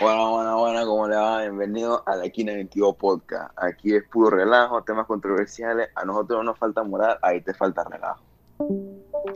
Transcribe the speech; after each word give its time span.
Bueno, 0.00 0.30
bueno, 0.30 0.58
bueno, 0.58 0.86
¿cómo 0.86 1.06
le 1.08 1.16
va? 1.16 1.42
Bienvenido 1.42 2.02
a 2.06 2.16
la 2.16 2.28
Quina 2.30 2.54
22 2.54 2.96
Podcast. 2.96 3.52
Aquí 3.56 3.94
es 3.94 4.02
puro 4.04 4.30
relajo, 4.30 4.82
temas 4.82 5.06
controversiales. 5.06 5.90
A 5.94 6.04
nosotros 6.04 6.38
no 6.38 6.44
nos 6.44 6.58
falta 6.58 6.82
moral, 6.82 7.18
ahí 7.22 7.40
te 7.40 7.52
falta 7.54 7.84
relajo. 7.84 8.22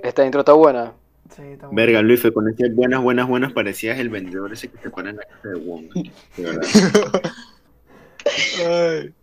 Esta 0.02 0.24
intro 0.24 0.40
está 0.40 0.52
buena. 0.54 0.92
Sí, 1.34 1.42
está 1.42 1.66
bueno. 1.66 1.76
Verga, 1.76 2.02
Luis, 2.02 2.26
con 2.32 2.48
esas 2.48 2.74
buenas, 2.74 3.02
buenas, 3.02 3.28
buenas, 3.28 3.52
parecías 3.52 3.98
el 3.98 4.08
vendedor 4.08 4.52
ese 4.52 4.68
que 4.68 4.78
te 4.78 4.90
pone 4.90 5.10
en 5.10 5.16
la 5.16 5.24
casa 5.24 5.48
de 5.48 5.60
Wong. 5.60 5.86
Ay. 8.66 9.14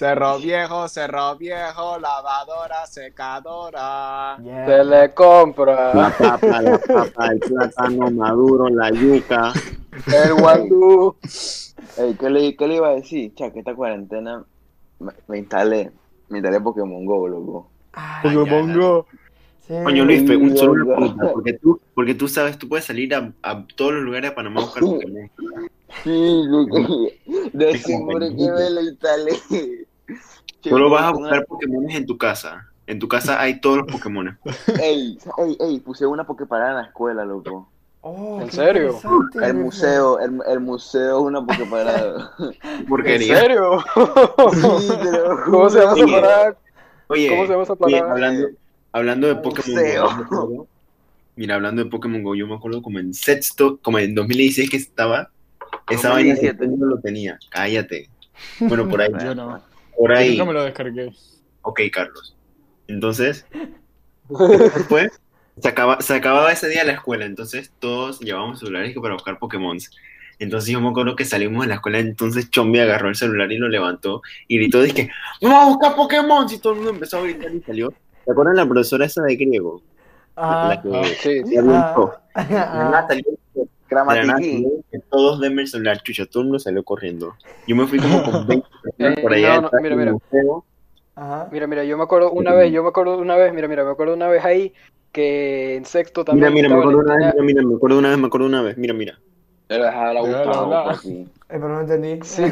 Cerro 0.00 0.38
viejo, 0.38 0.88
cerro 0.88 1.36
viejo, 1.36 1.98
lavadora, 1.98 2.86
secadora. 2.86 4.38
Yeah. 4.42 4.64
Se 4.64 4.84
le 4.84 5.10
compra 5.12 5.92
La 5.92 6.10
papa, 6.10 6.62
la 6.62 6.78
papa, 6.78 7.26
el 7.26 7.38
plátano 7.40 8.10
maduro, 8.10 8.70
la 8.70 8.90
yuca. 8.90 9.52
El 10.06 10.34
guandú. 10.34 11.16
Ey, 11.96 12.14
¿qué, 12.18 12.30
le, 12.30 12.56
¿Qué 12.56 12.66
le 12.68 12.76
iba 12.76 12.88
a 12.88 12.94
decir? 12.94 13.34
Cha, 13.34 13.50
que 13.52 13.60
esta 13.60 13.74
cuarentena 13.74 14.44
me, 14.98 15.12
me 15.28 15.38
instalé, 15.38 15.90
me 16.28 16.38
instalé 16.38 16.60
Pokémon 16.60 17.04
Go, 17.04 17.28
loco. 17.28 17.68
Ay, 17.92 18.34
Pokémon 18.34 18.78
Go. 18.78 19.06
sí. 19.66 19.74
Coño, 19.82 20.04
Luis, 20.04 20.28
un 20.30 20.56
solo 20.56 20.72
una 20.72 20.96
pregunta, 20.96 21.32
porque 21.32 21.52
tú, 21.54 21.80
porque 21.94 22.14
tú 22.14 22.28
sabes, 22.28 22.58
tú 22.58 22.68
puedes 22.68 22.84
salir 22.84 23.14
a, 23.14 23.32
a 23.42 23.66
todos 23.76 23.94
los 23.94 24.02
lugares 24.02 24.30
de 24.30 24.34
Panamá 24.36 24.60
a 24.60 24.64
buscar 24.64 24.82
Pokémon. 24.82 25.30
Sí, 26.04 26.42
loco. 26.46 27.08
De 27.52 27.78
seguro 27.78 28.28
que 28.28 28.50
me 28.50 28.70
lo 28.70 28.80
instalé. 28.82 29.32
Solo 30.62 30.90
vas 30.90 31.04
a 31.04 31.10
buscar 31.12 31.46
Pokémon 31.46 31.90
en 31.90 32.06
tu 32.06 32.18
casa. 32.18 32.66
En 32.86 32.98
tu 32.98 33.08
casa 33.08 33.40
hay 33.40 33.60
todos 33.60 33.78
los 33.78 33.86
Pokémon. 33.86 34.38
Ey, 34.80 35.16
ey, 35.38 35.56
ey, 35.60 35.80
puse 35.80 36.06
una 36.06 36.24
Poképarada 36.24 36.70
en 36.70 36.76
la 36.76 36.82
escuela, 36.84 37.24
loco. 37.24 37.69
Oh, 38.02 38.40
¿En 38.40 38.50
serio? 38.50 38.98
El 39.42 39.54
museo, 39.54 40.18
el, 40.20 40.40
el 40.48 40.60
museo 40.60 41.18
es 41.18 41.24
una 41.24 41.44
Poképarada. 41.44 42.32
¿En 42.62 42.86
Porquería. 42.86 43.36
serio? 43.38 43.80
Sí, 43.80 44.88
lo 45.02 45.36
juro. 45.36 45.44
¿Cómo 45.50 45.70
se 45.70 45.78
llama 45.80 45.92
esa 45.92 46.04
Oye. 46.04 46.12
parada? 46.12 46.56
Oye, 47.08 47.28
¿Cómo 47.28 47.42
se 47.46 47.50
llama 47.52 47.62
esa 47.64 47.72
oye, 47.78 47.98
parada? 47.98 48.12
hablando, 48.12 48.48
hablando 48.92 49.26
de 49.28 49.34
Pokémon 49.36 49.70
Museo. 49.72 50.02
Go, 50.04 50.10
yo 50.10 50.16
me 50.16 50.22
acuerdo- 50.24 50.66
mira, 51.36 51.54
hablando 51.56 51.84
de 51.84 51.90
Pokémon 51.90 52.22
Go, 52.22 52.34
yo 52.34 52.46
me 52.46 52.54
acuerdo 52.54 52.82
como 52.82 52.98
en 53.00 53.12
sexto, 53.12 53.78
como 53.82 53.98
en 53.98 54.14
2016 54.14 54.70
que 54.70 54.76
estaba, 54.78 55.30
esa 55.90 56.10
vaina 56.10 56.34
que 56.36 56.52
2017. 56.52 56.54
todo 56.56 56.64
el 56.64 56.70
mundo 56.70 56.86
lo 56.86 57.00
tenía. 57.02 57.38
Cállate. 57.50 58.08
Bueno, 58.60 58.88
por 58.88 59.02
ahí. 59.02 59.10
Yo 59.24 59.34
no. 59.34 59.60
Por 59.96 60.10
Yo 60.12 60.16
ahí. 60.16 60.30
nunca 60.30 60.44
me 60.46 60.52
lo 60.54 60.64
descargué. 60.64 61.12
Ok, 61.62 61.80
Carlos. 61.92 62.34
Entonces, 62.88 63.44
después, 64.74 65.20
se, 65.60 65.68
acaba, 65.68 66.00
se 66.00 66.14
acababa 66.14 66.52
ese 66.52 66.68
día 66.68 66.84
la 66.84 66.92
escuela, 66.92 67.24
entonces 67.24 67.72
todos 67.78 68.20
llevábamos 68.20 68.60
celulares 68.60 68.94
que 68.94 69.00
para 69.00 69.14
buscar 69.14 69.38
Pokémon. 69.38 69.78
Entonces 70.38 70.70
yo 70.70 70.80
me 70.80 70.88
acuerdo 70.88 71.16
que 71.16 71.24
salimos 71.24 71.62
de 71.62 71.68
la 71.68 71.74
escuela, 71.74 71.98
entonces 71.98 72.50
Chombi 72.50 72.78
agarró 72.80 73.08
el 73.08 73.14
celular 73.14 73.52
y 73.52 73.58
lo 73.58 73.68
levantó 73.68 74.22
y 74.48 74.56
gritó, 74.58 74.80
dije, 74.82 75.10
¡vamos 75.42 75.62
a 75.62 75.66
buscar 75.68 75.96
Pokémon! 75.96 76.46
Y 76.50 76.58
todo 76.58 76.72
el 76.72 76.76
mundo 76.78 76.92
empezó 76.92 77.18
a 77.18 77.22
gritar 77.22 77.54
y 77.54 77.60
salió. 77.60 77.90
¿Te 78.24 78.32
acuerdan 78.32 78.56
la 78.56 78.66
profesora 78.66 79.04
esa 79.04 79.22
de 79.22 79.36
griego? 79.36 79.82
Ah, 80.36 80.66
La 80.68 80.80
que 80.82 80.88
Ah, 80.92 81.04
Sí. 81.20 81.42
ah, 81.58 83.06
Gramatiquín. 83.90 84.82
todos 85.10 85.40
denme 85.40 85.62
el 85.62 85.68
celular, 85.68 86.00
chucha, 86.02 86.24
todo 86.26 86.42
el 86.42 86.46
mundo 86.46 86.58
salió 86.60 86.82
corriendo. 86.84 87.34
Yo 87.66 87.76
me 87.76 87.86
fui 87.86 87.98
como 87.98 88.22
con 88.22 88.32
20 88.46 88.66
personas 88.82 89.18
Eh, 89.18 89.22
por 89.22 89.32
allá 89.34 89.60
no, 89.60 89.62
no, 89.62 89.70
mira, 89.82 89.96
mira. 89.96 90.16
Ajá. 91.16 91.48
Mira, 91.50 91.66
mira, 91.66 91.84
yo 91.84 91.98
me 91.98 92.04
acuerdo 92.04 92.30
una 92.30 92.54
vez, 92.54 92.72
yo 92.72 92.82
me 92.82 92.88
acuerdo 92.88 93.18
una 93.18 93.36
vez, 93.36 93.52
mira, 93.52 93.68
mira, 93.68 93.84
me 93.84 93.90
acuerdo 93.90 94.14
una 94.14 94.28
vez 94.28 94.44
ahí 94.44 94.72
que 95.12 95.76
en 95.76 95.84
sexto 95.84 96.20
Mira, 96.32 96.48
también 96.48 96.54
mira, 96.54 96.68
me 96.68 96.74
estaba 96.74 96.80
acuerdo 96.82 97.00
una 97.00 97.16
vez, 97.16 97.34
mira, 97.34 97.44
mira, 97.44 97.62
me 97.62 97.74
acuerdo 97.76 97.98
una 97.98 98.08
vez, 98.10 98.18
me 98.18 98.26
acuerdo 98.26 98.46
una 98.46 98.62
vez, 98.62 98.76
mira, 98.76 98.94
mira. 98.94 99.18
Pero 99.66 99.84
la 99.84 100.20
hablar. 100.20 100.84
papi. 100.96 101.08
Eh, 101.10 101.28
pero 101.48 101.68
no 101.68 101.80
entendí. 101.80 102.18
Sí, 102.24 102.42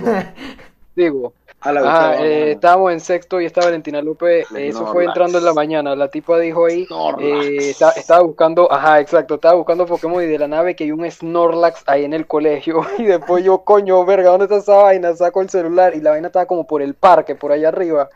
Digo, 0.95 1.35
A 1.61 1.73
la 1.73 1.81
ajá, 1.81 2.07
Gustavo, 2.09 2.25
eh, 2.25 2.51
estábamos 2.53 2.93
en 2.93 3.01
sexto 3.01 3.41
y 3.41 3.45
estaba 3.45 3.67
Valentina 3.67 4.01
López, 4.01 4.49
Le 4.53 4.67
eh, 4.67 4.69
eso 4.69 4.87
fue 4.87 5.05
entrando 5.05 5.39
en 5.39 5.45
la 5.45 5.53
mañana, 5.53 5.97
la 5.97 6.09
tipa 6.09 6.39
dijo 6.39 6.67
ahí, 6.67 6.87
eh, 7.19 7.71
está- 7.71 7.91
estaba 7.91 8.23
buscando, 8.23 8.71
ajá, 8.73 9.01
exacto, 9.01 9.35
estaba 9.35 9.55
buscando 9.55 9.85
Pokémon 9.85 10.23
y 10.23 10.27
de 10.27 10.39
la 10.39 10.47
nave 10.47 10.77
que 10.77 10.85
hay 10.85 10.93
un 10.93 11.11
Snorlax 11.11 11.83
ahí 11.87 12.05
en 12.05 12.13
el 12.13 12.29
colegio 12.29 12.83
y 12.99 13.05
después 13.05 13.43
yo, 13.43 13.59
coño, 13.65 14.05
verga, 14.05 14.31
¿dónde 14.31 14.45
está 14.45 14.59
esa 14.59 14.77
vaina? 14.77 15.15
Saco 15.17 15.43
el 15.43 15.51
celular 15.51 15.97
y 15.97 16.01
la 16.01 16.11
vaina 16.11 16.29
estaba 16.29 16.47
como 16.47 16.65
por 16.65 16.81
el 16.81 16.95
parque, 16.95 17.35
por 17.35 17.51
allá 17.51 17.69
arriba 17.69 18.09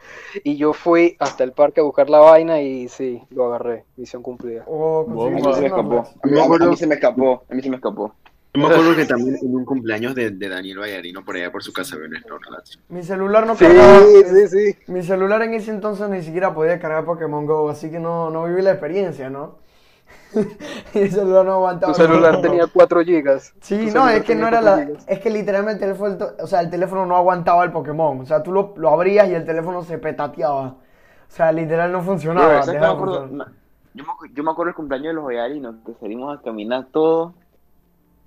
y 0.45 0.57
yo 0.57 0.73
fui 0.73 1.17
hasta 1.19 1.43
el 1.43 1.51
parque 1.51 1.81
a 1.81 1.85
buscar 1.85 2.09
la 2.09 2.21
vaina 2.21 2.61
y 2.61 2.89
sí, 2.89 3.23
lo 3.31 3.47
agarré, 3.47 3.85
misión 3.97 4.23
cumplida. 4.23 4.63
Oh, 4.69 5.05
A 5.09 5.11
mí 5.31 5.43
conseguiste 5.43 5.55
se 5.55 5.61
me 5.63 5.67
escapó. 5.67 6.05
Snorlax. 6.05 6.17
A 6.23 6.27
mí, 6.29 6.41
a 6.65 6.67
mí 6.69 6.77
se 6.77 6.87
me 6.87 6.95
escapó. 6.95 7.43
A 7.51 7.55
mí 7.55 7.63
se 7.63 7.71
me 7.71 7.77
escapó. 7.77 8.15
Yo 8.55 8.61
me 8.61 8.67
acuerdo 8.69 8.95
que 8.97 9.05
también 9.07 9.37
en 9.43 9.55
un 9.55 9.65
cumpleaños 9.65 10.15
de, 10.15 10.31
de 10.31 10.49
Daniel 10.49 10.79
Vallarino 10.81 11.25
por 11.25 11.37
allá 11.37 11.51
por 11.51 11.63
su 11.63 11.73
casa 11.73 11.97
había 11.97 12.09
un 12.09 12.17
Snorlax. 12.17 12.79
Mi 12.89 13.03
celular 13.03 13.47
no 13.47 13.57
Sí, 13.57 13.65
cargaba. 13.65 14.01
sí, 14.01 14.49
sí. 14.49 14.79
Mi 14.89 15.03
celular 15.03 15.43
en 15.43 15.55
ese 15.55 15.71
entonces 15.71 16.09
ni 16.11 16.23
siquiera 16.23 16.53
podía 16.55 16.79
cargar 16.79 17.05
Pokémon 17.05 17.47
Go, 17.47 17.71
así 17.71 17.91
que 17.91 17.99
no, 17.99 18.31
no 18.31 18.45
viví 18.45 18.61
la 18.63 18.73
experiencia, 18.73 19.31
¿no? 19.31 19.57
Mi 20.95 21.09
celular 21.09 21.45
no 21.45 21.53
aguantaba. 21.53 21.93
Tu 21.93 22.01
celular 22.01 22.41
tenía 22.43 22.67
4 22.67 23.01
gigas. 23.03 23.55
Sí, 23.61 23.87
Tu 23.87 23.95
no, 23.95 24.09
es 24.09 24.23
que 24.25 24.35
no 24.35 24.49
era 24.49 24.61
4 24.61 24.77
la. 24.77 24.87
gigas. 24.87 25.05
Es 25.09 25.19
que 25.21 25.31
literalmente 25.31 25.85
el, 25.85 25.97
to- 25.97 26.35
o 26.41 26.47
sea, 26.47 26.61
el 26.61 26.71
teléfono 26.71 27.07
no 27.07 27.17
aguantaba 27.17 27.65
el 27.65 27.73
Pokémon. 27.73 28.21
O 28.21 28.27
sea, 28.27 28.43
tú 28.43 28.53
lo, 28.53 28.75
lo 28.77 28.91
abrías 28.91 29.29
y 29.29 29.35
el 29.35 29.45
teléfono 29.45 29.83
se 29.83 29.99
petateaba. 29.99 30.67
O 30.69 31.35
sea, 31.35 31.53
literal 31.53 31.91
no 31.93 32.03
funcionaba. 32.03 32.49
Pero, 32.49 32.63
¿sabes 32.65 32.81
qué 32.81 32.87
me 32.87 32.93
acuerdo? 32.93 33.27
Yo 33.95 34.05
me, 34.05 34.11
acu- 34.11 34.33
yo 34.35 34.43
me 34.45 34.51
acuerdo 34.51 34.71
el 34.71 34.75
cumpleaños 34.75 35.09
de 35.09 35.15
los 35.15 35.25
Hoyarinos, 35.25 35.77
que 35.87 35.93
salimos 36.01 36.39
a 36.39 36.43
caminar 36.43 36.87
todos. 36.93 37.33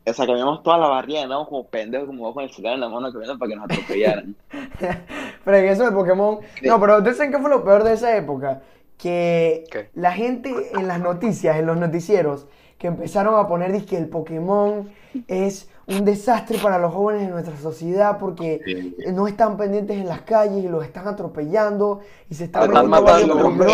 O 0.07 0.13
sea, 0.13 0.25
caminamos 0.27 0.61
toda 0.63 0.77
la 0.77 0.87
barriada, 0.87 1.23
andábamos 1.23 1.49
como 1.49 1.65
pendejos, 1.67 2.07
como 2.07 2.33
con 2.33 2.43
el 2.43 2.51
celular 2.51 2.75
en 2.75 2.81
la 2.81 2.89
mano 2.89 3.11
caminando 3.11 3.39
para 3.39 3.49
que 3.49 3.55
nos 3.55 3.65
atropellaran. 3.65 4.35
Pero 5.45 5.57
en 5.57 5.65
eso 5.65 5.83
de 5.83 5.91
Pokémon. 5.91 6.39
No, 6.63 6.79
pero 6.79 6.97
¿ustedes 6.97 7.17
saben 7.17 7.31
qué 7.31 7.39
fue 7.39 7.49
lo 7.49 7.63
peor 7.63 7.83
de 7.83 7.93
esa 7.93 8.15
época? 8.15 8.61
Que 8.97 9.63
¿Qué? 9.71 9.89
la 9.93 10.11
gente 10.11 10.53
en 10.73 10.87
las 10.87 10.99
noticias, 10.99 11.57
en 11.57 11.65
los 11.65 11.77
noticieros, 11.77 12.45
que 12.77 12.87
empezaron 12.87 13.35
a 13.39 13.47
poner 13.47 13.83
que 13.85 13.97
el 13.97 14.07
Pokémon 14.07 14.89
es 15.27 15.69
un 15.87 16.03
desastre 16.03 16.57
para 16.57 16.79
los 16.79 16.93
jóvenes 16.93 17.27
de 17.27 17.31
nuestra 17.33 17.55
sociedad 17.57 18.17
porque 18.19 18.61
Sí. 18.65 18.95
no 19.13 19.27
están 19.27 19.55
pendientes 19.57 19.97
en 19.97 20.07
las 20.07 20.21
calles 20.21 20.63
y 20.63 20.67
los 20.67 20.83
están 20.83 21.07
atropellando 21.07 21.99
y 22.29 22.33
se 22.35 22.45
están 22.45 22.71
matando, 22.71 23.03
barrio 23.03 23.35
hombre, 23.45 23.67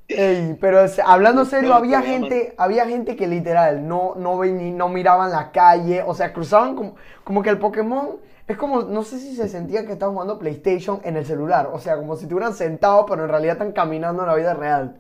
Ey, 0.08 0.56
pero 0.62 0.86
hablando 1.04 1.46
serio, 1.46 1.70
No, 1.70 1.76
había 1.76 2.02
gente, 2.02 2.54
había 2.58 2.86
gente 2.86 3.16
que 3.16 3.28
literal 3.28 3.88
no, 3.88 4.14
no, 4.16 4.44
no 4.46 4.90
miraban 4.90 5.32
la 5.32 5.52
calle, 5.52 6.04
o 6.06 6.14
sea, 6.14 6.32
cruzaban 6.32 6.76
como, 6.76 6.96
como 7.24 7.42
que 7.42 7.50
el 7.50 7.58
Pokémon 7.58 8.18
es 8.48 8.56
como, 8.56 8.84
no 8.84 9.02
sé 9.04 9.18
si 9.20 9.36
se 9.36 9.50
sentía 9.50 9.84
que 9.88 9.94
estaban 9.94 10.14
jugando 10.14 10.38
PlayStation 10.38 11.02
en 11.04 11.18
el 11.18 11.26
celular, 11.26 11.70
o 11.74 11.80
sea, 11.80 11.98
como 11.98 12.16
si 12.16 12.26
estuvieran 12.26 12.54
sentados, 12.54 13.06
pero 13.10 13.24
en 13.24 13.30
realidad 13.30 13.54
están 13.54 13.72
caminando 13.72 14.22
en 14.22 14.28
la 14.30 14.36
vida 14.36 14.54
real. 14.54 14.98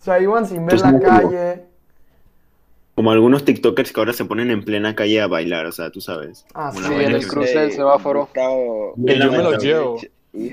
O 0.00 0.04
sea, 0.04 0.18
iban 0.18 0.46
sin 0.46 0.66
ver 0.66 0.80
Pues 0.80 0.82
la 0.82 0.90
como- 0.98 1.02
calle. 1.04 1.64
Como 2.96 3.10
algunos 3.12 3.44
TikTokers 3.44 3.92
que 3.92 4.00
ahora 4.00 4.12
se 4.12 4.24
ponen 4.24 4.50
en 4.50 4.64
plena 4.64 4.94
calle 4.96 5.20
a 5.20 5.26
bailar, 5.28 5.66
o 5.66 5.72
sea, 5.72 5.90
tú 5.90 6.00
sabes. 6.00 6.44
Ah, 6.54 6.72
sí, 6.74 6.80
en 6.92 7.12
el 7.12 7.26
cruce 7.26 7.58
del 7.58 7.72
semáforo. 7.72 8.28
Yo 8.34 8.94
me 8.96 9.16
lo 9.16 9.58
llevo. 9.58 9.98
Y- 10.34 10.48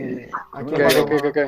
Aquí 0.54 0.72
¿Qué, 0.76 0.84
pasó, 0.84 1.06
qué, 1.06 1.18
qué, 1.18 1.32
qué? 1.32 1.42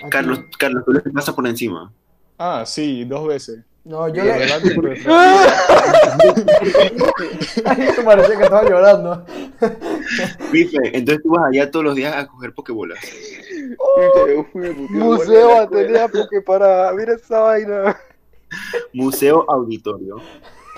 aquí- 0.00 0.10
Carlos, 0.10 0.40
Carlos, 0.58 0.84
tú 0.84 0.92
le 0.92 1.00
pasas 1.00 1.34
por 1.34 1.46
encima. 1.46 1.92
Ah, 2.38 2.64
sí, 2.66 3.04
dos 3.04 3.26
veces. 3.26 3.60
No, 3.84 4.08
yo 4.08 4.24
le... 4.24 4.32
delante 4.32 4.68
y 4.72 4.74
por 4.74 4.88
detrás. 4.88 5.14
Ay, 7.66 7.82
eso 7.82 8.04
parecía 8.04 8.36
que 8.38 8.44
estaba 8.44 8.68
llorando. 8.68 9.24
Bife, 10.52 10.78
entonces 10.96 11.22
tú 11.22 11.30
vas 11.30 11.44
allá 11.50 11.70
todos 11.70 11.84
los 11.84 11.94
días 11.94 12.14
a 12.16 12.26
coger 12.26 12.54
pokebolas. 12.54 12.98
Pokémon 14.14 14.86
Museo 14.90 15.50
en 15.50 15.56
la 15.56 15.62
Atenea 15.62 16.08
Poképarada, 16.08 16.92
mira 16.94 17.14
esa 17.14 17.40
vaina. 17.40 17.96
Museo 18.92 19.44
Auditorio. 19.50 20.16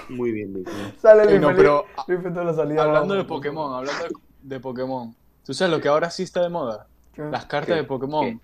Muy 0.08 0.32
bien, 0.32 0.52
Bife. 0.54 0.70
Sale 1.00 1.24
Eh, 1.24 1.26
Luis 1.30 1.40
no, 1.40 1.54
pero 1.54 1.84
Luis 2.08 2.20
Felipe 2.20 2.30
toda 2.30 2.44
la 2.44 2.54
salida. 2.54 2.82
hablando 2.82 3.14
de. 3.14 3.24
Pokémon, 3.24 3.74
hablando 3.74 4.04
de 4.42 4.60
Pokémon. 4.60 5.14
¿Tú 5.46 5.54
sabes 5.54 5.72
lo 5.72 5.80
que 5.80 5.88
ahora 5.88 6.10
sí 6.10 6.24
está 6.24 6.42
de 6.42 6.48
moda? 6.48 6.86
¿Qué? 7.14 7.22
Las 7.22 7.46
cartas 7.46 7.68
¿Qué? 7.74 7.82
de 7.82 7.84
Pokémon. 7.84 8.24
¿Qué? 8.24 8.38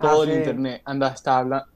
Todo 0.00 0.22
Ah, 0.22 0.24
el 0.24 0.30
sí. 0.32 0.36
internet 0.38 0.82
anda 0.84 1.06
hasta 1.06 1.38
habla, 1.38 1.66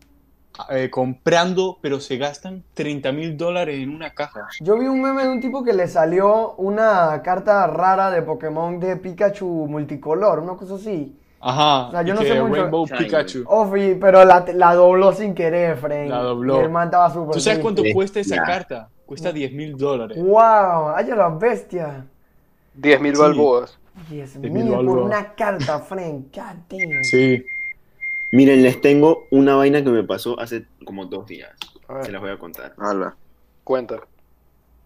eh, 0.71 0.91
comprando, 0.91 1.79
pero 1.81 2.01
se 2.01 2.17
gastan 2.17 2.65
30 2.75 3.13
mil 3.13 3.37
dólares 3.37 3.79
en 3.81 3.95
una 3.95 4.11
caja. 4.11 4.49
Yo 4.61 4.77
vi 4.77 4.87
un 4.87 5.01
meme 5.01 5.23
de 5.23 5.29
un 5.29 5.41
tipo 5.41 5.63
que 5.63 5.73
le 5.73 5.87
salió 5.87 6.55
una 6.55 7.23
carta 7.23 7.67
rara 7.69 8.11
de 8.11 8.23
Pokémon 8.23 8.81
de 8.81 8.97
Pikachu 8.97 9.47
multicolor, 9.69 10.41
una 10.41 10.55
cosa 10.57 10.75
así. 10.75 11.17
Ajá. 11.41 11.87
O 11.87 11.91
sea, 11.93 12.03
yo 12.03 12.15
no 12.15 12.21
que 12.23 12.27
sé 12.27 12.43
mucho. 12.43 12.55
Rainbow. 12.63 12.87
Pikachu. 12.99 13.45
Oh, 13.47 13.71
pero 14.01 14.25
la, 14.25 14.45
la 14.53 14.75
dobló 14.75 15.13
sin 15.13 15.33
querer, 15.37 15.77
Fren. 15.77 16.11
La 16.11 16.19
dobló. 16.19 16.61
El 16.63 16.71
man 16.71 16.89
estaba 16.89 17.09
súper 17.11 17.35
¿Tú 17.35 17.41
sabes 17.41 17.61
triste. 17.61 17.63
cuánto 17.63 17.83
cuesta 17.95 18.19
esa 18.19 18.43
carta? 18.43 18.89
Cuesta 19.07 19.31
10 19.31 19.53
mil 19.53 19.77
dólares. 19.77 20.19
¡Wow! 20.21 20.89
¡Ay, 20.97 21.07
la 21.07 21.29
bestia! 21.29 22.05
10.000 22.75 23.15
Sí. 23.15 23.21
balboas. 23.23 23.79
Diez 24.09 24.37
mil 24.37 24.51
mil 24.51 24.69
por 24.73 24.99
una 24.99 25.35
carta. 25.35 25.79
God 25.89 25.99
damn. 26.69 27.05
Sí. 27.05 27.45
Miren, 28.31 28.63
les 28.63 28.81
tengo 28.81 29.27
una 29.31 29.55
vaina 29.57 29.83
que 29.83 29.91
me 29.91 30.05
pasó 30.05 30.39
hace 30.39 30.67
como 30.85 31.07
dos 31.07 31.27
días. 31.27 31.51
Se 32.03 32.13
las 32.13 32.21
voy 32.21 32.31
a 32.31 32.39
contar. 32.39 32.75
Habla. 32.79 33.17
cuenta. 33.65 34.01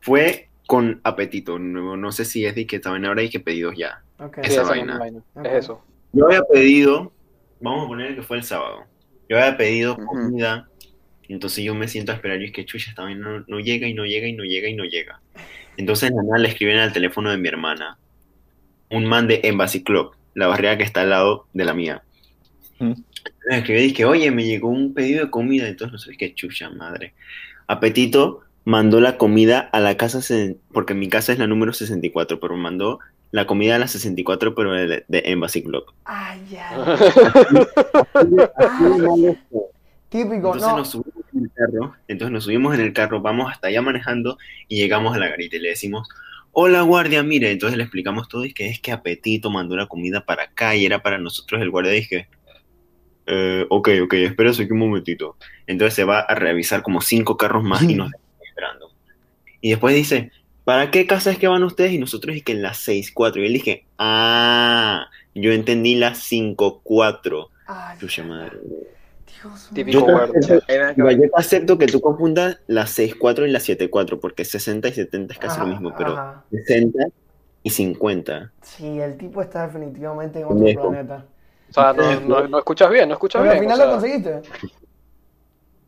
Fue 0.01 0.49
con 0.67 1.01
apetito. 1.05 1.59
No, 1.59 1.97
no 1.97 2.13
sé 2.13 2.25
si 2.25 2.47
es 2.47 2.55
de 2.55 2.67
que 2.67 2.77
estaban 2.77 3.05
ahora 3.05 3.23
y 3.23 3.29
que 3.31 3.41
pedidos 3.41 3.75
ya. 3.77 4.03
Ok. 4.19 4.39
Sí, 4.45 4.53
Esa 4.53 4.63
vaina. 4.63 4.99
misma 4.99 4.99
vaina. 4.99 5.23
Es 5.51 5.65
eso. 5.65 5.85
Yo 6.13 6.27
había 6.27 6.43
pedido, 6.45 7.13
vamos 7.61 7.85
a 7.87 7.89
poner 7.89 8.15
que 8.15 8.23
fue 8.23 8.37
el 8.37 8.45
sábado. 8.45 8.85
Yo 9.29 9.39
había 9.39 9.57
pedido 9.57 9.97
comida. 9.97 10.69
Entonces 11.29 11.65
yo 11.65 11.75
me 11.75 11.89
siento 11.89 12.13
a 12.13 12.17
esperar 12.17 12.41
y 12.43 12.47
es 12.47 12.53
que 12.53 12.65
chucha, 12.65 12.91
esta 12.91 13.03
vaina 13.03 13.27
no, 13.29 13.45
no 13.49 13.59
llega 13.61 13.87
y 13.89 13.95
no 13.95 14.05
llega 14.05 14.27
y 14.29 14.35
no 14.35 14.45
llega 14.45 14.69
y 14.69 14.75
no 14.75 14.85
llega. 14.85 15.21
Entonces 15.77 16.13
nada 16.13 16.39
le 16.39 16.49
escriben 16.49 16.79
al 16.79 16.93
teléfono 16.93 17.31
de 17.31 17.39
mi 17.39 17.49
hermana. 17.49 17.99
Un 18.93 19.05
man 19.07 19.27
de 19.27 19.41
Embassy 19.45 19.83
Club, 19.83 20.13
la 20.35 20.47
barrera 20.47 20.77
que 20.79 20.85
está 20.85 21.01
al 21.03 21.11
lado 21.11 21.47
de 21.53 21.65
la 21.65 21.75
mía. 21.75 22.03
Mm. 22.79 22.93
Le 23.49 23.57
escribí 23.59 23.81
y 23.81 23.85
dije, 23.89 24.05
oye, 24.05 24.31
me 24.31 24.45
llegó 24.45 24.69
un 24.69 24.95
pedido 24.95 25.25
de 25.25 25.31
comida. 25.31 25.67
Entonces 25.69 25.93
no 25.93 25.99
sé 25.99 26.17
qué 26.17 26.35
chucha, 26.35 26.71
madre. 26.71 27.15
Apetito 27.67 28.41
mandó 28.65 29.01
la 29.01 29.17
comida 29.19 29.59
a 29.61 29.81
la 29.81 29.97
casa, 29.97 30.23
se- 30.23 30.57
porque 30.73 30.95
mi 30.95 31.09
casa 31.09 31.33
es 31.33 31.39
la 31.39 31.47
número 31.47 31.73
64, 31.73 32.39
pero 32.39 32.57
mandó 32.57 32.99
la 33.31 33.47
comida 33.47 33.77
a 33.77 33.79
la 33.79 33.89
64, 33.89 34.55
pero 34.55 34.73
de, 34.73 35.05
de 35.09 35.23
Embassy 35.27 35.63
Club. 35.63 35.85
Ay, 36.05 36.41
ya. 36.51 36.71
Entonces 38.15 39.37
Típico, 40.09 40.55
no. 40.57 40.77
nos 40.77 40.91
subimos 40.91 41.25
en 41.35 41.45
el 41.45 41.51
carro, 41.55 41.95
entonces 42.07 42.33
nos 42.33 42.45
subimos 42.45 42.75
en 42.75 42.81
el 42.83 42.93
carro, 42.93 43.23
vamos 43.23 43.51
hasta 43.51 43.69
allá 43.69 43.81
manejando 43.81 44.37
y 44.69 44.77
llegamos 44.77 45.15
a 45.17 45.19
la 45.19 45.29
garita 45.29 45.57
y 45.57 45.61
le 45.61 45.71
decimos, 45.71 46.07
hola 46.53 46.83
guardia, 46.83 47.23
mire, 47.23 47.51
entonces 47.51 47.77
le 47.77 47.85
explicamos 47.85 48.29
todo 48.29 48.45
y 48.45 48.53
que 48.53 48.69
es 48.69 48.81
que 48.81 48.93
Apetito 48.93 49.51
mandó 49.51 49.75
la 49.75 49.87
comida 49.87 50.25
para 50.25 50.45
acá 50.45 50.77
y 50.77 50.87
era 50.87 51.03
para 51.03 51.19
nosotros 51.19 51.61
el 51.61 51.71
guardia 51.71 51.93
dije, 51.93 52.29
eh, 53.27 53.67
ok, 53.69 53.89
ok, 54.05 54.15
espérese 54.15 54.63
aquí 54.63 54.73
un 54.73 54.79
momentito. 54.79 55.37
Entonces 55.67 55.95
se 55.95 56.05
va 56.05 56.21
a 56.21 56.35
revisar 56.35 56.83
como 56.83 57.01
cinco 57.01 57.37
carros 57.37 57.65
más 57.65 57.83
y 57.83 57.95
nos 57.95 58.11
deja 58.11 58.25
esperando. 58.43 58.93
Y 59.61 59.71
después 59.71 59.95
dice, 59.95 60.31
¿para 60.65 60.91
qué 60.91 61.07
casa 61.07 61.31
es 61.31 61.39
que 61.39 61.49
van 61.49 61.63
ustedes? 61.63 61.93
Y 61.93 61.99
nosotros 61.99 62.37
y 62.37 62.43
que 62.43 62.53
en 62.53 62.63
la 62.63 62.73
6-4. 62.73 63.41
Y 63.41 63.47
él 63.47 63.53
dije, 63.53 63.85
ah, 63.99 65.09
yo 65.35 65.53
entendí 65.53 65.95
la 65.95 66.13
5-4. 66.13 67.49
Ay, 67.67 67.99
Chucha 67.99 68.25
madre. 68.25 68.59
Típico 69.75 70.07
Yo 70.07 71.11
yo 71.11 71.21
te 71.21 71.31
acepto 71.35 71.79
que 71.79 71.87
tú 71.87 72.01
confundas 72.01 72.61
la 72.67 72.85
6-4 72.85 73.49
y 73.49 73.51
la 73.51 73.59
7-4, 73.59 74.19
porque 74.21 74.45
60 74.45 74.89
y 74.89 74.93
70 74.93 75.33
es 75.35 75.39
casi 75.39 75.57
Ajá, 75.57 75.65
lo 75.65 75.71
mismo, 75.73 75.95
pero 75.97 76.13
ajá. 76.13 76.45
60 76.51 77.07
y 77.63 77.71
50. 77.71 78.53
Sí, 78.63 78.99
el 79.01 79.17
tipo 79.17 79.43
está 79.43 79.67
definitivamente 79.67 80.41
en 80.41 80.45
otro 80.47 80.91
planeta. 80.91 81.27
O 81.71 81.73
sea, 81.73 81.93
no, 81.93 82.21
no, 82.21 82.49
no 82.49 82.59
escuchas 82.59 82.91
bien, 82.91 83.09
no 83.09 83.15
escuchas 83.15 83.41
Pero 83.41 83.53
al 83.53 83.61
bien. 83.61 83.71
final 83.73 83.81
o 83.81 83.95
lo 83.95 84.01
sea, 84.01 84.11
conseguiste. 84.21 84.71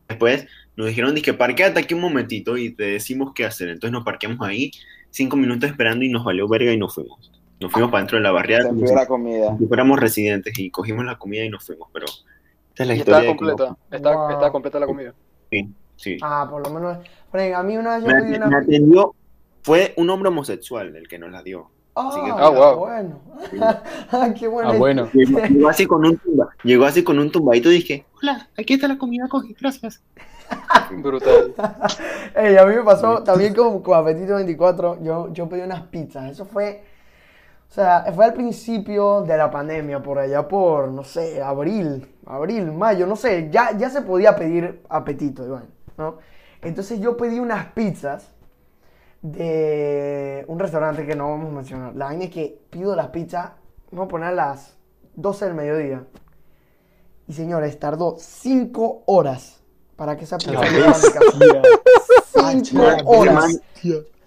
Después 0.07 0.47
nos 0.75 0.87
dijeron, 0.87 1.15
dije, 1.15 1.33
parquéate 1.33 1.79
aquí 1.79 1.93
un 1.93 2.01
momentito 2.01 2.57
y 2.57 2.71
te 2.71 2.83
decimos 2.83 3.33
qué 3.33 3.45
hacer. 3.45 3.69
Entonces 3.69 3.91
nos 3.91 4.03
parqueamos 4.03 4.47
ahí, 4.47 4.71
cinco 5.09 5.37
minutos 5.37 5.69
esperando 5.69 6.03
y 6.03 6.09
nos 6.09 6.23
valió 6.23 6.47
verga 6.47 6.71
y 6.71 6.77
nos 6.77 6.93
fuimos. 6.93 7.31
Nos 7.59 7.71
fuimos 7.71 7.89
para 7.91 8.01
dentro 8.01 8.17
de 8.17 8.23
la 8.23 8.31
barriada 8.31 8.67
como 8.67 8.81
envió 8.81 8.95
la 8.95 9.01
si, 9.01 9.07
comida. 9.07 9.57
si 9.57 9.65
fuéramos 9.67 9.99
residentes 9.99 10.57
y 10.59 10.69
cogimos 10.71 11.05
la 11.05 11.17
comida 11.17 11.43
y 11.45 11.49
nos 11.49 11.63
fuimos, 11.65 11.87
pero 11.93 12.05
esta 12.75 12.83
es 12.83 12.87
la 12.87 12.95
y 12.95 12.97
historia 12.99 13.19
está 13.21 13.35
completa. 13.37 13.77
Está, 13.91 14.15
Wow. 14.15 14.29
está 14.31 14.51
completa 14.51 14.79
la 14.79 14.85
comida. 14.85 15.13
Sí, 15.49 15.73
sí. 15.95 16.17
Ah, 16.21 16.47
por 16.49 16.67
lo 16.67 16.73
menos. 16.73 16.97
Fren, 17.31 17.55
a 17.55 17.63
mí 17.63 17.77
una 17.77 17.95
vez 17.97 18.03
yo 18.05 18.07
Me, 18.13 18.21
pedí 18.21 18.39
me 18.39 18.45
una. 18.47 18.57
atendió, 18.59 19.15
fue 19.63 19.93
un 19.97 20.09
hombre 20.09 20.29
homosexual 20.29 20.95
el 20.95 21.07
que 21.07 21.17
nos 21.19 21.31
la 21.31 21.41
dio. 21.41 21.69
Así 21.95 22.19
que- 22.25 22.31
Ah, 22.31 22.35
Ah, 22.39 22.49
wow. 22.49 22.75
bueno. 22.79 23.19
Ah, 24.11 24.29
qué 24.37 24.47
bueno. 24.49 24.71
Ah, 24.71 24.77
bueno. 24.77 25.09
Llegó, 25.13 25.39
llegó 25.39 25.69
así 25.69 25.85
con 25.87 26.05
un 26.05 26.17
tumba, 26.17 26.49
llegó 26.63 26.85
así 26.85 27.03
con 27.03 27.17
un 27.19 27.31
tumbadito 27.31 27.69
y 27.71 27.75
dije, 27.75 28.05
hola, 28.21 28.49
aquí 28.57 28.73
está 28.73 28.87
la 28.89 28.97
comida, 28.97 29.27
coge, 29.29 29.55
gracias. 29.59 30.01
Brutal. 31.01 31.53
Ey, 32.35 32.57
a 32.57 32.65
mí 32.65 32.75
me 32.75 32.83
pasó 32.83 33.23
también 33.23 33.55
con, 33.55 33.81
con 33.81 33.97
Apetito 33.97 34.35
24. 34.35 35.01
Yo, 35.01 35.31
yo 35.33 35.47
pedí 35.49 35.61
unas 35.61 35.81
pizzas. 35.83 36.29
Eso 36.31 36.45
fue. 36.45 36.83
O 37.69 37.73
sea, 37.73 38.05
fue 38.13 38.25
al 38.25 38.33
principio 38.33 39.21
de 39.21 39.37
la 39.37 39.49
pandemia, 39.49 40.01
por 40.03 40.19
allá 40.19 40.47
por, 40.47 40.89
no 40.89 41.03
sé, 41.03 41.41
abril, 41.41 42.07
abril, 42.25 42.71
mayo, 42.71 43.07
no 43.07 43.15
sé. 43.15 43.49
Ya, 43.51 43.75
ya 43.77 43.89
se 43.89 44.01
podía 44.01 44.35
pedir 44.35 44.81
apetito, 44.89 45.45
Iván, 45.45 45.65
¿no? 45.97 46.17
Entonces 46.61 46.99
yo 46.99 47.15
pedí 47.17 47.39
unas 47.39 47.67
pizzas 47.67 48.31
de 49.21 50.45
un 50.47 50.59
restaurante 50.59 51.05
que 51.05 51.15
no 51.15 51.29
vamos 51.29 51.51
a 51.51 51.55
mencionar. 51.55 51.95
La 51.95 52.05
vaina 52.05 52.25
es 52.25 52.31
que 52.31 52.59
pido 52.69 52.95
las 52.95 53.07
pizzas, 53.07 53.51
vamos 53.91 54.05
a 54.05 54.09
poner 54.09 54.29
a 54.29 54.33
las 54.33 54.77
12 55.15 55.45
del 55.45 55.53
mediodía. 55.53 56.03
Y 57.27 57.33
señores, 57.33 57.79
tardó 57.79 58.17
5 58.19 59.03
horas 59.05 59.61
para 59.95 60.15
que 60.15 60.25
esa 60.25 60.37
pizza 60.37 60.51
llegara 60.51 60.91
a 60.91 60.97
mi 60.97 61.01
casa. 61.01 61.19
Cinco 62.61 62.83
Ay, 62.83 63.01
horas. 63.05 63.59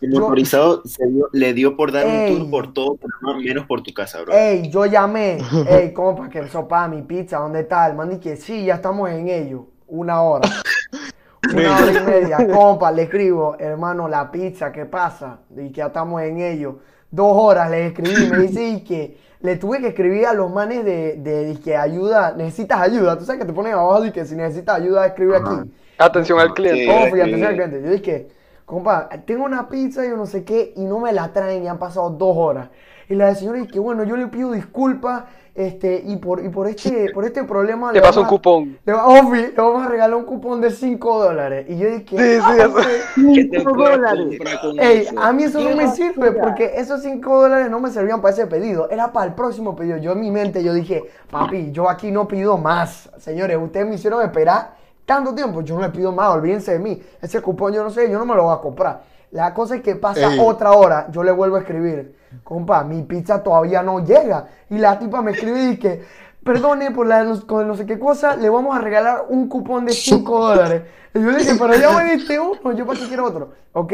El 0.00 0.12
Yo- 0.12 0.20
motorizado 0.20 0.82
se 0.84 1.06
dio- 1.06 1.28
le 1.32 1.52
dio 1.54 1.76
por 1.76 1.90
dar 1.92 2.06
Ey. 2.06 2.32
un 2.32 2.38
tour 2.38 2.50
por 2.50 2.72
todo, 2.72 2.96
Panamá, 2.96 3.40
menos 3.42 3.66
por 3.66 3.82
tu 3.82 3.92
casa, 3.92 4.20
bro. 4.22 4.32
Ey, 4.32 4.70
yo 4.70 4.86
llamé. 4.86 5.38
Ey, 5.68 5.92
compa, 5.92 6.28
que 6.28 6.46
sopa 6.48 6.86
mi 6.88 7.02
pizza, 7.02 7.38
¿dónde 7.38 7.60
está? 7.60 7.86
El 7.88 7.96
man 7.96 8.18
que 8.20 8.36
sí, 8.36 8.64
ya 8.66 8.74
estamos 8.76 9.10
en 9.10 9.28
ello. 9.28 9.66
Una 9.88 10.22
hora. 10.22 10.48
Una 11.54 11.76
hora 11.78 11.92
y 11.92 12.04
media. 12.04 12.46
Compa, 12.52 12.92
le 12.92 13.02
escribo, 13.04 13.56
hermano, 13.58 14.08
la 14.08 14.30
pizza, 14.30 14.70
¿qué 14.72 14.84
pasa? 14.84 15.40
Y 15.56 15.68
que 15.70 15.78
ya 15.78 15.86
estamos 15.86 16.20
en 16.22 16.40
ello. 16.40 16.78
Dos 17.10 17.32
horas 17.34 17.70
le 17.70 17.86
escribí, 17.86 18.26
me 18.30 18.38
dice 18.38 18.68
y 18.68 18.80
que 18.84 19.16
le 19.40 19.56
tuve 19.56 19.80
que 19.80 19.88
escribir 19.88 20.26
a 20.26 20.34
los 20.34 20.50
manes 20.52 20.84
de, 20.84 21.16
de, 21.16 21.46
de 21.46 21.60
que 21.60 21.74
ayuda, 21.76 22.34
necesitas 22.36 22.80
ayuda. 22.80 23.16
Tú 23.18 23.24
sabes 23.24 23.40
que 23.40 23.46
te 23.46 23.52
ponen 23.52 23.72
abajo 23.72 24.04
y 24.04 24.10
que 24.12 24.26
si 24.26 24.34
necesitas 24.34 24.76
ayuda, 24.76 25.06
escribe 25.06 25.36
Ajá. 25.36 25.60
aquí. 25.60 25.70
Atención 25.96 26.38
al 26.38 26.52
cliente. 26.52 26.84
Sí. 26.84 26.90
Oh, 26.90 27.06
atención 27.06 27.44
al 27.44 27.54
cliente. 27.54 27.82
Yo 27.82 27.90
dije, 27.90 28.28
compa, 28.68 29.08
tengo 29.26 29.44
una 29.46 29.66
pizza 29.68 30.04
y 30.04 30.10
yo 30.10 30.16
no 30.16 30.26
sé 30.26 30.44
qué, 30.44 30.74
y 30.76 30.84
no 30.84 31.00
me 31.00 31.10
la 31.12 31.32
traen, 31.32 31.64
y 31.64 31.68
han 31.68 31.78
pasado 31.78 32.10
dos 32.10 32.36
horas. 32.36 32.68
Y 33.08 33.14
la 33.14 33.34
señora 33.34 33.58
dice 33.58 33.72
que 33.72 33.78
bueno, 33.78 34.04
yo 34.04 34.16
le 34.16 34.26
pido 34.26 34.52
disculpas, 34.52 35.24
este, 35.54 36.02
y 36.06 36.16
por, 36.18 36.44
y 36.44 36.50
por 36.50 36.68
este, 36.68 37.10
por 37.14 37.24
este 37.24 37.42
problema 37.44 37.88
Te 37.88 37.94
le 37.96 38.02
paso 38.02 38.20
un 38.20 38.26
vamos 38.26 38.38
a- 38.38 38.42
cupón. 38.42 38.78
Le, 38.84 38.92
va- 38.92 39.06
Ofi, 39.06 39.36
le 39.40 39.52
vamos 39.56 39.82
a 39.84 39.88
regalar 39.88 40.16
un 40.18 40.24
cupón 40.24 40.60
de 40.60 40.70
5 40.70 41.24
dólares. 41.24 41.64
Y 41.68 41.78
yo 41.78 41.88
dije, 41.88 42.04
Sí, 42.10 42.16
sí, 42.16 42.40
"Ah, 42.44 42.56
eso- 42.58 42.68
ok". 42.68 42.78
¿Qué 43.34 43.44
te 43.46 43.58
Cinco 43.58 43.72
puedo 43.72 43.90
dólares. 43.90 44.38
Ey, 44.78 44.98
eso? 44.98 45.18
a 45.18 45.32
mí 45.32 45.44
eso 45.44 45.60
no 45.60 45.70
¿Qué 45.70 45.74
me 45.74 45.88
sirve 45.88 46.32
porque 46.32 46.72
esos 46.76 47.02
5 47.02 47.40
dólares 47.40 47.70
no 47.70 47.80
me 47.80 47.90
servían 47.90 48.20
para 48.20 48.34
ese 48.34 48.46
pedido. 48.46 48.88
Era 48.90 49.10
para 49.12 49.26
el 49.26 49.32
próximo 49.34 49.74
pedido. 49.74 49.96
Yo 49.96 50.12
en 50.12 50.20
mi 50.20 50.30
mente 50.30 50.62
yo 50.62 50.74
dije, 50.74 51.02
papi, 51.30 51.72
yo 51.72 51.88
aquí 51.88 52.10
no 52.12 52.28
pido 52.28 52.58
más. 52.58 53.10
Señores, 53.16 53.56
ustedes 53.60 53.86
me 53.88 53.94
hicieron 53.94 54.22
esperar 54.22 54.76
tanto 55.08 55.34
tiempo. 55.34 55.62
Yo 55.62 55.74
no 55.76 55.80
le 55.80 55.88
pido 55.88 56.12
más, 56.12 56.28
olvídense 56.34 56.72
de 56.72 56.78
mí. 56.78 57.02
Ese 57.22 57.40
cupón 57.40 57.72
yo 57.72 57.82
no 57.82 57.88
sé, 57.88 58.10
yo 58.10 58.18
no 58.18 58.26
me 58.26 58.34
lo 58.36 58.44
voy 58.44 58.54
a 58.54 58.60
comprar. 58.60 59.00
La 59.30 59.54
cosa 59.54 59.76
es 59.76 59.82
que 59.82 59.96
pasa 59.96 60.34
Ey. 60.34 60.38
otra 60.38 60.72
hora, 60.72 61.06
yo 61.10 61.22
le 61.22 61.32
vuelvo 61.32 61.56
a 61.56 61.60
escribir, 61.60 62.14
compa, 62.44 62.84
mi 62.84 63.02
pizza 63.02 63.42
todavía 63.42 63.82
no 63.82 64.04
llega. 64.04 64.46
Y 64.68 64.76
la 64.76 64.98
tipa 64.98 65.22
me 65.22 65.32
escribe 65.32 65.60
y 65.62 65.66
dice, 65.76 66.02
perdone 66.44 66.90
por 66.90 67.06
la, 67.06 67.24
no- 67.24 67.46
con 67.46 67.66
no 67.66 67.74
sé 67.74 67.86
qué 67.86 67.98
cosa, 67.98 68.36
le 68.36 68.50
vamos 68.50 68.76
a 68.76 68.80
regalar 68.80 69.24
un 69.30 69.48
cupón 69.48 69.86
de 69.86 69.92
5 69.92 70.38
dólares. 70.48 70.82
Y 71.14 71.22
yo 71.22 71.30
dije, 71.34 71.52
pero 71.58 71.74
ya 71.74 71.90
me 71.96 72.04
diste 72.14 72.38
uno, 72.38 72.72
yo 72.72 72.84
para 72.86 72.98
qué 72.98 73.08
quiero 73.08 73.24
otro. 73.24 73.52
Ok, 73.72 73.92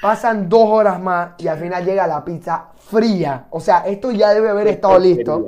pasan 0.00 0.46
dos 0.48 0.64
horas 0.68 1.00
más 1.00 1.30
y 1.38 1.48
al 1.48 1.58
final 1.58 1.84
llega 1.84 2.06
la 2.06 2.22
pizza 2.22 2.66
fría. 2.76 3.46
O 3.50 3.60
sea, 3.60 3.80
esto 3.86 4.10
ya 4.10 4.30
debe 4.34 4.50
haber 4.50 4.68
estado 4.68 4.98
listo. 4.98 5.46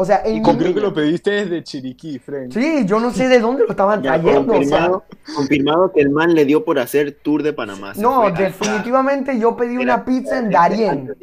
O 0.00 0.04
sea, 0.06 0.22
en 0.24 0.36
Y 0.36 0.40
mi- 0.40 0.56
creo 0.56 0.72
que 0.72 0.80
lo 0.80 0.94
pediste 0.94 1.30
desde 1.30 1.62
Chiriquí, 1.62 2.18
Frank. 2.18 2.52
Sí, 2.52 2.86
yo 2.86 2.98
no 2.98 3.10
sé 3.10 3.28
de 3.28 3.38
dónde 3.38 3.64
lo 3.64 3.70
estaban 3.72 4.02
Ya, 4.02 4.14
trayendo. 4.14 4.40
o 4.54 4.62
sea. 4.64 4.88
confirmado, 4.88 5.04
confirmado 5.36 5.92
que 5.92 6.00
el 6.00 6.08
man 6.08 6.34
le 6.34 6.46
dio 6.46 6.64
por 6.64 6.78
hacer 6.78 7.18
tour 7.22 7.42
de 7.42 7.52
Panamá. 7.52 7.92
No, 7.96 8.22
fue 8.22 8.32
definitivamente 8.32 9.38
yo 9.38 9.54
pedí 9.54 9.76
una 9.76 10.02
pizza 10.02 10.38
en 10.38 10.48
Darien. 10.48 11.14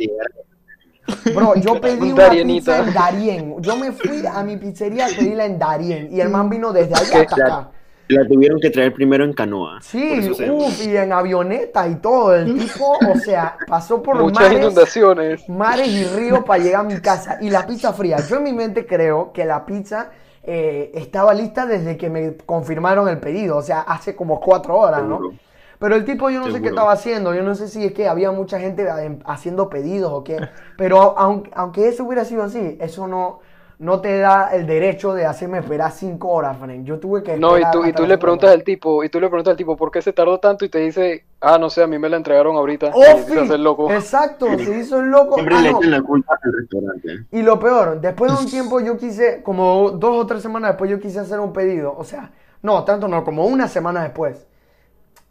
Bro, 1.34 1.56
yo 1.56 1.82
pedí 1.82 2.12
Un 2.12 2.12
una 2.14 2.30
pizza 2.30 2.80
en 2.86 2.94
Darien. 2.94 3.56
Yo 3.62 3.78
me 3.78 3.92
fui 3.94 4.24
a 4.32 4.44
mi 4.44 4.58
pizzería 4.58 5.06
a 5.08 5.10
pedirla 5.10 5.46
en 5.46 5.58
Darien. 5.58 6.10
Y 6.12 6.20
el 6.22 6.30
man 6.30 6.48
vino 6.48 6.72
desde 6.72 6.94
allá 6.94 7.22
hasta 7.28 7.36
acá. 7.46 7.72
La 8.10 8.26
tuvieron 8.28 8.60
que 8.60 8.70
traer 8.70 8.94
primero 8.94 9.24
en 9.26 9.34
canoa. 9.34 9.80
Sí, 9.82 10.30
uff, 10.50 10.86
y 10.86 10.96
en 10.96 11.12
avioneta 11.12 11.88
y 11.88 11.96
todo. 11.96 12.34
El 12.36 12.58
tipo, 12.58 12.98
o 13.12 13.18
sea, 13.20 13.58
pasó 13.68 14.02
por 14.02 14.16
Muchas 14.18 14.44
mares, 14.44 14.60
inundaciones. 14.60 15.50
mares 15.50 15.88
y 15.90 16.06
ríos 16.06 16.44
para 16.46 16.64
llegar 16.64 16.82
a 16.82 16.84
mi 16.88 17.00
casa. 17.02 17.38
Y 17.42 17.50
la 17.50 17.66
pizza 17.68 17.92
fría. 17.94 18.18
Yo 18.30 18.38
en 18.38 18.44
mi 18.44 18.54
mente 18.54 18.86
creo 18.86 19.32
que 19.34 19.44
la 19.46 19.66
pizza 19.66 20.12
eh, 20.44 20.92
estaba 20.94 21.34
lista 21.34 21.66
desde 21.66 21.98
que 21.98 22.10
me 22.10 22.38
confirmaron 22.38 23.10
el 23.10 23.20
pedido. 23.20 23.58
O 23.58 23.62
sea, 23.62 23.82
hace 23.82 24.16
como 24.16 24.40
cuatro 24.40 24.78
horas, 24.78 25.04
¿no? 25.04 25.18
Seguro. 25.18 25.38
Pero 25.80 25.96
el 25.96 26.06
tipo 26.06 26.30
yo 26.32 26.40
no 26.40 26.52
sé 26.52 26.60
qué 26.62 26.70
estaba 26.70 26.92
haciendo, 26.92 27.36
yo 27.36 27.44
no 27.44 27.54
sé 27.54 27.68
si 27.68 27.86
es 27.86 27.94
que 27.94 28.08
había 28.08 28.32
mucha 28.32 28.60
gente 28.60 28.82
eh, 28.84 29.20
haciendo 29.26 29.70
pedidos 29.70 30.12
o 30.12 30.24
qué, 30.24 30.40
pero 30.76 31.16
aunque, 31.20 31.52
aunque 31.54 31.88
eso 31.88 32.04
hubiera 32.04 32.26
sido 32.26 32.42
así, 32.42 32.78
eso 32.82 33.06
no, 33.08 33.42
no 33.80 34.02
te 34.02 34.18
da 34.18 34.50
el 34.56 34.66
derecho 34.66 35.14
de 35.14 35.26
hacerme 35.28 35.60
esperar 35.60 35.92
cinco 35.92 36.30
horas, 36.30 36.58
Frank. 36.58 36.84
Yo 36.84 37.00
tuve 37.00 37.22
que 37.22 37.38
No, 37.38 37.60
y 37.60 37.64
tú, 37.72 37.86
y 37.86 37.94
tú 37.94 38.08
le 38.08 38.18
preguntas 38.18 38.48
horas. 38.48 38.60
al 38.60 38.64
tipo, 38.64 39.04
y 39.04 39.10
tú 39.10 39.20
le 39.20 39.28
preguntas 39.28 39.52
al 39.52 39.58
tipo, 39.58 39.78
¿por 39.78 39.92
qué 39.92 40.02
se 40.02 40.14
tardó 40.14 40.40
tanto? 40.40 40.66
Y 40.66 40.70
te 40.70 40.80
dice, 40.80 41.26
ah, 41.42 41.58
no 41.60 41.70
sé, 41.70 41.84
a 41.84 41.88
mí 41.88 42.00
me 42.00 42.10
la 42.10 42.18
entregaron 42.18 42.56
ahorita. 42.56 42.92
¡Oh, 42.96 43.20
se 43.28 43.40
hace 43.40 43.58
loco. 43.60 43.92
Exacto, 43.92 44.48
se 44.58 44.80
hizo 44.80 45.00
el 45.00 45.10
loco. 45.12 45.36
Siempre 45.36 45.56
Ah, 45.58 45.62
le 45.62 45.72
no. 45.74 45.82
la 45.84 46.02
culpa 46.02 46.40
al 46.42 46.54
restaurante. 46.54 47.26
Y 47.32 47.44
lo 47.44 47.60
peor, 47.60 48.02
después 48.02 48.32
de 48.34 48.40
un 48.46 48.46
tiempo 48.50 48.80
yo 48.80 48.98
quise, 48.98 49.44
como 49.44 49.92
dos 49.92 50.24
o 50.24 50.26
tres 50.26 50.42
semanas 50.42 50.72
después 50.72 50.90
yo 50.90 51.00
quise 51.00 51.20
hacer 51.20 51.40
un 51.40 51.54
pedido. 51.54 51.94
O 51.96 52.04
sea, 52.04 52.32
no, 52.64 52.84
tanto 52.84 53.08
no, 53.08 53.24
como 53.24 53.46
una 53.46 53.68
semana 53.68 54.02
después. 54.02 54.48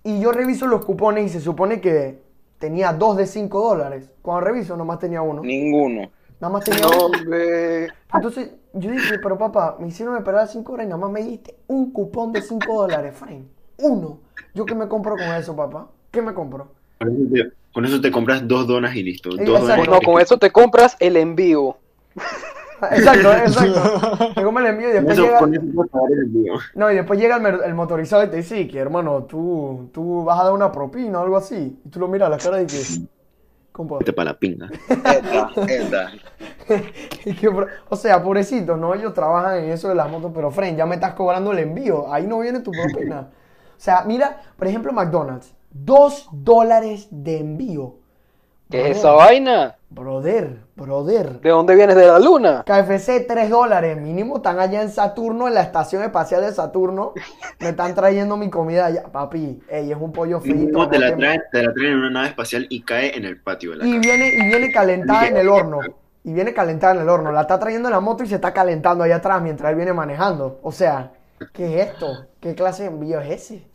Y 0.04 0.20
yo 0.20 0.30
reviso 0.30 0.68
los 0.68 0.84
cupones 0.84 1.26
y 1.26 1.28
se 1.30 1.40
supone 1.40 1.80
que 1.80 2.20
tenía 2.58 2.92
dos 2.92 3.16
de 3.16 3.26
cinco 3.26 3.60
dólares. 3.68 4.08
Cuando 4.22 4.42
reviso, 4.46 4.76
nomás 4.76 5.00
tenía 5.00 5.20
uno. 5.20 5.42
Ninguno. 5.42 6.10
Nada 6.40 6.52
más 6.52 6.64
tenía 6.64 6.83
No, 6.83 7.07
hombre. 7.07 7.88
Entonces 8.12 8.50
yo 8.73 8.90
dije, 8.90 9.19
pero 9.23 9.38
papá, 9.38 9.76
me 9.81 9.88
hicieron 9.88 10.16
esperar 10.16 10.47
cinco 10.49 10.75
horas 10.75 10.87
y 10.87 10.88
nada 10.88 11.00
más 11.00 11.11
me 11.11 11.23
diste 11.23 11.57
un 11.66 11.93
cupón 11.93 12.33
de 12.33 12.43
cinco 12.43 12.83
dólares, 12.83 13.14
Frank. 13.16 13.45
Uno. 13.78 14.21
¿Yo 14.55 14.64
qué 14.64 14.75
me 14.75 14.88
compro 14.88 15.16
con 15.16 15.26
eso, 15.35 15.55
papá? 15.55 15.88
¿Qué 16.11 16.23
me 16.23 16.35
compro? 16.35 16.69
Con 17.73 17.85
eso 17.85 17.97
te, 17.97 18.09
te 18.09 18.11
compras 18.11 18.47
dos 18.47 18.66
donas 18.66 18.95
y 18.97 19.02
listo. 19.02 19.31
Dos 19.31 19.40
exacto. 19.40 19.66
donas 19.66 19.88
No, 19.88 20.00
con 20.00 20.21
eso 20.21 20.38
te 20.38 20.50
compras 20.50 20.97
el 21.00 21.16
envío. 21.16 21.76
Exacto, 22.90 23.33
exacto. 23.33 24.33
Me 24.37 24.43
como 24.43 24.59
el 24.61 24.66
envío 24.66 24.90
y 24.90 24.93
después 24.93 25.19
eso, 25.19 25.26
llega... 25.26 25.38
el 25.40 26.19
envío. 26.23 26.55
No, 26.75 26.90
y 26.90 26.97
después 26.97 27.19
llega 27.19 27.37
el, 27.37 27.75
motorizado 27.75 28.25
y 28.25 28.28
te 28.28 28.37
dice 28.37 28.57
"Sí, 28.57 28.69
que 28.69 28.78
hermano, 28.78 29.25
tú, 29.25 29.88
tú 29.93 30.25
vas 30.25 30.40
a 30.40 30.45
dar 30.45 30.52
una 30.52 30.71
propina 30.73 31.21
o 31.21 31.23
algo 31.23 31.37
así. 31.37 31.81
Y 31.85 31.88
tú 31.88 31.99
lo 32.00 32.09
miras 32.09 32.26
a 32.26 32.31
la 32.31 32.38
cara 32.38 32.62
y 32.62 32.66
que... 32.66 32.76
Compa. 33.76 33.99
Vete 33.99 34.14
para 34.14 34.30
la 34.30 34.38
pinga. 34.38 34.71
Esta, 34.88 35.50
esta. 35.68 36.12
Y 37.26 37.35
que, 37.35 37.49
bro- 37.49 37.68
o 37.90 37.95
sea, 37.97 38.23
pobrecitos, 38.23 38.76
¿no? 38.78 38.95
Ellos 38.95 39.12
trabajan 39.14 39.59
en 39.64 39.71
eso 39.71 39.88
de 39.88 39.95
las 39.95 40.11
motos, 40.11 40.33
pero 40.35 40.50
Fren, 40.50 40.76
ya 40.76 40.87
me 40.87 40.95
estás 40.97 41.12
cobrando 41.14 41.52
el 41.52 41.59
envío. 41.61 42.12
Ahí 42.12 42.26
no 42.26 42.38
viene 42.40 42.61
tu 42.61 42.73
propina. 42.73 43.28
O 43.76 43.78
sea, 43.80 44.02
mira, 44.04 44.40
por 44.56 44.66
ejemplo, 44.66 44.92
McDonald's. 44.92 45.54
Dos 45.71 46.28
dólares 46.33 47.06
de 47.11 47.38
envío. 47.38 47.97
¿Qué 48.71 48.90
es 48.90 48.97
esa 48.99 49.12
vaina? 49.12 49.76
Brother, 49.90 50.59
brother. 50.76 51.40
¿De 51.40 51.50
dónde 51.50 51.75
vienes 51.75 51.97
de 51.97 52.06
la 52.06 52.18
luna? 52.18 52.62
KFC 52.66 53.26
3 53.26 53.50
dólares, 53.50 53.97
mínimo 54.00 54.37
están 54.37 54.59
allá 54.61 54.83
en 54.83 54.90
Saturno, 54.90 55.49
en 55.49 55.54
la 55.54 55.62
estación 55.62 56.02
espacial 56.02 56.42
de 56.42 56.52
Saturno. 56.52 57.14
Me 57.61 57.71
están 57.71 57.95
trayendo 57.95 58.37
mi 58.37 58.50
comida 58.50 58.87
allá. 58.87 59.04
Papi, 59.04 59.62
ey, 59.68 59.90
es 59.90 59.99
un 59.99 60.12
pollo 60.12 60.40
frito. 60.40 60.88
Te 60.88 60.99
la, 60.99 61.16
traen, 61.16 61.42
te 61.50 61.62
la 61.62 61.73
traen 61.73 61.92
en 61.92 61.99
una 61.99 62.11
nave 62.11 62.28
espacial 62.28 62.66
y 62.68 62.83
cae 62.83 63.16
en 63.16 63.25
el 63.25 63.40
patio 63.40 63.71
de 63.73 63.76
la 63.78 63.87
Y 63.87 63.90
casa. 63.97 64.00
viene, 64.00 64.28
y 64.28 64.47
viene 64.49 64.71
calentada 64.73 65.26
en 65.26 65.37
el 65.37 65.49
horno. 65.49 65.80
Y 66.25 66.33
viene 66.33 66.52
calentada 66.52 66.95
en 66.95 67.00
el 67.02 67.09
horno. 67.09 67.33
La 67.33 67.42
está 67.42 67.59
trayendo 67.59 67.88
en 67.88 67.92
la 67.95 68.00
moto 68.00 68.25
y 68.25 68.26
se 68.26 68.35
está 68.35 68.52
calentando 68.52 69.04
allá 69.04 69.16
atrás 69.16 69.40
mientras 69.40 69.71
él 69.71 69.76
viene 69.76 69.92
manejando. 69.92 70.59
O 70.62 70.73
sea, 70.73 71.12
¿qué 71.52 71.80
es 71.80 71.88
esto? 71.88 72.26
¿Qué 72.40 72.54
clase 72.54 72.83
de 72.83 72.88
envío 72.88 73.21
es 73.21 73.30
ese? 73.30 73.66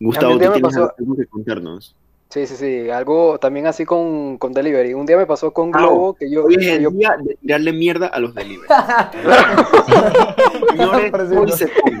Gustavo, 0.00 0.32
tú 0.38 0.38
tienes 0.52 0.76
algo 0.76 1.16
que 1.16 1.26
contarnos. 1.26 1.96
Sí, 2.32 2.46
sí, 2.46 2.56
sí, 2.56 2.88
algo 2.88 3.38
también 3.38 3.66
así 3.66 3.84
con, 3.84 4.38
con 4.38 4.54
delivery. 4.54 4.94
Un 4.94 5.04
día 5.04 5.18
me 5.18 5.26
pasó 5.26 5.52
con 5.52 5.70
Globo 5.70 6.14
que 6.14 6.30
yo, 6.30 6.44
Hoy 6.46 6.54
es 6.58 6.66
el 6.66 6.82
yo- 6.84 6.90
día 6.90 7.14
de 7.22 7.34
tirarle 7.34 7.72
mierda 7.74 8.06
a 8.06 8.18
los 8.20 8.34
delivery. 8.34 8.68
Señores, 10.70 11.12
hoy 11.36 11.52
se 11.52 11.68
come. 11.70 12.00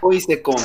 Hoy 0.00 0.20
se 0.22 0.40
come. 0.42 0.62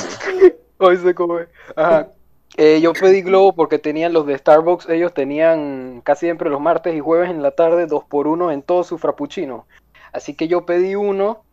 Hoy 0.77 0.95
se 0.97 1.13
come. 1.13 1.47
Ajá. 1.75 2.07
Eh, 2.55 2.79
yo 2.79 2.93
pedí 2.93 3.23
Globo 3.23 3.51
porque 3.53 3.77
tenían 3.77 4.13
los 4.13 4.25
de 4.25 4.37
Starbucks, 4.37 4.87
ellos 4.89 5.13
tenían 5.13 5.99
casi 6.05 6.27
siempre 6.27 6.49
los 6.49 6.61
martes 6.61 6.95
y 6.95 7.01
jueves 7.01 7.29
en 7.29 7.41
la 7.43 7.51
tarde 7.51 7.87
dos 7.87 8.05
por 8.05 8.25
uno 8.25 8.51
en 8.51 8.61
todo 8.61 8.85
su 8.85 8.97
frappuccino. 8.97 9.67
Así 10.13 10.33
que 10.33 10.47
yo 10.47 10.65
pedí 10.65 10.95
uno, 10.95 11.43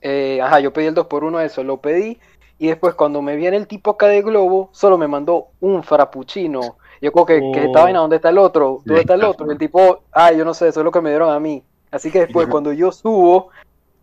eh, 0.00 0.40
ajá, 0.42 0.58
yo 0.60 0.72
pedí 0.72 0.86
el 0.86 0.94
dos 0.94 1.06
por 1.06 1.22
uno 1.22 1.38
eso, 1.38 1.62
lo 1.64 1.82
pedí 1.82 2.18
y 2.58 2.68
después 2.68 2.94
cuando 2.94 3.22
me 3.22 3.36
viene 3.36 3.56
el 3.56 3.66
tipo 3.66 3.92
acá 3.92 4.06
de 4.06 4.22
Globo, 4.22 4.70
solo 4.72 4.98
me 4.98 5.08
mandó 5.08 5.48
un 5.60 5.82
frappuccino. 5.82 6.76
Yo 7.00 7.10
como 7.10 7.26
que, 7.26 7.40
que 7.52 7.60
Oh. 7.60 7.64
esta 7.64 7.82
vaina, 7.82 7.98
¿dónde 7.98 8.16
está 8.16 8.28
el 8.28 8.38
otro? 8.38 8.80
¿Dónde 8.84 9.00
está 9.00 9.14
el 9.14 9.24
otro? 9.24 9.46
Y 9.48 9.50
el 9.52 9.58
tipo, 9.58 10.02
ay, 10.12 10.38
yo 10.38 10.44
no 10.44 10.54
sé, 10.54 10.68
eso 10.68 10.80
es 10.80 10.84
lo 10.84 10.92
que 10.92 11.00
me 11.00 11.10
dieron 11.10 11.30
a 11.30 11.40
mí. 11.40 11.64
Así 11.90 12.10
que 12.10 12.20
después 12.20 12.46
cuando 12.48 12.72
yo 12.72 12.92
subo, 12.92 13.48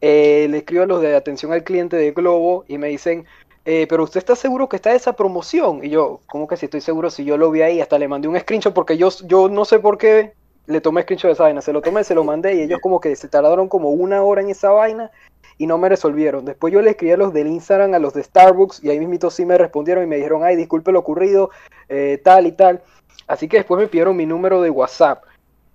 eh, 0.02 0.48
le 0.50 0.60
escribo 0.60 0.84
a 0.84 0.88
los 0.88 1.02
de 1.02 1.16
atención 1.16 1.54
al 1.54 1.64
cliente 1.64 1.96
de 1.96 2.12
Globo 2.12 2.66
y 2.68 2.78
me 2.78 2.88
dicen, 2.90 3.26
eh, 3.66 3.88
pero 3.90 4.04
usted 4.04 4.18
está 4.20 4.36
seguro 4.36 4.68
que 4.68 4.76
está 4.76 4.94
esa 4.94 5.14
promoción? 5.14 5.84
Y 5.84 5.90
yo, 5.90 6.20
¿cómo 6.28 6.48
que 6.48 6.58
si 6.58 6.66
estoy 6.66 6.82
seguro 6.82 7.10
si 7.10 7.24
yo 7.24 7.38
lo 7.38 7.52
vi 7.52 7.62
ahí? 7.62 7.82
Hasta 7.82 7.98
le 7.98 8.08
mandé 8.08 8.28
un 8.28 8.40
screenshot 8.40 8.74
porque 8.74 8.98
yo, 8.98 9.10
yo 9.26 9.48
no 9.48 9.64
sé 9.64 9.80
por 9.80 9.98
qué 9.98 10.34
le 10.66 10.82
tomé 10.82 11.04
screenshot 11.04 11.30
de 11.30 11.34
esa 11.34 11.44
vaina. 11.44 11.62
Se 11.62 11.74
lo 11.74 11.82
tomé, 11.82 12.04
se 12.04 12.16
lo 12.16 12.24
mandé 12.24 12.56
y 12.56 12.62
ellos 12.62 12.80
como 12.82 13.00
que 13.00 13.16
se 13.16 13.28
tardaron 13.28 13.70
como 13.70 13.90
una 13.90 14.22
hora 14.24 14.42
en 14.42 14.50
esa 14.50 14.72
vaina 14.72 15.10
y 15.60 15.68
no 15.68 15.78
me 15.78 15.90
resolvieron. 15.90 16.46
Después 16.46 16.74
yo 16.74 16.82
le 16.82 16.92
escribí 16.92 17.12
a 17.12 17.18
los 17.18 17.34
del 17.34 17.48
Instagram, 17.48 17.94
a 17.94 18.00
los 18.00 18.14
de 18.14 18.24
Starbucks 18.24 18.82
y 18.82 18.90
ahí 18.90 18.98
mismito 18.98 19.30
sí 19.30 19.46
me 19.46 19.58
respondieron 19.58 20.04
y 20.06 20.08
me 20.08 20.16
dijeron, 20.16 20.42
ay, 20.44 20.56
disculpe 20.56 20.94
lo 20.94 21.00
ocurrido, 21.00 21.52
eh, 21.90 22.20
tal 22.24 22.48
y 22.48 22.54
tal. 22.54 22.82
Así 23.28 23.50
que 23.50 23.58
después 23.58 23.80
me 23.80 23.88
pidieron 23.88 24.16
mi 24.16 24.26
número 24.26 24.62
de 24.62 24.70
WhatsApp. 24.70 25.24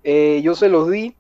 Eh, 0.03 0.41
yo 0.43 0.55
se 0.55 0.71
los 0.71 0.91
di 0.91 1.15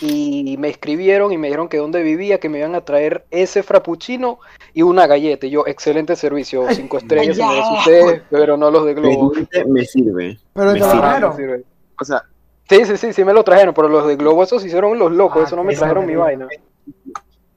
y 0.00 0.56
me 0.58 0.68
escribieron 0.68 1.32
y 1.32 1.38
me 1.38 1.46
dijeron 1.46 1.68
que 1.68 1.76
dónde 1.76 2.02
vivía, 2.02 2.40
que 2.40 2.48
me 2.48 2.58
iban 2.58 2.74
a 2.74 2.84
traer 2.84 3.24
ese 3.30 3.62
frappuccino 3.62 4.40
y 4.74 4.82
una 4.82 5.06
galleta. 5.06 5.46
Y 5.46 5.50
yo, 5.50 5.64
excelente 5.66 6.16
servicio, 6.16 6.66
cinco 6.72 6.98
estrellas, 6.98 7.38
usted, 7.78 8.22
pero 8.30 8.56
no 8.56 8.70
los 8.72 8.84
de 8.84 8.94
Globo. 8.94 9.32
Me 9.68 9.84
sirve. 9.84 10.38
Pero 10.54 10.72
Me 10.72 10.80
te 10.80 11.20
lo 11.20 11.36
sirve. 11.36 11.62
O 12.00 12.04
sea, 12.04 12.24
Sí, 12.70 12.84
sí, 12.84 12.96
sí, 12.96 13.12
sí 13.12 13.24
me 13.24 13.32
lo 13.32 13.42
trajeron, 13.42 13.74
pero 13.74 13.88
los 13.88 14.06
de 14.06 14.14
Globo 14.14 14.44
esos 14.44 14.64
hicieron 14.64 14.96
los 14.96 15.10
locos, 15.10 15.42
Ah, 15.42 15.44
eso 15.44 15.56
no 15.56 15.64
me 15.64 15.74
trajeron 15.74 16.06
mi 16.06 16.14
maravilla. 16.14 16.46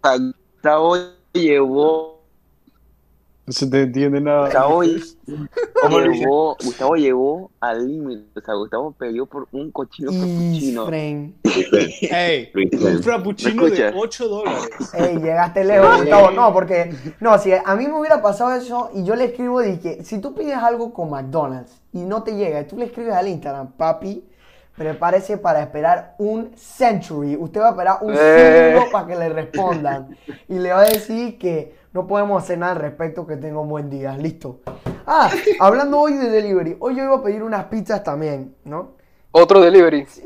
Gustavo 0.04 0.98
llevó. 1.32 2.14
No 3.46 3.52
se 3.52 3.68
te 3.68 3.82
entiende 3.82 4.22
nada. 4.22 4.46
Gustavo, 4.46 4.82
¿Cómo 5.82 6.00
lo 6.00 6.12
llevó, 6.12 6.58
Gustavo 6.64 6.96
llevó 6.96 7.52
al 7.60 7.88
límite. 7.88 8.40
O 8.40 8.42
sea, 8.42 8.54
Gustavo 8.56 8.92
peleó 8.92 9.26
por 9.26 9.48
un 9.52 9.72
cochino 9.72 10.12
frappuccino. 10.12 10.90
Ey, 10.92 12.52
un 12.54 13.04
frappuccino 13.04 13.64
¿Me 13.64 13.72
de 13.72 13.88
escuchas? 13.88 13.94
8 13.96 14.28
dólares. 14.28 14.70
Ey, 14.94 15.16
llegaste 15.18 15.64
lejos, 15.66 15.98
Gustavo. 15.98 16.32
No, 16.32 16.54
porque, 16.54 16.94
no, 17.20 17.38
si 17.38 17.52
a 17.54 17.76
mí 17.76 17.88
me 17.88 18.00
hubiera 18.00 18.22
pasado 18.22 18.54
eso 18.56 18.90
y 18.94 19.04
yo 19.04 19.16
le 19.16 19.26
escribo 19.26 19.60
que 19.60 20.04
si 20.04 20.20
tú 20.20 20.34
pides 20.34 20.56
algo 20.56 20.94
con 20.94 21.10
McDonald's 21.10 21.82
y 21.92 22.00
no 22.00 22.24
te 22.24 22.36
llega 22.36 22.62
y 22.62 22.66
tú 22.66 22.78
le 22.78 22.86
escribes 22.86 23.14
al 23.14 23.28
Instagram, 23.28 23.74
papi, 23.74 24.24
prepárese 24.78 25.38
para 25.38 25.62
esperar 25.62 26.16
un 26.18 26.52
century. 26.56 27.36
Usted 27.38 27.62
va 27.62 27.68
a 27.68 27.72
esperar 27.72 27.98
un 28.02 28.14
Eh. 28.18 28.72
siglo 28.76 28.92
para 28.92 29.08
que 29.08 29.16
le 29.16 29.30
respondan. 29.30 30.18
Y 30.48 30.60
le 30.60 30.72
va 30.72 30.82
a 30.82 30.86
decir 30.86 31.38
que 31.38 31.76
no 31.94 32.08
podemos 32.08 32.42
hacer 32.44 32.58
nada 32.58 32.72
al 32.74 32.80
respecto, 32.80 33.28
que 33.28 33.38
tenga 33.38 33.60
un 33.60 33.70
buen 33.70 33.90
día. 33.90 34.18
Listo. 34.18 34.62
Ah, 35.06 35.30
hablando 35.60 36.00
hoy 36.00 36.14
de 36.14 36.30
delivery, 36.30 36.78
hoy 36.80 36.96
yo 36.96 37.04
iba 37.04 37.16
a 37.18 37.22
pedir 37.24 37.44
unas 37.44 37.66
pizzas 37.66 38.04
también, 38.04 38.56
¿no? 38.64 38.92
Otro 39.32 39.60
delivery. 39.62 40.06
Sí, 40.08 40.22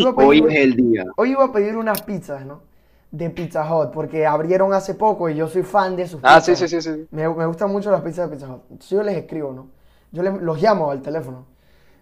iba 0.00 0.10
a 0.10 0.14
pedir 0.16 0.28
Hoy 0.28 0.44
es 0.48 0.60
el 0.60 0.76
día. 0.76 1.04
Hoy 1.16 1.32
iba 1.32 1.44
a 1.44 1.52
pedir 1.52 1.76
unas 1.76 2.02
pizzas, 2.02 2.44
¿no? 2.46 2.62
De 3.10 3.28
Pizza 3.28 3.64
Hut, 3.74 3.90
porque 3.90 4.24
abrieron 4.24 4.72
hace 4.72 4.94
poco 4.94 5.28
y 5.28 5.34
yo 5.34 5.48
soy 5.48 5.62
fan 5.64 5.96
de 5.96 6.06
sus 6.06 6.20
Ah, 6.22 6.40
sí, 6.40 6.52
pizzas. 6.52 6.70
sí, 6.70 6.80
sí, 6.80 6.90
sí. 6.94 7.06
Me, 7.10 7.28
me 7.28 7.46
gustan 7.46 7.70
mucho 7.72 7.90
las 7.90 8.02
pizzas 8.02 8.30
de 8.30 8.36
Pizza 8.36 8.48
Hut. 8.48 8.62
Entonces 8.70 8.90
yo 8.90 9.02
les 9.02 9.16
escribo, 9.16 9.52
¿no? 9.52 9.66
Yo 10.12 10.22
les- 10.22 10.40
los 10.40 10.62
llamo 10.62 10.90
al 10.90 11.02
teléfono. 11.02 11.44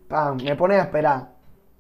Pam, 0.07 0.37
me 0.43 0.55
ponen 0.55 0.81
a 0.81 0.83
esperar. 0.83 1.29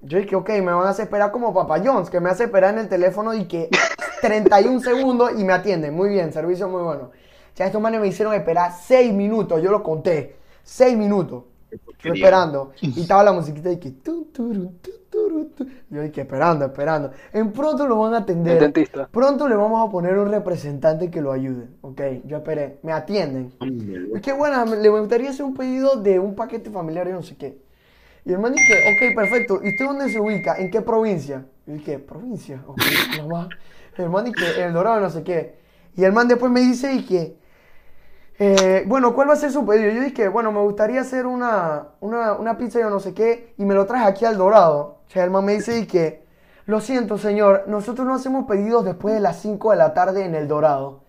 Yo 0.00 0.18
dije, 0.18 0.36
ok, 0.36 0.48
me 0.50 0.72
van 0.72 0.86
a 0.86 0.90
hacer 0.90 1.04
esperar 1.04 1.32
como 1.32 1.52
Papa 1.52 1.80
John's, 1.84 2.08
que 2.08 2.20
me 2.20 2.30
hace 2.30 2.44
esperar 2.44 2.74
en 2.74 2.80
el 2.80 2.88
teléfono 2.88 3.34
y 3.34 3.46
que 3.46 3.68
31 4.22 4.80
segundos 4.80 5.32
y 5.36 5.44
me 5.44 5.52
atienden. 5.52 5.94
Muy 5.94 6.10
bien, 6.10 6.32
servicio 6.32 6.68
muy 6.68 6.82
bueno. 6.82 7.10
Ya 7.56 7.66
estos 7.66 7.82
manes 7.82 8.00
me 8.00 8.06
hicieron 8.06 8.34
esperar 8.34 8.72
6 8.80 9.12
minutos, 9.12 9.60
yo 9.60 9.70
lo 9.70 9.82
conté. 9.82 10.36
6 10.62 10.96
minutos. 10.96 11.44
Yo 12.00 12.12
esperando. 12.12 12.72
Y 12.80 13.02
estaba 13.02 13.24
la 13.24 13.32
musiquita 13.32 13.70
y 13.72 13.78
que... 13.78 13.90
tu, 13.90 14.26
turu, 14.26 14.72
tu, 14.80 14.90
turu, 15.10 15.44
tu. 15.46 15.66
Yo 15.90 16.02
dije, 16.02 16.20
esperando, 16.20 16.66
esperando. 16.66 17.10
En 17.32 17.52
pronto 17.52 17.86
lo 17.86 17.98
van 17.98 18.14
a 18.14 18.18
atender. 18.18 18.54
El 18.54 18.60
dentista. 18.60 19.08
Pronto 19.10 19.48
le 19.48 19.56
vamos 19.56 19.86
a 19.86 19.90
poner 19.90 20.16
un 20.16 20.30
representante 20.30 21.10
que 21.10 21.20
lo 21.20 21.32
ayude. 21.32 21.66
Ok, 21.80 22.00
yo 22.24 22.36
esperé. 22.36 22.78
Me 22.82 22.92
atienden. 22.92 23.52
Es 24.14 24.22
que 24.22 24.32
bueno, 24.32 24.64
le 24.64 24.88
gustaría 24.88 25.30
hacer 25.30 25.44
un 25.44 25.54
pedido 25.54 25.96
de 25.96 26.20
un 26.20 26.36
paquete 26.36 26.70
familiar 26.70 27.08
y 27.08 27.12
no 27.12 27.22
sé 27.22 27.36
qué. 27.36 27.58
Y 28.28 28.32
el 28.34 28.40
man 28.40 28.52
dice, 28.52 28.74
ok, 28.92 29.14
perfecto. 29.14 29.60
¿Y 29.64 29.70
usted 29.70 29.86
dónde 29.86 30.10
se 30.10 30.20
ubica? 30.20 30.56
¿En 30.58 30.70
qué 30.70 30.82
provincia? 30.82 31.46
Y 31.66 31.72
dije, 31.72 31.98
¿provincia? 31.98 32.62
Ok, 32.66 32.78
mamá. 33.22 33.48
El 33.96 34.10
man 34.10 34.26
dice, 34.26 34.62
El 34.62 34.74
Dorado, 34.74 35.00
no 35.00 35.08
sé 35.08 35.22
qué. 35.22 35.58
Y 35.96 36.04
el 36.04 36.12
man 36.12 36.28
después 36.28 36.52
me 36.52 36.60
dice, 36.60 36.92
y 36.92 37.06
que, 37.06 37.38
eh, 38.38 38.84
bueno, 38.86 39.14
¿cuál 39.14 39.30
va 39.30 39.32
a 39.32 39.36
ser 39.36 39.50
su 39.50 39.64
pedido? 39.64 39.90
Yo 39.92 40.02
dije, 40.02 40.28
bueno, 40.28 40.52
me 40.52 40.60
gustaría 40.60 41.00
hacer 41.00 41.24
una, 41.24 41.88
una, 42.00 42.34
una 42.34 42.58
pizza 42.58 42.78
yo 42.78 42.90
no 42.90 43.00
sé 43.00 43.14
qué. 43.14 43.54
Y 43.56 43.64
me 43.64 43.72
lo 43.72 43.86
traje 43.86 44.04
aquí 44.04 44.26
al 44.26 44.36
Dorado. 44.36 44.98
O 45.06 45.10
sea, 45.10 45.24
el 45.24 45.30
man 45.30 45.46
me 45.46 45.54
dice, 45.54 45.78
y 45.78 45.86
que, 45.86 46.22
lo 46.66 46.82
siento, 46.82 47.16
señor, 47.16 47.64
nosotros 47.66 48.06
no 48.06 48.14
hacemos 48.14 48.44
pedidos 48.44 48.84
después 48.84 49.14
de 49.14 49.20
las 49.20 49.40
5 49.40 49.70
de 49.70 49.76
la 49.78 49.94
tarde 49.94 50.26
en 50.26 50.34
el 50.34 50.48
Dorado. 50.48 51.00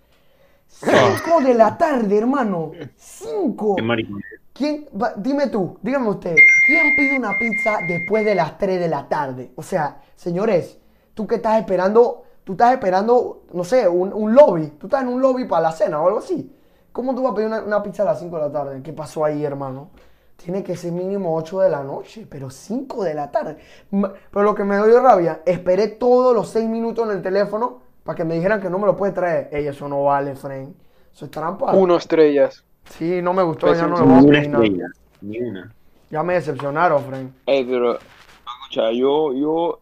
5 0.70 1.42
de 1.42 1.54
la 1.56 1.78
tarde, 1.78 2.18
hermano. 2.18 2.72
5. 2.96 3.76
Qué 3.76 3.82
maricón. 3.82 4.22
¿Quién, 4.54 4.88
va- 5.02 5.14
dime 5.16 5.48
tú, 5.48 5.78
dígame 5.82 6.10
usted, 6.10 6.36
¿quién 6.68 6.96
pide 6.98 7.18
una 7.18 7.38
pizza 7.40 7.78
después 7.88 8.26
de 8.26 8.36
las 8.36 8.58
3 8.58 8.80
de 8.80 8.88
la 8.90 9.08
tarde? 9.08 9.52
O 9.56 9.64
sea, 9.64 10.02
señores, 10.16 10.78
tú 11.14 11.26
que 11.26 11.36
estás 11.36 11.60
esperando, 11.60 12.24
tú 12.44 12.54
estás 12.54 12.74
esperando, 12.74 13.44
no 13.54 13.64
sé, 13.64 13.88
un, 13.88 14.12
un 14.14 14.34
lobby. 14.36 14.68
Tú 14.80 14.88
estás 14.88 15.02
en 15.04 15.08
un 15.10 15.22
lobby 15.22 15.46
para 15.46 15.62
la 15.64 15.72
cena 15.72 16.02
o 16.02 16.08
algo 16.08 16.20
así. 16.20 16.54
¿Cómo 16.92 17.16
tú 17.16 17.24
vas 17.24 17.32
a 17.32 17.36
pedir 17.36 17.48
una, 17.48 17.62
una 17.64 17.82
pizza 17.84 18.04
a 18.04 18.08
las 18.08 18.20
5 18.20 18.36
de 18.36 18.42
la 18.42 18.52
tarde? 18.52 18.82
¿Qué 18.84 18.92
pasó 18.94 19.24
ahí, 19.24 19.46
hermano? 19.46 19.92
Tiene 20.36 20.62
que 20.64 20.76
ser 20.76 20.92
mínimo 20.92 21.36
8 21.36 21.60
de 21.62 21.70
la 21.70 21.84
noche, 21.84 22.28
pero 22.30 22.50
5 22.50 23.04
de 23.04 23.14
la 23.14 23.32
tarde. 23.32 23.58
Pero 23.90 24.44
lo 24.44 24.56
que 24.56 24.64
me 24.66 24.76
dio 24.86 25.00
rabia, 25.02 25.42
esperé 25.46 25.88
todos 25.88 26.36
los 26.36 26.50
6 26.50 26.68
minutos 26.70 27.06
en 27.06 27.12
el 27.16 27.22
teléfono 27.22 27.80
para 28.04 28.16
que 28.16 28.24
me 28.24 28.36
dijeran 28.36 28.62
que 28.62 28.70
no 28.70 28.80
me 28.80 28.86
lo 28.86 28.96
puede 28.98 29.14
traer. 29.14 29.50
Ey, 29.52 29.68
eso 29.68 29.88
no 29.88 30.04
vale, 30.06 30.36
friend. 30.36 30.74
Eso 31.14 31.26
es 31.26 31.32
trampa. 31.32 31.74
Uno 31.74 31.96
estrellas. 31.98 32.64
Sí, 32.90 33.22
no 33.22 33.34
me 33.34 33.44
gustó, 33.44 33.74
ya 33.74 33.88
no 33.88 33.96
Pésimo. 33.96 34.00
lo 34.00 34.06
voy 34.06 34.14
Ni 34.14 34.20
a 34.20 34.22
una 34.30 34.38
pedir 34.40 34.50
nada. 34.52 34.64
estrella. 34.66 34.88
Ni 35.22 35.40
una. 35.42 35.74
Ya 36.10 36.24
me 36.24 36.34
decepcionaron, 36.34 37.04
friend. 37.04 37.34
Ey, 37.46 37.64
pero, 37.66 37.96
escucha, 38.00 38.92
yo, 38.92 39.34
yo, 39.34 39.80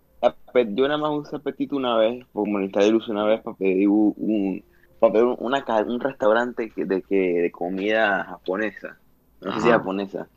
yo 0.75 0.87
nada 0.87 0.97
más 0.97 1.11
usé 1.11 1.35
apetito 1.37 1.75
una 1.77 1.95
vez, 1.97 2.25
por 2.33 2.47
molestar 2.47 2.83
Luz 2.85 3.07
una 3.07 3.23
vez 3.23 3.41
para 3.41 3.55
pedir 3.55 3.87
un, 3.87 4.63
para 4.99 5.13
pedir 5.13 5.25
una, 5.39 5.63
un 5.87 5.99
restaurante 6.01 6.69
que- 6.71 6.83
de, 6.85 7.01
que, 7.01 7.15
de 7.15 7.51
comida 7.51 8.25
japonesa, 8.25 8.97
no 9.41 9.53
sé 9.53 9.61
si 9.61 9.69
japonesa, 9.69 10.27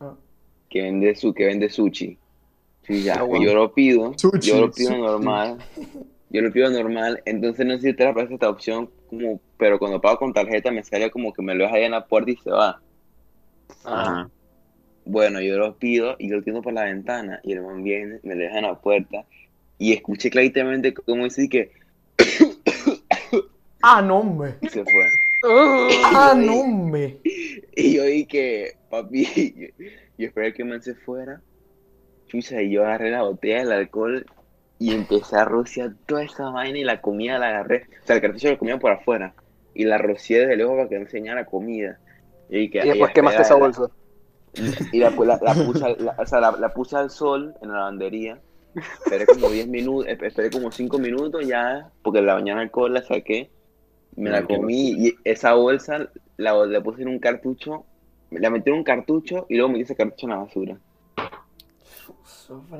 Ah. 0.00 0.14
que 0.68 0.82
vende, 0.82 1.14
su, 1.14 1.32
que 1.32 1.44
vende 1.46 1.68
sushi. 1.68 2.18
Sí, 2.84 3.02
ya, 3.04 3.20
Ah, 3.20 3.22
bueno. 3.22 3.44
yo 3.44 3.54
lo 3.54 3.72
pido, 3.72 4.14
Sushi, 4.18 4.40
yo 4.50 4.60
lo 4.62 4.72
pido 4.72 4.88
sushi. 4.90 5.00
normal, 5.00 5.58
yo 6.32 6.40
lo 6.40 6.50
pido 6.50 6.70
normal, 6.70 7.22
entonces 7.26 7.66
no 7.66 7.74
sé 7.74 7.82
si 7.82 7.90
usted 7.90 8.06
aparece 8.06 8.34
esta 8.34 8.48
opción, 8.48 8.88
como, 9.10 9.38
pero 9.58 9.78
cuando 9.78 10.00
pago 10.00 10.18
con 10.18 10.32
tarjeta 10.32 10.70
me 10.70 10.82
sale 10.82 11.10
como 11.10 11.32
que 11.32 11.42
me 11.42 11.54
lo 11.54 11.64
deja 11.64 11.76
ahí 11.76 11.84
en 11.84 11.92
la 11.92 12.06
puerta 12.06 12.30
y 12.30 12.36
se 12.36 12.50
va. 12.50 12.80
Ajá. 13.84 14.30
Bueno, 15.04 15.42
yo 15.42 15.58
lo 15.58 15.76
pido 15.76 16.16
y 16.18 16.30
yo 16.30 16.36
lo 16.36 16.42
tiendo 16.42 16.62
por 16.62 16.72
la 16.72 16.84
ventana 16.84 17.40
y 17.42 17.52
el 17.52 17.62
man 17.62 17.82
viene, 17.82 18.18
me 18.22 18.34
lo 18.34 18.42
deja 18.42 18.58
en 18.58 18.64
la 18.64 18.80
puerta 18.80 19.26
y 19.76 19.92
escuché 19.92 20.30
claramente 20.30 20.94
como 20.94 21.24
dice 21.24 21.48
que 21.48 21.72
Ah, 23.82 24.00
no, 24.00 24.20
hombre. 24.20 24.54
y 24.62 24.68
se 24.68 24.84
fue. 24.84 25.08
Ah, 26.04 26.34
no, 26.36 26.60
hombre. 26.60 27.18
Y 27.74 27.94
yo 27.94 28.04
dije, 28.04 28.76
papi, 28.88 29.24
yo, 29.56 29.86
yo 30.16 30.26
esperé 30.28 30.54
que 30.54 30.62
el 30.62 30.68
man 30.68 30.82
se 30.82 30.94
fuera. 30.94 31.42
Chucha, 32.28 32.62
y 32.62 32.70
yo 32.70 32.84
agarré 32.84 33.10
la 33.10 33.22
botella 33.22 33.58
del 33.58 33.72
alcohol 33.72 34.24
y 34.88 34.94
empecé 34.94 35.36
a 35.36 35.44
rociar 35.44 35.92
toda 36.06 36.22
esa 36.24 36.50
vaina 36.50 36.78
y 36.78 36.84
la 36.84 37.00
comida 37.00 37.38
la 37.38 37.48
agarré. 37.48 37.86
O 38.02 38.06
sea, 38.06 38.16
el 38.16 38.22
cartucho 38.22 38.50
lo 38.50 38.58
comía 38.58 38.78
por 38.78 38.92
afuera 38.92 39.34
y 39.74 39.84
la 39.84 39.98
rocié 39.98 40.40
desde 40.40 40.56
lejos 40.56 40.76
para 40.76 40.88
que 40.88 40.96
no 40.96 41.02
enseñara 41.02 41.44
comida. 41.46 41.98
Y, 42.48 42.70
que, 42.70 42.78
Y 42.84 42.88
después 42.88 43.12
quemaste 43.12 43.42
esa 43.42 43.54
bolsa. 43.54 43.88
Y 44.92 44.98
la, 44.98 45.10
la, 45.10 45.38
la 45.42 45.54
puse, 45.54 45.84
al- 45.84 45.96
la- 46.04 46.14
o 46.18 46.26
sea, 46.26 46.40
la, 46.40 46.52
la 46.52 46.68
puse 46.74 46.96
al 46.96 47.10
sol 47.10 47.54
en 47.62 47.68
la 47.68 47.76
lavandería. 47.76 48.38
Esperé 48.74 49.26
como 49.26 49.50
10 49.50 49.68
minutos, 49.68 50.06
esperé 50.08 50.50
como 50.50 50.70
5 50.72 50.98
minutos 50.98 51.46
ya, 51.46 51.90
porque 52.02 52.22
la 52.22 52.34
mañana 52.34 52.62
alcohol 52.62 52.92
la 52.92 53.02
saqué, 53.02 53.50
me 54.16 54.30
la 54.30 54.44
comí 54.44 54.92
y 55.08 55.14
esa 55.24 55.54
bolsa 55.54 56.10
la, 56.36 56.54
la 56.66 56.80
puse 56.82 57.02
en 57.02 57.08
un 57.08 57.18
cartucho, 57.18 57.84
la 58.30 58.50
metí 58.50 58.70
en 58.70 58.76
un 58.76 58.84
cartucho 58.84 59.46
y 59.48 59.56
luego 59.56 59.70
metí 59.70 59.82
ese 59.84 59.96
cartucho 59.96 60.26
en 60.26 60.30
la 60.30 60.36
basura. 60.38 60.78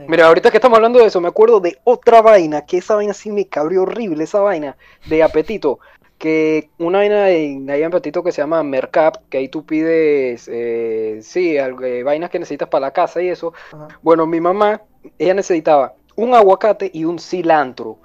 Mira, 0.09 0.26
ahorita 0.26 0.50
que 0.50 0.57
estamos 0.57 0.76
hablando 0.76 0.99
de 0.99 1.07
eso, 1.07 1.21
me 1.21 1.29
acuerdo 1.29 1.61
de 1.61 1.79
otra 1.85 2.23
vaina, 2.23 2.64
que 2.67 2.79
esa 2.79 2.95
vaina 2.95 3.14
sí 3.14 3.31
me 3.31 3.47
cabrió 3.47 3.83
horrible, 3.83 4.25
esa 4.25 4.41
vaina 4.41 4.76
de 5.07 5.23
apetito. 5.23 5.79
Que 6.19 6.71
una 6.79 6.99
vaina 6.99 7.31
en, 7.31 7.69
apetito 7.85 8.23
que 8.23 8.31
se 8.31 8.43
llama 8.43 8.62
Mercap, 8.62 9.17
que 9.29 9.38
ahí 9.38 9.49
tú 9.49 9.67
pides, 9.67 10.49
eh, 10.52 11.19
sí, 11.23 11.59
algo, 11.59 11.83
eh, 11.83 12.02
vainas 12.05 12.31
que 12.31 12.38
necesitas 12.38 12.69
para 12.69 12.87
la 12.87 12.91
casa 12.93 13.21
y 13.21 13.29
eso. 13.29 13.52
Ajá. 13.73 13.88
Bueno, 14.02 14.26
mi 14.26 14.41
mamá, 14.41 14.83
ella 15.19 15.35
necesitaba 15.35 15.95
un 16.14 16.35
aguacate 16.35 16.91
y 16.93 17.05
un 17.05 17.19
cilantro. 17.19 17.99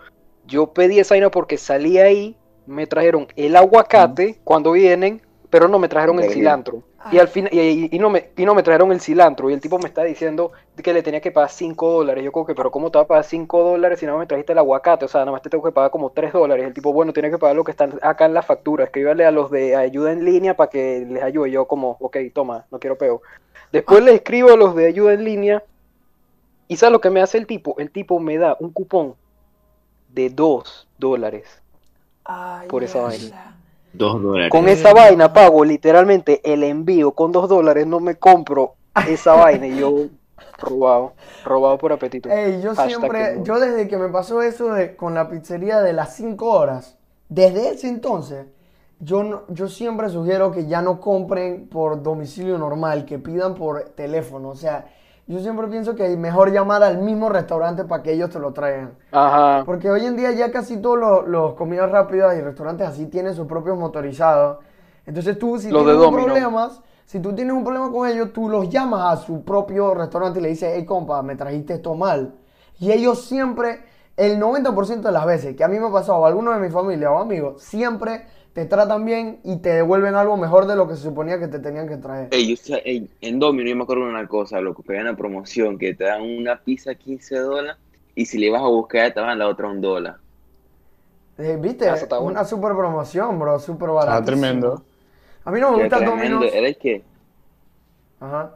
Yo 0.46 0.74
pedí 0.74 1.00
esa 1.00 1.14
vaina 1.14 1.30
porque 1.30 1.58
salí 1.58 2.00
ahí, 2.00 2.38
me 2.66 2.88
trajeron 2.88 3.28
el 3.36 3.56
aguacate 3.56 4.40
cuando 4.44 4.72
vienen, 4.72 5.22
pero 5.50 5.68
no 5.68 5.80
me 5.80 5.88
trajeron 5.90 6.18
el 6.20 6.26
cilantro. 6.34 6.84
Y 7.10 7.20
al 7.20 7.30
fin, 7.30 7.48
y, 7.52 7.60
y- 7.60 7.90
y 7.94 8.00
no 8.00 8.10
me, 8.10 8.32
y 8.36 8.46
no 8.46 8.54
me 8.54 8.64
trajeron 8.64 8.92
el 8.92 9.00
cilantro. 9.00 9.50
Y 9.50 9.54
el 9.54 9.62
tipo 9.62 9.80
me 9.80 9.88
está 9.88 10.04
diciendo 10.04 10.52
que 10.84 10.92
le 10.94 11.02
tenía 11.04 11.22
que 11.22 11.32
pagar 11.32 11.50
5 11.50 11.90
dólares. 11.90 12.22
Yo 12.24 12.34
como 12.34 12.46
que, 12.46 12.54
pero 12.54 12.70
¿cómo 12.70 12.92
te 12.92 12.98
va 12.98 13.04
a 13.04 13.08
pagar 13.08 13.24
5 13.24 13.64
dólares 13.64 14.00
si 14.00 14.06
no 14.06 14.18
me 14.18 14.26
trajiste 14.28 14.52
el 14.52 14.58
aguacate? 14.58 15.06
O 15.06 15.08
sea, 15.08 15.22
nada 15.22 15.32
más 15.32 15.42
te 15.42 15.50
tengo 15.50 15.64
que 15.64 15.72
pagar 15.72 15.90
como 15.90 16.10
3 16.10 16.34
dólares. 16.34 16.66
El 16.68 16.74
tipo, 16.74 16.92
bueno, 16.92 17.14
tiene 17.14 17.32
que 17.32 17.38
pagar 17.38 17.56
lo 17.56 17.64
que 17.64 17.72
está 17.72 17.88
acá 18.02 18.26
en 18.26 18.34
la 18.34 18.42
factura. 18.42 18.84
Escríbale 18.84 19.26
a 19.26 19.32
los 19.32 19.50
de 19.50 19.76
ayuda 19.78 20.12
en 20.12 20.26
línea 20.26 20.56
para 20.58 20.70
que 20.70 21.06
les 21.10 21.24
ayude. 21.24 21.50
Yo 21.50 21.66
como, 21.66 21.96
ok, 22.02 22.18
toma, 22.34 22.66
no 22.72 22.80
quiero 22.80 22.98
peo. 22.98 23.22
Después 23.72 24.04
le 24.04 24.14
escribo 24.16 24.52
a 24.52 24.58
los 24.58 24.76
de 24.76 24.88
ayuda 24.88 25.14
en 25.14 25.24
línea. 25.24 25.64
¿Y 26.68 26.76
sabes 26.76 26.92
lo 26.92 27.00
que 27.00 27.10
me 27.10 27.22
hace 27.22 27.38
el 27.38 27.48
tipo? 27.48 27.76
El 27.80 27.90
tipo 27.92 28.20
me 28.20 28.38
da 28.38 28.58
un 28.60 28.72
cupón 28.72 29.16
de 30.14 30.30
2 30.30 30.88
dólares. 30.98 31.46
Ay, 32.26 32.68
Por 32.68 32.84
esa 32.84 33.00
vaina. 33.00 33.57
Dos 33.98 34.22
dólares. 34.22 34.52
Con 34.52 34.70
esa 34.70 34.94
vaina 34.94 35.34
pago 35.34 35.66
literalmente 35.66 36.42
el 36.44 36.64
envío 36.64 37.12
con 37.12 37.32
2 37.32 37.50
dólares. 37.50 37.88
No 37.88 38.00
me 38.00 38.16
compro 38.16 38.76
esa 39.08 39.34
vaina. 39.34 39.68
Y 39.68 39.78
yo, 39.80 40.06
robado. 40.60 41.14
Robado 41.44 41.78
por 41.78 41.92
apetito. 41.94 42.30
Ey, 42.30 42.62
yo 42.62 42.76
Hashtag 42.76 42.90
siempre, 43.00 43.20
que 43.36 43.44
yo 43.44 43.60
desde 43.60 43.88
que 43.88 43.98
me 43.98 44.10
pasó 44.10 44.42
eso 44.42 44.74
de, 44.74 44.96
con 44.96 45.14
la 45.14 45.30
pizzería 45.30 45.82
de 45.82 45.94
las 45.94 46.16
5 46.16 46.46
horas, 46.46 46.98
desde 47.30 47.70
ese 47.70 47.88
entonces, 47.90 48.46
yo, 49.00 49.24
no- 49.24 49.44
yo 49.50 49.68
siempre 49.68 50.10
sugiero 50.10 50.52
que 50.52 50.68
ya 50.68 50.82
no 50.82 51.00
compren 51.00 51.68
por 51.68 52.02
domicilio 52.04 52.58
normal, 52.58 53.06
que 53.06 53.20
pidan 53.20 53.56
por 53.56 53.82
teléfono. 53.96 54.50
O 54.50 54.56
sea, 54.56 54.88
yo 55.28 55.40
siempre 55.40 55.68
pienso 55.68 55.94
que 55.94 56.12
es 56.12 56.18
mejor 56.18 56.52
llamar 56.52 56.84
al 56.84 57.00
mismo 57.00 57.28
restaurante 57.28 57.84
para 57.84 58.02
que 58.02 58.14
ellos 58.14 58.30
te 58.30 58.40
lo 58.40 58.54
traigan. 58.54 58.94
Ajá. 59.12 59.64
Porque 59.66 59.92
hoy 59.92 60.06
en 60.06 60.16
día 60.16 60.32
ya 60.32 60.52
casi 60.52 60.78
todos 60.78 60.98
los, 60.98 61.28
los 61.28 61.54
comidas 61.56 61.92
rápidas 61.92 62.38
y 62.38 62.42
restaurantes 62.42 62.88
así 62.88 63.08
tienen 63.08 63.36
sus 63.36 63.46
propios 63.46 63.78
motorizados. 63.78 64.60
Entonces 65.06 65.38
tú, 65.38 65.60
si 65.60 65.70
Los 65.70 65.84
tienes 65.84 66.02
un 66.02 66.14
problemas, 66.14 66.82
si 67.06 67.20
tú 67.20 67.34
tienes 67.34 67.54
un 67.54 67.64
problema 67.64 67.92
con 67.92 68.08
ellos, 68.08 68.32
tú 68.34 68.50
los 68.50 68.70
llamas 68.70 69.14
a 69.14 69.18
su 69.18 69.44
propio 69.44 69.94
restaurante 69.94 70.40
y 70.40 70.44
le 70.44 70.50
dices, 70.50 70.74
hey 70.76 70.86
compa, 70.86 71.22
me 71.22 71.36
trajiste 71.36 71.76
esto 71.76 71.94
mal. 71.96 72.36
Y 72.80 72.92
ellos 72.92 73.26
siempre, 73.26 73.82
el 74.16 74.40
90% 74.40 75.02
de 75.02 75.12
las 75.12 75.26
veces 75.26 75.56
que 75.56 75.64
a 75.64 75.68
mí 75.68 75.80
me 75.80 75.88
ha 75.88 75.92
pasado, 75.92 76.20
o 76.20 76.26
a 76.26 76.28
alguno 76.28 76.52
de 76.52 76.60
mi 76.60 76.70
familia 76.70 77.12
o 77.12 77.20
amigos, 77.20 77.62
siempre 77.62 78.26
te 78.58 78.66
tratan 78.66 79.06
bien 79.06 79.40
y 79.44 79.58
te 79.58 79.70
devuelven 79.70 80.16
algo 80.16 80.36
mejor 80.36 80.66
de 80.66 80.76
lo 80.76 80.88
que 80.88 80.96
se 80.96 81.04
suponía 81.04 81.40
que 81.40 81.48
te 81.48 81.60
tenían 81.60 81.88
que 81.88 81.98
traer. 81.98 82.30
Ey, 82.32 82.58
ey, 82.86 83.08
en 83.22 83.38
Domino 83.38 83.70
yo 83.70 83.76
me 83.76 83.84
acuerdo 83.84 84.06
de 84.06 84.10
una 84.10 84.28
cosa, 84.28 84.60
lo 84.62 84.74
que 84.74 84.82
pegan 84.82 85.06
la 85.06 85.16
promoción, 85.16 85.78
que 85.78 85.94
te 85.94 86.06
dan 86.06 86.24
una 86.24 86.58
pizza 86.58 86.96
15 86.96 87.38
dólares 87.38 87.76
y 88.16 88.26
si 88.26 88.40
le 88.40 88.50
vas 88.50 88.64
a 88.64 88.68
buscar 88.68 89.14
te 89.14 89.20
dan 89.20 89.38
la 89.38 89.48
otra 89.48 89.68
un 89.68 89.80
dólar. 89.80 90.16
Eh, 91.38 91.56
¿Viste? 91.62 91.88
Ah, 91.88 91.94
eso 91.94 92.06
está 92.06 92.18
bueno. 92.18 92.32
Una 92.32 92.46
super 92.46 92.72
promoción, 92.72 93.38
bro, 93.38 93.60
super 93.60 93.90
barata. 93.90 94.18
Está 94.18 94.26
tremendo. 94.26 94.84
A 95.46 95.52
mí 95.52 95.60
no 95.60 95.74
me 95.74 95.84
gusta. 95.84 95.98
Era 96.58 96.68
el 96.68 96.78
que, 96.78 97.04
Ajá. 98.20 98.56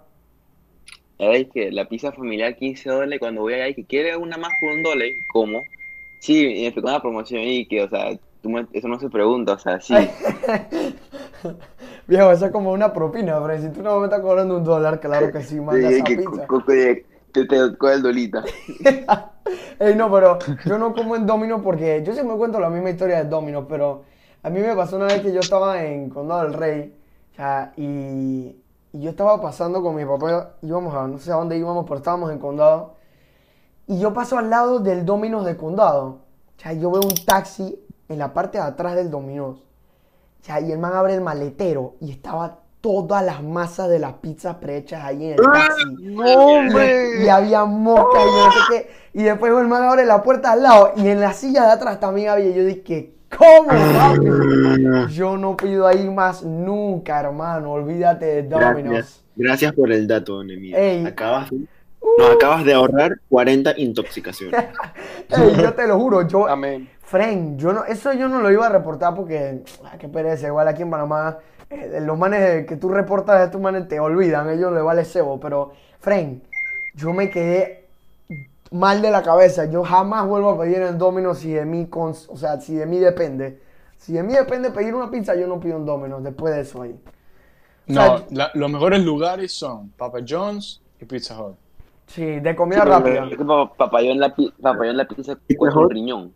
era 1.20 1.36
el 1.36 1.48
que 1.48 1.72
la 1.72 1.88
pizza 1.88 2.12
familiar 2.12 2.56
15 2.56 2.90
dólares 2.90 3.20
cuando 3.20 3.42
voy 3.42 3.54
allá 3.54 3.68
y 3.68 3.76
que 3.76 3.86
quiere 3.86 4.18
una 4.18 4.38
más 4.38 4.52
por 4.60 4.72
un 4.72 4.82
dólar, 4.82 5.10
¿cómo? 5.32 5.62
Sí, 6.22 6.44
me 6.44 6.66
explicó 6.66 6.88
una 6.88 7.04
promoción 7.04 7.44
y 7.44 7.68
que, 7.68 7.84
o 7.84 7.88
sea, 7.88 8.18
eso 8.74 8.88
no 8.88 9.00
se 9.00 9.10
pregunta, 9.10 9.54
o 9.54 9.60
sea, 9.60 9.80
sí. 9.80 9.94
Viejo, 12.08 12.32
eso 12.32 12.48
es 12.48 12.52
como 12.52 12.72
una 12.72 12.94
propina, 12.94 13.40
pero 13.46 13.62
si 13.62 13.70
tú 13.70 13.84
no 13.84 14.00
me 14.00 14.06
estás 14.06 14.22
cobrando 14.22 14.58
un 14.58 14.64
dólar, 14.64 15.00
claro 15.00 15.32
que 15.32 15.44
sí, 15.44 15.60
manda 15.60 15.90
Ey, 15.90 15.96
esa 15.96 16.04
que 16.04 16.18
pizza. 16.18 16.48
te, 17.32 17.46
te 17.46 17.78
coge 17.78 17.94
el 17.94 18.02
dolita. 18.02 18.44
Ey, 19.80 19.96
no, 19.96 20.12
pero 20.12 20.40
yo 20.66 20.78
no 20.78 20.94
como 20.94 21.16
en 21.16 21.26
Domino 21.26 21.62
porque 21.62 22.04
yo 22.06 22.14
siempre 22.14 22.36
cuento 22.38 22.60
la 22.60 22.70
misma 22.70 22.90
historia 22.90 23.24
de 23.24 23.30
Domino, 23.30 23.68
pero 23.68 24.04
a 24.44 24.50
mí 24.50 24.60
me 24.60 24.76
pasó 24.76 24.98
una 24.98 25.06
vez 25.06 25.22
que 25.22 25.34
yo 25.34 25.40
estaba 25.40 25.84
en 25.84 26.10
Condado 26.10 26.44
del 26.44 26.54
Rey 26.54 26.94
sea, 27.36 27.74
y, 27.78 28.56
y 28.94 29.02
yo 29.02 29.10
estaba 29.10 29.42
pasando 29.42 29.82
con 29.82 29.96
mi 29.96 30.06
papá, 30.06 30.56
íbamos 30.62 30.94
a, 30.96 31.08
no 31.08 31.18
sé 31.18 31.32
a 31.32 31.36
dónde 31.36 31.58
íbamos, 31.58 31.86
pero 31.86 31.98
estábamos 31.98 32.32
en 32.32 32.40
Condado 32.40 32.96
y 33.88 34.00
yo 34.00 34.14
paso 34.14 34.38
al 34.38 34.50
lado 34.50 34.80
del 34.80 35.06
Domino's 35.06 35.46
de 35.46 35.58
Condado. 35.58 36.20
O 36.58 36.62
sea, 36.62 36.74
yo 36.74 36.92
veo 36.92 37.02
un 37.02 37.16
taxi 37.26 37.78
en 38.12 38.20
la 38.20 38.34
parte 38.34 38.58
de 38.58 38.64
atrás 38.64 38.96
del 38.96 39.10
Domino's. 39.10 39.60
O 39.60 40.44
sea, 40.44 40.60
y 40.60 40.72
el 40.72 40.80
man 40.80 40.94
abre 40.94 41.14
el 41.14 41.22
maletero 41.22 41.96
y 42.02 42.12
estaba 42.12 42.60
todas 42.82 43.24
las 43.24 43.44
masas 43.44 43.90
de 43.90 44.00
las 44.00 44.14
pizzas 44.14 44.56
prehechas 44.56 45.04
ahí 45.04 45.26
en 45.26 45.32
el 45.34 45.38
taxi. 45.38 47.24
Y 47.24 47.28
había 47.28 47.64
mosca 47.66 48.20
y 48.22 48.26
no 48.26 48.52
sé 48.52 48.60
qué. 48.70 48.90
Y 49.14 49.24
después 49.24 49.54
el 49.54 49.68
man 49.68 49.84
abre 49.84 50.06
la 50.06 50.24
puerta 50.24 50.52
al 50.54 50.64
lado 50.64 50.94
y 50.98 51.08
en 51.08 51.20
la 51.20 51.34
silla 51.34 51.66
de 51.66 51.72
atrás 51.74 52.00
también 52.00 52.30
había. 52.30 52.50
Y 52.50 52.54
yo 52.56 52.66
dije, 52.66 53.14
¿cómo, 53.38 53.68
papi? 53.70 55.14
Yo 55.14 55.38
no 55.38 55.56
pido 55.56 55.86
ahí 55.86 56.10
más 56.10 56.44
nunca, 56.44 57.20
hermano. 57.20 57.74
Olvídate 57.74 58.26
de 58.26 58.44
Domino's. 58.44 58.84
Gracias. 58.84 59.24
Gracias 59.36 59.74
por 59.74 59.92
el 59.92 60.08
dato, 60.08 60.44
Nemi. 60.44 60.74
Ey. 60.74 61.06
Acabas 61.06 61.52
de- 61.52 61.68
nos 62.18 62.32
acabas 62.32 62.66
de 62.66 62.74
ahorrar 62.74 63.20
40 63.30 63.74
intoxicaciones. 63.78 64.60
Ey, 65.30 65.56
yo 65.62 65.74
te 65.74 65.88
lo 65.88 66.00
juro, 66.00 66.28
yo, 66.28 66.48
Amén. 66.48 66.90
Fren, 67.12 67.58
yo 67.60 67.74
no, 67.74 67.84
eso 67.84 68.14
yo 68.14 68.30
no 68.30 68.40
lo 68.40 68.50
iba 68.50 68.68
a 68.68 68.70
reportar 68.70 69.14
porque, 69.14 69.64
ah, 69.84 69.98
qué 70.00 70.08
pereza, 70.08 70.48
igual 70.48 70.66
aquí 70.70 70.82
en 70.84 70.90
Panamá, 70.90 71.40
eh, 71.70 72.00
los 72.02 72.18
manes 72.18 72.66
que 72.66 72.78
tú 72.78 72.88
reportas 72.88 73.38
de 73.40 73.46
estos 73.48 73.60
manes 73.60 73.90
te 73.90 74.00
olvidan, 74.00 74.50
ellos 74.50 74.72
les 74.72 74.82
vale 74.82 75.04
cebo, 75.04 75.38
pero, 75.38 75.74
Fren, 76.00 76.42
yo 76.96 77.12
me 77.12 77.30
quedé 77.30 77.90
mal 78.72 79.02
de 79.02 79.12
la 79.12 79.22
cabeza. 79.24 79.66
Yo 79.66 79.84
jamás 79.84 80.26
vuelvo 80.26 80.52
a 80.52 80.60
pedir 80.60 80.78
en 80.78 80.98
Domino's 80.98 81.40
si 81.40 81.52
de 81.52 81.66
mí, 81.66 81.86
o 81.92 82.14
sea, 82.14 82.62
si 82.62 82.76
de 82.76 82.86
mí 82.86 82.98
depende. 83.00 83.60
Si 83.98 84.14
de 84.14 84.24
mí 84.24 84.32
depende 84.34 84.72
pedir 84.72 84.96
una 84.96 85.12
pizza, 85.12 85.36
yo 85.36 85.48
no 85.48 85.60
pido 85.60 85.76
un 85.76 85.86
Domino's 85.86 86.24
después 86.24 86.56
de 86.56 86.62
eso 86.62 86.82
ahí. 86.82 86.98
O 87.90 87.94
sea, 87.94 88.08
No, 88.08 88.26
la- 88.32 88.52
los 88.54 88.72
mejores 88.72 89.04
lugares 89.04 89.52
son 89.52 89.90
Papa 89.98 90.20
John's 90.26 90.82
y 91.02 91.04
Pizza 91.04 91.38
Hut. 91.42 91.56
Sí, 92.08 92.40
de 92.40 92.56
comida 92.56 92.86
rápida. 92.86 93.28
Papayón 93.78 94.18
la, 94.20 94.34
papayón 94.62 94.96
la 94.96 95.06
pizza 95.08 95.38
un 95.60 95.90
riñón. 95.90 96.34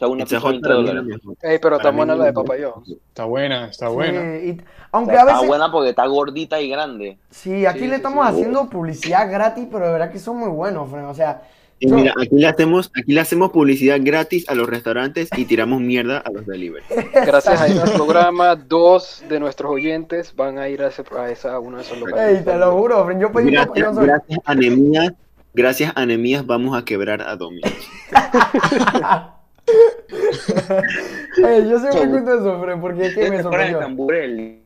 O 0.00 0.06
sea, 0.06 0.08
una 0.08 0.24
Pizza 0.24 0.36
pizza 0.36 0.48
Hut 0.48 0.52
20 0.62 0.68
para 0.68 0.80
mí 0.80 1.14
es 1.14 1.22
dólares. 1.22 1.38
Ey, 1.42 1.58
pero 1.60 1.76
está 1.76 1.90
buena 1.90 2.14
la 2.16 2.24
de. 2.24 2.32
Papayón. 2.32 2.72
Está 3.08 3.24
buena, 3.24 3.66
está 3.68 3.86
Sí, 3.88 3.92
buena. 3.92 4.36
y- 4.38 4.50
O 4.92 4.96
aunque 4.96 5.12
sea, 5.12 5.22
a 5.22 5.24
veces, 5.26 5.38
Está 5.40 5.48
buena 5.48 5.70
porque 5.72 5.90
está 5.90 6.06
gordita 6.06 6.60
y 6.60 6.68
grande. 6.70 7.18
sí, 7.30 7.66
aquí 7.66 7.80
Sí, 7.80 7.84
le 7.86 7.90
sí, 7.90 7.96
estamos 7.96 8.26
sí. 8.26 8.32
haciendo 8.32 8.68
publicidad 8.68 9.30
gratis, 9.30 9.66
pero 9.70 9.86
de 9.86 9.92
verdad 9.92 10.10
que 10.10 10.18
son 10.18 10.38
muy 10.38 10.48
buenos, 10.48 10.90
Fran. 10.90 11.04
O 11.04 11.14
sea, 11.14 11.42
Y 11.82 11.86
mira, 11.90 12.12
aquí 12.20 12.34
le 12.36 12.46
hacemos, 12.46 12.90
aquí 12.94 13.12
le 13.14 13.20
hacemos 13.20 13.52
publicidad 13.52 13.98
gratis 14.02 14.46
a 14.50 14.54
los 14.54 14.68
restaurantes 14.68 15.30
y 15.36 15.44
tiramos 15.46 15.80
mierda 15.80 16.18
a 16.18 16.30
los 16.30 16.44
delivery. 16.46 16.84
Gracias 17.26 17.58
a 17.60 17.66
este 17.68 17.90
programa, 17.92 18.54
dos 18.56 19.22
de 19.28 19.40
nuestros 19.40 19.70
oyentes 19.70 20.34
van 20.36 20.58
a 20.58 20.68
ir 20.68 20.82
a, 20.82 20.88
ese, 20.88 21.02
a 21.18 21.30
esa, 21.30 21.54
a 21.54 21.58
uno 21.58 21.78
de 21.78 21.84
esos 21.84 21.98
locales. 21.98 22.38
ey, 22.40 22.44
te 22.44 22.56
lo 22.58 22.72
juro, 22.72 23.04
Fran. 23.06 23.18
Yo 23.20 23.32
pedí 23.32 23.50
Gracias, 23.52 23.68
papayón 23.68 23.96
gracias 24.06 24.38
a 24.44 24.50
Anemías, 24.52 25.12
gracias 25.54 25.92
a 25.96 26.00
Anemías 26.02 26.44
vamos 26.44 26.76
a 26.76 26.84
quebrar 26.84 27.22
a 27.22 27.34
Domino's. 27.36 27.72
Ey, 31.44 31.68
yo 31.68 31.78
siempre 31.78 32.08
cuento 32.08 32.34
eso, 32.34 32.60
Fran, 32.60 32.80
porque 32.80 33.06
es 33.06 33.14
que 33.14 33.30
me 33.30 33.42
de. 33.42 33.74
Tamburelli. 33.74 34.62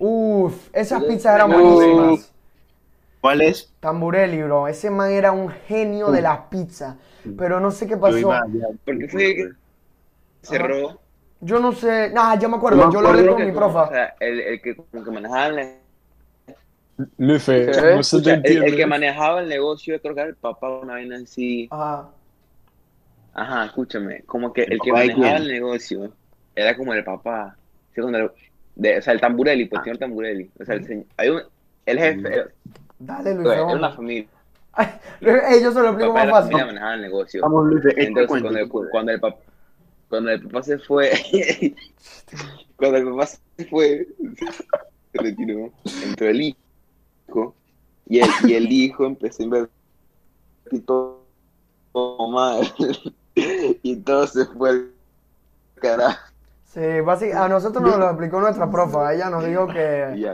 Uf, 0.00 0.68
esas 0.72 1.04
pizzas 1.04 1.34
eran 1.34 1.50
buenísimas. 1.50 2.32
¿Cuál 3.20 3.40
es? 3.40 3.72
Tamburelli, 3.80 4.42
bro. 4.42 4.68
Ese 4.68 4.90
man 4.90 5.10
era 5.10 5.32
un 5.32 5.48
genio 5.48 6.10
de 6.10 6.22
las 6.22 6.40
pizzas. 6.50 6.96
Pero 7.38 7.58
no 7.60 7.70
sé 7.70 7.86
qué 7.86 7.96
pasó. 7.96 8.32
Porque 8.84 9.08
fue 9.08 9.34
que 9.34 9.48
cerró. 10.42 11.00
Yo 11.40 11.58
no 11.58 11.72
sé. 11.72 12.10
Nah, 12.10 12.38
ya 12.38 12.48
me 12.48 12.56
acuerdo. 12.56 12.78
No 12.78 12.86
me 12.88 12.92
Yo 12.94 13.00
lo 13.00 13.08
hablé 13.08 13.26
con 13.26 13.44
mi 13.44 13.50
O 13.50 13.54
profa. 13.54 13.88
sea, 13.88 14.14
el, 14.20 14.40
el 14.40 14.62
que, 14.62 14.76
como 14.76 15.04
que 15.04 15.10
manejaba 15.10 15.46
el, 15.48 15.78
Lufe, 17.18 17.66
¿Qué? 17.66 17.94
no 17.96 18.02
se 18.02 18.22
te 18.22 18.34
el, 18.34 18.62
el 18.64 18.76
que 18.76 18.86
manejaba 18.86 19.40
el 19.40 19.48
negocio, 19.48 20.00
creo 20.00 20.14
que 20.14 20.20
era 20.20 20.30
el 20.30 20.36
papá, 20.36 20.78
una 20.78 20.94
vaina 20.94 21.16
así. 21.16 21.66
Ajá. 21.70 22.08
Ajá, 23.34 23.66
escúchame. 23.66 24.22
Como 24.22 24.52
que 24.52 24.62
¿El 24.62 24.74
el, 24.74 24.80
que 24.80 24.92
manejaba 24.92 25.36
el 25.36 25.48
negocio 25.48 26.12
era 26.54 26.76
como 26.76 26.94
el 26.94 27.04
papá. 27.04 27.56
Sí, 27.94 28.00
cuando 28.00 28.18
el- 28.18 28.30
de- 28.76 28.98
o 28.98 29.02
sea, 29.02 29.12
el 29.12 29.20
Tamburelli, 29.20 29.64
Ah. 29.64 29.68
pues, 29.70 29.82
señor 29.82 29.98
Tamburelli. 29.98 30.50
O 30.60 30.64
sea, 30.64 30.74
el 30.76 30.86
señor. 30.86 31.04
Hay 31.16 31.28
un, 31.28 31.42
el 31.86 31.98
jefe. 31.98 32.44
Dale, 32.98 33.34
Luis. 33.34 33.46
era 33.52 33.64
una 33.66 33.90
familia. 33.92 34.28
Ey, 35.20 35.62
yo 35.62 35.70
se 35.72 35.78
lo 35.80 35.84
El 35.90 35.94
explico 35.94 36.12
más 36.14 36.30
fácil. 36.30 36.52
manejaba 36.56 36.94
el 36.94 37.00
negocio. 37.02 37.42
Vamos, 37.42 37.66
Luis, 37.66 37.84
este 37.84 38.02
Entonces, 38.04 38.28
cuento. 38.28 38.48
cuando 38.48 38.60
el, 38.60 38.90
cuando 38.90 39.12
el 39.12 39.20
papá, 39.20 39.38
cuando 40.08 40.30
el 40.30 40.42
papá 40.42 40.62
se 40.62 40.78
fue, 40.78 41.10
cuando 42.76 42.96
el 42.98 43.04
papá 43.04 43.26
se 43.26 43.64
fue, 43.66 44.08
se 45.12 45.18
retiró, 45.22 45.72
entró 46.04 46.28
el 46.28 46.40
hijo, 47.28 47.54
y 48.08 48.18
el, 48.20 48.28
y 48.46 48.54
el 48.54 48.70
hijo 48.72 49.06
empezó 49.06 49.42
a 49.42 49.46
invertir 49.46 50.86
todo, 50.86 51.24
todo 51.92 52.28
mal, 52.28 52.60
y 53.82 53.96
todo 53.96 54.26
se 54.26 54.44
fue 54.46 54.70
al 54.70 54.90
carajo, 55.80 56.18
Sí, 56.64 56.80
a 57.32 57.48
nosotros 57.48 57.84
nos 57.84 57.98
lo 57.98 58.06
explicó 58.06 58.40
nuestra 58.40 58.68
profa. 58.68 59.14
Ella 59.14 59.30
nos 59.30 59.44
dijo 59.44 59.68
que. 59.68 60.14
ya. 60.18 60.32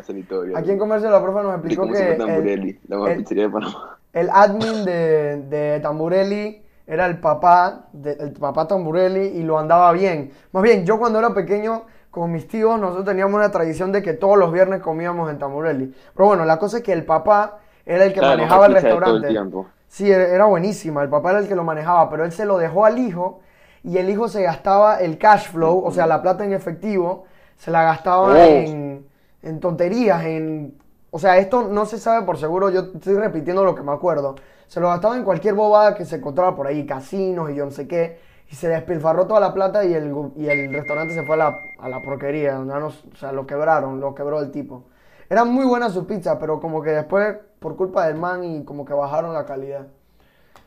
Aquí 0.56 0.70
en 0.70 0.78
Comercio 0.78 1.10
la 1.10 1.22
profa 1.22 1.42
nos 1.42 1.52
¿Y 1.52 1.54
explicó 1.56 1.86
que. 1.92 2.12
el-? 2.12 2.78
La 2.88 3.10
el- 3.12 3.18
pizzería 3.18 3.44
de 3.44 3.50
Panamá. 3.50 3.98
El 4.12 4.30
admin 4.30 4.84
de, 4.86 5.42
de 5.48 5.80
Tamburelli 5.80 6.62
era 6.86 7.06
el 7.06 7.18
papá, 7.20 7.86
de- 7.92 8.12
el 8.14 8.32
papá 8.32 8.66
Tamburelli, 8.66 9.20
y 9.38 9.42
lo 9.42 9.58
andaba 9.58 9.92
bien. 9.92 10.32
Más 10.52 10.62
bien, 10.62 10.84
yo 10.86 10.98
cuando 10.98 11.18
era 11.18 11.34
pequeño, 11.34 11.82
con 12.10 12.32
mis 12.32 12.48
tíos, 12.48 12.80
nosotros 12.80 13.04
teníamos 13.04 13.34
una 13.34 13.50
tradición 13.50 13.92
de 13.92 14.02
que 14.02 14.14
todos 14.14 14.38
los 14.38 14.50
viernes 14.50 14.80
comíamos 14.80 15.30
en 15.30 15.38
Tamburelli. 15.38 15.94
Pero 16.14 16.26
bueno, 16.26 16.44
la 16.46 16.58
cosa 16.58 16.78
es 16.78 16.82
que 16.82 16.92
el 16.92 17.04
papá 17.04 17.58
era 17.84 18.04
el 18.04 18.12
que 18.14 18.18
Claro, 18.18 18.38
manejaba 18.38 18.66
el 18.66 18.74
de 18.74 18.80
todo 18.80 18.90
restaurante. 19.00 19.28
tiempo. 19.28 19.68
Sí, 19.90 20.10
era 20.10 20.44
buenísima. 20.46 21.02
El 21.02 21.08
papá 21.10 21.30
era 21.30 21.40
el 21.40 21.48
que 21.48 21.56
lo 21.56 21.64
manejaba, 21.64 22.08
pero 22.10 22.24
él 22.24 22.32
se 22.32 22.44
lo 22.46 22.58
dejó 22.58 22.86
al 22.86 22.98
hijo 22.98 23.40
y 23.82 23.98
el 23.98 24.08
hijo 24.08 24.28
se 24.28 24.42
gastaba 24.42 25.00
el 25.00 25.18
cash 25.18 25.48
flow, 25.50 25.82
o 25.84 25.90
sea, 25.90 26.06
la 26.06 26.22
plata 26.22 26.44
en 26.44 26.52
efectivo, 26.52 27.24
se 27.56 27.70
la 27.72 27.82
gastaba 27.82 28.28
Oh. 28.34 28.36
en, 28.36 29.06
en 29.42 29.60
tonterías, 29.60 30.24
en... 30.24 30.78
O 31.10 31.18
sea, 31.18 31.38
esto 31.38 31.62
no 31.68 31.86
se 31.86 31.98
sabe 31.98 32.24
por 32.24 32.38
seguro, 32.38 32.70
yo 32.70 32.82
estoy 32.94 33.14
repitiendo 33.16 33.64
lo 33.64 33.74
que 33.74 33.82
me 33.82 33.90
acuerdo. 33.92 34.36
Se 34.68 34.78
lo 34.80 34.88
gastaba 34.88 35.16
en 35.16 35.24
cualquier 35.24 35.54
bobada 35.54 35.94
que 35.96 36.04
se 36.04 36.16
encontraba 36.16 36.54
por 36.54 36.68
ahí, 36.68 36.86
casinos 36.86 37.50
y 37.50 37.56
yo 37.56 37.64
no 37.64 37.72
sé 37.72 37.88
qué, 37.88 38.20
y 38.50 38.54
se 38.54 38.68
despilfarró 38.68 39.26
toda 39.26 39.40
la 39.40 39.52
plata 39.54 39.84
y 39.84 39.94
el, 39.94 40.14
y 40.36 40.48
el 40.48 40.72
restaurante 40.72 41.14
se 41.14 41.24
fue 41.24 41.34
a 41.34 41.38
la, 41.38 41.58
a 41.80 41.88
la 41.88 42.00
porquería, 42.02 42.58
no- 42.58 42.86
o 42.88 43.16
sea, 43.16 43.32
lo 43.32 43.44
quebraron, 43.46 43.98
lo 44.00 44.14
quebró 44.14 44.40
el 44.40 44.52
tipo. 44.52 44.84
Eran 45.30 45.48
muy 45.52 45.64
buenas 45.64 45.94
sus 45.94 46.06
pizzas, 46.06 46.36
pero 46.40 46.60
como 46.60 46.82
que 46.82 46.90
después, 46.90 47.36
por 47.60 47.76
culpa 47.76 48.08
del 48.08 48.16
man, 48.16 48.42
y 48.42 48.64
como 48.64 48.84
que 48.84 48.92
bajaron 48.92 49.32
la 49.32 49.46
calidad. 49.46 49.86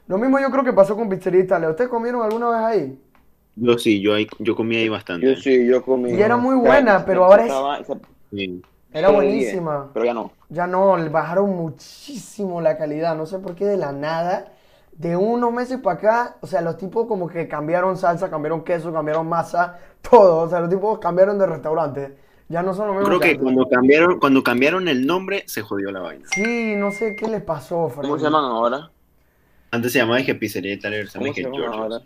Lo 0.07 0.17
mismo 0.17 0.39
yo 0.39 0.49
creo 0.51 0.63
que 0.63 0.71
pasó 0.71 0.95
con 0.95 1.09
Pizzería 1.09 1.41
Italia. 1.41 1.69
¿Ustedes 1.69 1.89
comieron 1.89 2.21
alguna 2.21 2.49
vez 2.49 2.59
ahí? 2.59 3.01
Yo 3.57 3.77
sí, 3.77 4.01
yo, 4.01 4.13
ahí- 4.13 4.27
yo 4.39 4.55
comí 4.55 4.77
ahí 4.77 4.87
bastante. 4.87 5.27
Yo 5.27 5.35
sí, 5.39 5.67
yo 5.67 5.83
comí. 5.83 6.11
Y 6.13 6.21
era 6.21 6.37
muy 6.37 6.55
buena, 6.55 7.05
pero 7.05 7.25
ahora 7.25 7.45
es-. 7.45 7.51
Era 8.93 9.09
buenísima. 9.09 9.89
Pero 9.93 10.05
ya 10.05 10.13
no. 10.13 10.31
Ya 10.47 10.65
no, 10.65 10.95
bajaron 11.11 11.49
muchísimo 11.55 12.61
la 12.61 12.77
calidad. 12.77 13.17
No 13.17 13.25
sé 13.25 13.39
por 13.39 13.55
qué 13.55 13.65
de 13.65 13.75
la 13.77 13.91
nada. 13.91 14.53
De 14.93 15.17
unos 15.17 15.51
meses 15.51 15.79
para 15.79 15.97
acá, 15.97 16.35
o 16.39 16.47
sea, 16.47 16.61
los 16.61 16.77
tipos 16.77 17.05
como 17.07 17.27
que 17.27 17.47
cambiaron 17.49 17.97
salsa, 17.97 18.29
cambiaron 18.29 18.63
queso, 18.63 18.93
cambiaron 18.93 19.27
masa, 19.27 19.77
todo. 20.09 20.39
O 20.41 20.49
sea, 20.49 20.61
los 20.61 20.69
tipos 20.69 20.99
cambiaron 20.99 21.37
de 21.37 21.47
restaurante. 21.47 22.22
Ya 22.49 22.61
no 22.61 22.73
son 22.73 22.87
los 22.87 22.95
mismos 22.97 23.19
Creo 23.19 23.19
que 23.19 23.39
cuando 23.39 23.67
cambiaron, 23.69 24.19
cuando 24.19 24.43
cambiaron 24.43 24.87
el 24.87 25.05
nombre, 25.05 25.43
se 25.47 25.61
jodió 25.61 25.91
la 25.91 26.01
vaina. 26.01 26.25
Sí, 26.33 26.75
no 26.75 26.91
sé 26.91 27.15
qué 27.15 27.27
les 27.27 27.41
pasó, 27.43 27.75
¿Cómo 27.77 27.89
Fernando. 27.89 28.17
se 28.19 28.23
llaman 28.25 28.45
ahora? 28.45 28.91
Antes 29.71 29.91
se 29.93 29.99
llamaba 29.99 30.19
dije 30.19 30.35
pizzería 30.35 30.73
italiana, 30.73 31.09
se 31.09 31.17
¿Cómo 31.17 31.25
llama 31.25 31.33
se 31.33 31.41
dije 31.41 31.51
llaman 31.51 31.61
Giorgio's. 31.61 31.93
ahora? 31.93 32.05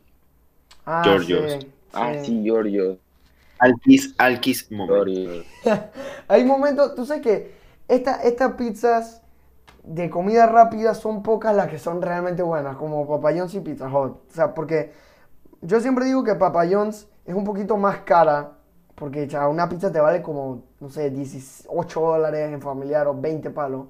Ah, 0.86 1.02
Giorgio's. 1.04 1.54
sí, 1.54 1.72
Ah, 1.94 2.14
sí. 2.24 2.42
Giorgio. 2.44 2.98
Alquis, 3.60 4.16
Alquis 4.18 4.72
Moment. 4.72 5.08
Giorgio. 5.08 5.44
Hay 6.28 6.44
momentos, 6.46 6.96
tú 6.96 7.06
sabes 7.06 7.24
que 7.24 7.56
esta- 7.88 8.22
estas 8.24 8.54
pizzas 8.54 9.22
de 9.84 10.10
comida 10.10 10.46
rápida 10.48 10.94
son 10.94 11.24
pocas 11.24 11.56
las 11.56 11.70
que 11.70 11.80
son 11.80 12.02
realmente 12.02 12.44
buenas, 12.44 12.76
como 12.78 13.08
Papa 13.08 13.32
John's 13.38 13.54
y 13.56 13.62
Pizza 13.62 13.88
Hut. 13.88 14.18
O 14.30 14.34
sea, 14.34 14.54
porque 14.54 14.94
yo 15.62 15.80
siempre 15.80 16.06
digo 16.06 16.24
que 16.24 16.36
Papa 16.36 16.66
John's 16.70 17.08
es 17.26 17.36
un 17.36 17.44
poquito 17.46 17.78
más 17.78 18.00
cara, 18.00 18.57
porque 18.98 19.28
cha, 19.28 19.48
una 19.50 19.70
pizza 19.70 19.92
te 19.92 20.02
vale 20.02 20.22
como, 20.24 20.66
no 20.82 20.90
sé, 20.90 21.12
18 21.12 22.02
dólares 22.02 22.52
en 22.54 22.62
familiar 22.62 23.08
o 23.08 23.16
20 23.20 23.52
palos. 23.52 23.88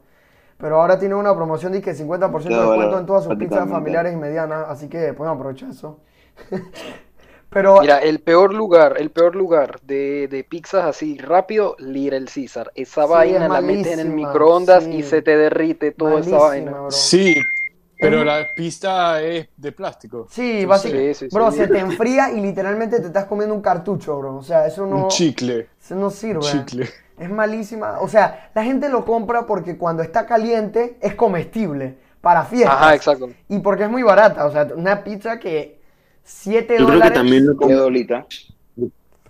Pero 0.57 0.81
ahora 0.81 0.99
tiene 0.99 1.15
una 1.15 1.35
promoción 1.35 1.73
de 1.73 1.81
que 1.81 1.95
50% 1.95 2.61
de 2.61 2.65
descuento 2.67 2.99
en 2.99 3.05
todas 3.07 3.25
sus 3.25 3.35
pizzas 3.35 3.69
familiares 3.69 4.13
y 4.13 4.17
medianas, 4.17 4.67
así 4.69 4.89
que 4.89 5.13
pueden 5.13 5.33
aprovechar 5.35 5.69
eso. 5.71 5.99
Pero 7.49 7.79
Mira, 7.79 7.99
el 7.99 8.19
peor 8.21 8.53
lugar, 8.55 8.95
el 8.97 9.11
peor 9.11 9.35
lugar 9.35 9.79
de, 9.81 10.27
de 10.27 10.43
pizzas 10.43 10.85
así 10.85 11.17
rápido, 11.19 11.75
Little 11.79 12.25
Caesar. 12.25 12.71
Esa 12.75 13.05
Sí, 13.11 13.19
vaina 13.19 13.47
es 13.47 13.49
la 13.49 13.61
metes 13.61 13.93
en 13.93 13.99
el 13.99 14.09
microondas 14.09 14.87
sí. 14.87 14.91
y 14.91 15.03
se 15.03 15.21
te 15.21 15.37
derrite 15.37 15.91
toda 15.91 16.19
malísima, 16.19 16.37
esa 16.37 16.39
vaina. 16.39 16.71
bro. 16.81 16.89
Sí, 16.89 17.35
pero 17.99 18.23
la 18.23 18.47
pista 18.55 19.21
es 19.21 19.47
de 19.57 19.71
plástico. 19.71 20.27
Sí, 20.29 20.61
Entonces, 20.61 20.67
básicamente. 20.67 21.13
sí, 21.13 21.29
sí, 21.29 21.35
bro, 21.35 21.51
sí. 21.51 21.57
se 21.57 21.67
te 21.67 21.79
enfría 21.79 22.31
y 22.31 22.41
literalmente 22.41 22.99
te 22.99 23.07
estás 23.07 23.25
comiendo 23.25 23.55
un 23.55 23.61
cartucho, 23.61 24.17
bro. 24.19 24.35
O 24.37 24.43
sea, 24.43 24.67
eso 24.67 24.85
no, 24.85 25.03
Un 25.03 25.07
chicle. 25.09 25.67
eso 25.83 25.95
no 25.95 26.09
sirve. 26.09 26.41
Chicle. 26.41 26.89
Es 27.17 27.29
malísima. 27.29 27.99
O 27.99 28.07
sea, 28.07 28.51
la 28.53 28.63
gente 28.63 28.89
lo 28.89 29.03
compra 29.03 29.45
porque 29.47 29.77
cuando 29.77 30.03
está 30.03 30.25
caliente 30.25 30.97
es 31.01 31.15
comestible 31.15 31.97
para 32.21 32.43
fiestas. 32.45 32.75
Ajá, 32.75 32.95
exacto. 32.95 33.29
Y 33.49 33.59
porque 33.59 33.83
es 33.83 33.89
muy 33.89 34.03
barata. 34.03 34.45
O 34.45 34.51
sea, 34.51 34.67
una 34.75 35.03
pizza 35.03 35.39
que 35.39 35.79
7 36.23 36.75
Yo 36.77 36.85
creo 36.85 36.87
dólares. 36.87 37.11
que 37.11 37.17
también 37.17 37.45
lo 37.47 37.53
dolita. 37.55 38.25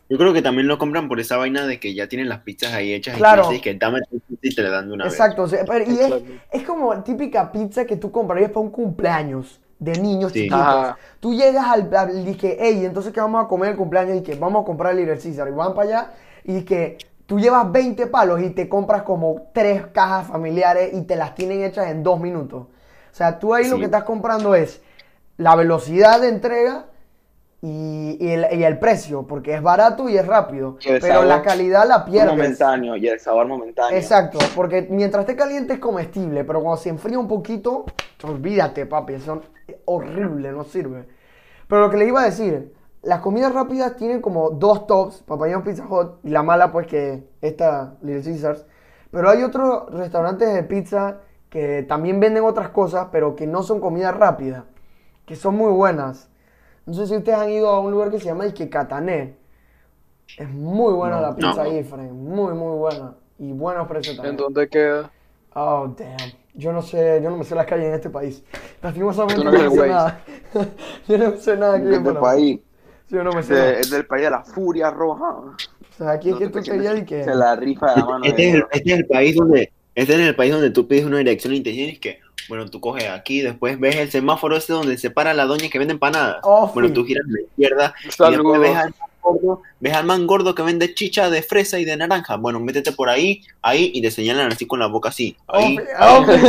Yo 0.10 0.18
creo 0.18 0.32
que 0.34 0.42
también 0.42 0.68
lo 0.68 0.78
compran 0.78 1.08
por 1.10 1.20
esa 1.20 1.38
vaina 1.38 1.68
de 1.68 1.80
que 1.80 1.94
ya 1.94 2.08
tienen 2.08 2.30
las 2.30 2.40
pizzas 2.40 2.74
ahí 2.74 2.94
hechas 2.94 3.18
Claro. 3.18 3.52
y 3.52 3.60
que 3.60 3.74
dame 3.74 4.00
tu 4.10 4.20
pizza 4.20 4.40
y 4.44 4.56
te 4.56 4.62
la 4.64 4.70
dan 4.70 4.88
de 4.88 4.94
una 4.94 5.06
Exacto. 5.06 5.44
o 5.44 5.48
sea, 5.48 5.66
pero- 5.66 5.84
y 5.86 5.94
es, 5.96 6.00
Exacto. 6.00 6.32
es 6.52 6.64
como 6.64 7.04
típica 7.04 7.52
pizza 7.52 7.86
que 7.86 7.98
tú 7.98 8.12
comprarías 8.12 8.52
para 8.52 8.62
un 8.62 8.72
cumpleaños 8.72 9.60
de 9.80 9.92
niños 10.00 10.32
Sí. 10.32 10.40
chiquitos. 10.44 10.60
Ajá. 10.60 10.98
Tú 11.20 11.34
llegas 11.34 11.66
al, 11.68 11.94
al 11.96 12.26
dije, 12.26 12.58
hey, 12.60 12.84
entonces 12.86 13.12
¿qué 13.14 13.20
vamos 13.20 13.44
a 13.44 13.48
comer 13.48 13.72
el 13.72 13.78
cumpleaños? 13.78 14.18
Y 14.18 14.24
que 14.24 14.36
vamos 14.36 14.64
a 14.64 14.66
comprar 14.66 14.94
el 14.94 15.00
Little 15.00 15.18
Caesar. 15.22 15.48
Y 15.50 15.52
van 15.52 15.74
para 15.76 15.88
allá 15.88 16.12
y 16.46 16.62
que 16.64 16.98
tú 17.26 17.40
llevas 17.40 17.70
20 17.72 18.08
palos 18.08 18.42
y 18.42 18.52
te 18.52 18.70
compras 18.70 19.04
como 19.04 19.50
tres 19.54 19.86
cajas 19.88 20.28
familiares 20.28 20.92
y 20.94 21.02
te 21.02 21.16
las 21.18 21.36
tienen 21.36 21.64
hechas 21.64 21.88
en 21.92 22.02
dos 22.02 22.20
minutos. 22.20 22.64
O 22.64 23.16
sea, 23.18 23.38
tú 23.40 23.54
ahí 23.54 23.68
lo 23.68 23.78
que 23.78 23.86
estás 23.86 24.04
comprando 24.06 24.56
es 24.56 24.82
la 25.36 25.56
velocidad 25.56 26.22
de 26.22 26.30
entrega 26.30 26.86
y, 27.68 28.18
y 28.20 28.32
el, 28.32 28.48
y 28.60 28.64
el 28.64 28.80
precio, 28.80 29.24
porque 29.24 29.54
es 29.54 29.62
barato 29.62 30.08
y 30.08 30.18
es 30.18 30.26
rápido. 30.26 30.78
Y 30.82 30.88
Pero 30.88 31.08
sabor 31.08 31.26
la 31.26 31.42
calidad 31.42 31.88
la 31.88 32.06
pierdes. 32.06 32.32
Momentáneo 32.32 32.96
y 32.96 33.08
el 33.08 33.20
sabor 33.20 33.48
momentáneo. 33.48 33.98
Exacto, 33.98 34.40
porque 34.56 34.88
mientras 34.90 35.22
esté 35.24 35.36
caliente 35.36 35.74
es 35.74 35.80
comestible, 35.80 36.44
pero 36.46 36.62
cuando 36.62 36.82
se 36.82 36.90
enfría 36.90 37.20
un 37.20 37.28
poquito, 37.28 37.86
olvídate, 38.24 38.86
papi, 38.86 39.20
son 39.20 39.42
horribles, 39.86 40.54
no 40.54 40.64
sirve. 40.64 41.06
Pero 41.68 41.82
lo 41.82 41.90
que 41.90 41.98
le 41.98 42.06
iba 42.06 42.22
a 42.22 42.26
decir, 42.26 42.74
las 43.02 43.20
comidas 43.20 43.54
rápidas 43.54 43.98
tienen 43.98 44.22
como 44.22 44.52
dos 44.52 44.88
tops, 44.88 45.24
Papa 45.24 45.48
John's 45.52 45.66
Pizza 45.66 45.86
Hut 45.90 46.20
y 46.24 46.30
la 46.30 46.44
mala 46.44 46.72
pues 46.72 46.88
que 46.88 47.28
esta 47.42 47.96
Little 48.02 48.24
Caesars. 48.24 48.66
Pero 49.12 49.30
hay 49.30 49.44
otros 49.44 49.92
restaurantes 49.92 50.54
de 50.54 50.64
pizza 50.64 51.18
que 51.50 51.84
también 51.84 52.20
venden 52.20 52.44
otras 52.44 52.70
cosas, 52.70 53.08
pero 53.12 53.36
que 53.36 53.48
no 53.48 53.64
son 53.64 53.82
comida 53.82 54.12
rápida, 54.12 54.66
que 55.26 55.36
son 55.36 55.56
muy 55.56 55.72
buenas. 55.72 56.30
No 56.88 56.94
sé 56.94 57.06
si 57.06 57.16
ustedes 57.18 57.38
han 57.38 57.50
ido 57.52 57.68
a 57.70 57.80
un 57.80 57.92
lugar 57.92 58.10
que 58.10 58.18
se 58.20 58.26
llama 58.26 58.46
Isque 58.48 58.70
Catané. 58.70 59.36
Es 60.38 60.50
muy 60.50 60.94
buena 60.94 61.22
la 61.22 61.36
pizza 61.36 61.54
no. 61.56 61.62
ahí, 61.62 61.84
Frank. 61.84 62.12
Muy, 62.12 62.54
muy 62.54 62.78
buena. 62.78 63.14
Y 63.38 63.52
buenos 63.52 63.88
precios 63.88 64.16
también. 64.16 64.34
¿En 64.36 64.38
dónde 64.38 64.68
queda? 64.70 65.12
Oh, 65.54 65.94
damn. 65.98 66.32
Yo 66.54 66.72
no 66.74 66.82
sé, 66.82 67.20
yo 67.22 67.30
no 67.30 67.38
me 67.38 67.44
sé 67.44 67.54
las 67.56 67.66
calles 67.66 67.88
en 67.88 67.94
este 67.94 68.10
país. 68.10 68.44
Lastimosamente 68.82 69.44
no, 69.44 69.52
no 69.52 69.72
sé 69.72 69.88
nada. 69.88 70.22
yo 71.08 71.18
no 71.18 71.38
sé 71.38 71.58
nada 71.58 71.76
aquí 71.76 71.88
Es 71.88 71.98
en 71.98 72.04
del 72.04 72.14
Panamá. 72.14 72.22
país. 72.22 72.60
Yo 73.10 73.24
no 73.24 73.32
me 73.32 73.44
sé 73.44 73.54
de- 73.54 73.60
nada. 73.60 73.80
es 73.80 73.90
del 73.92 74.06
país 74.08 74.24
de 74.24 74.30
la 74.32 74.44
furia 74.44 74.90
roja. 74.90 75.30
O 75.38 75.56
sea, 75.98 76.12
aquí 76.12 76.30
es 76.32 76.38
que 76.38 76.48
tú 76.50 76.62
querías 76.62 76.98
y 77.00 77.06
que... 77.06 77.24
Se 77.24 77.36
la 77.36 77.56
rifa 77.56 77.92
de 77.94 78.00
la 78.02 78.06
mano. 78.06 78.26
Este 78.26 78.42
de 78.44 78.48
es, 78.50 78.54
el, 78.56 78.60
Dios. 78.62 78.70
este 78.72 78.92
es 78.94 78.98
el 79.00 79.06
país 79.08 79.36
donde 79.36 79.72
este 79.96 80.14
es 80.14 80.20
el 80.20 80.36
país 80.36 80.52
donde 80.54 80.70
tú 80.70 80.88
pides 80.88 81.06
una 81.06 81.18
dirección 81.18 81.54
y 81.54 81.62
te 81.62 81.72
tienes 81.72 82.00
que, 82.00 82.20
bueno, 82.50 82.68
tú 82.70 82.80
coges 82.80 83.10
aquí, 83.10 83.42
después 83.42 83.80
ves 83.80 83.96
el 83.98 84.12
semáforo 84.12 84.58
ese 84.58 84.74
donde 84.74 84.98
se 84.98 85.10
para 85.12 85.34
la 85.34 85.46
doña 85.46 85.70
que 85.70 85.80
vende 85.80 85.94
empanadas. 85.94 86.38
Oh, 86.44 86.72
bueno, 86.74 86.92
tú 86.94 87.04
giras 87.06 87.26
a 87.28 87.32
la 87.32 87.42
izquierda 87.42 87.94
y 88.06 88.12
Saludos. 88.12 88.38
después 88.54 88.62
ves 88.62 88.76
al 88.78 88.86
man 88.90 89.10
gordo, 89.22 89.62
ves 89.82 89.94
al 89.94 90.06
man 90.06 90.28
gordo 90.28 90.56
que 90.56 90.62
vende 90.64 90.94
chicha 90.94 91.30
de 91.30 91.42
fresa 91.42 91.80
y 91.80 91.86
de 91.86 91.98
naranja. 91.98 92.38
Bueno, 92.38 92.60
métete 92.62 92.94
por 92.94 93.10
ahí, 93.10 93.42
ahí 93.62 93.92
y 93.94 94.02
te 94.02 94.10
señalan 94.12 94.52
así 94.54 94.66
con 94.66 94.80
la 94.80 94.88
boca 94.88 95.10
así. 95.10 95.36
Ahí, 95.48 95.78
Oh, 96.00 96.26
ahí. 96.26 96.40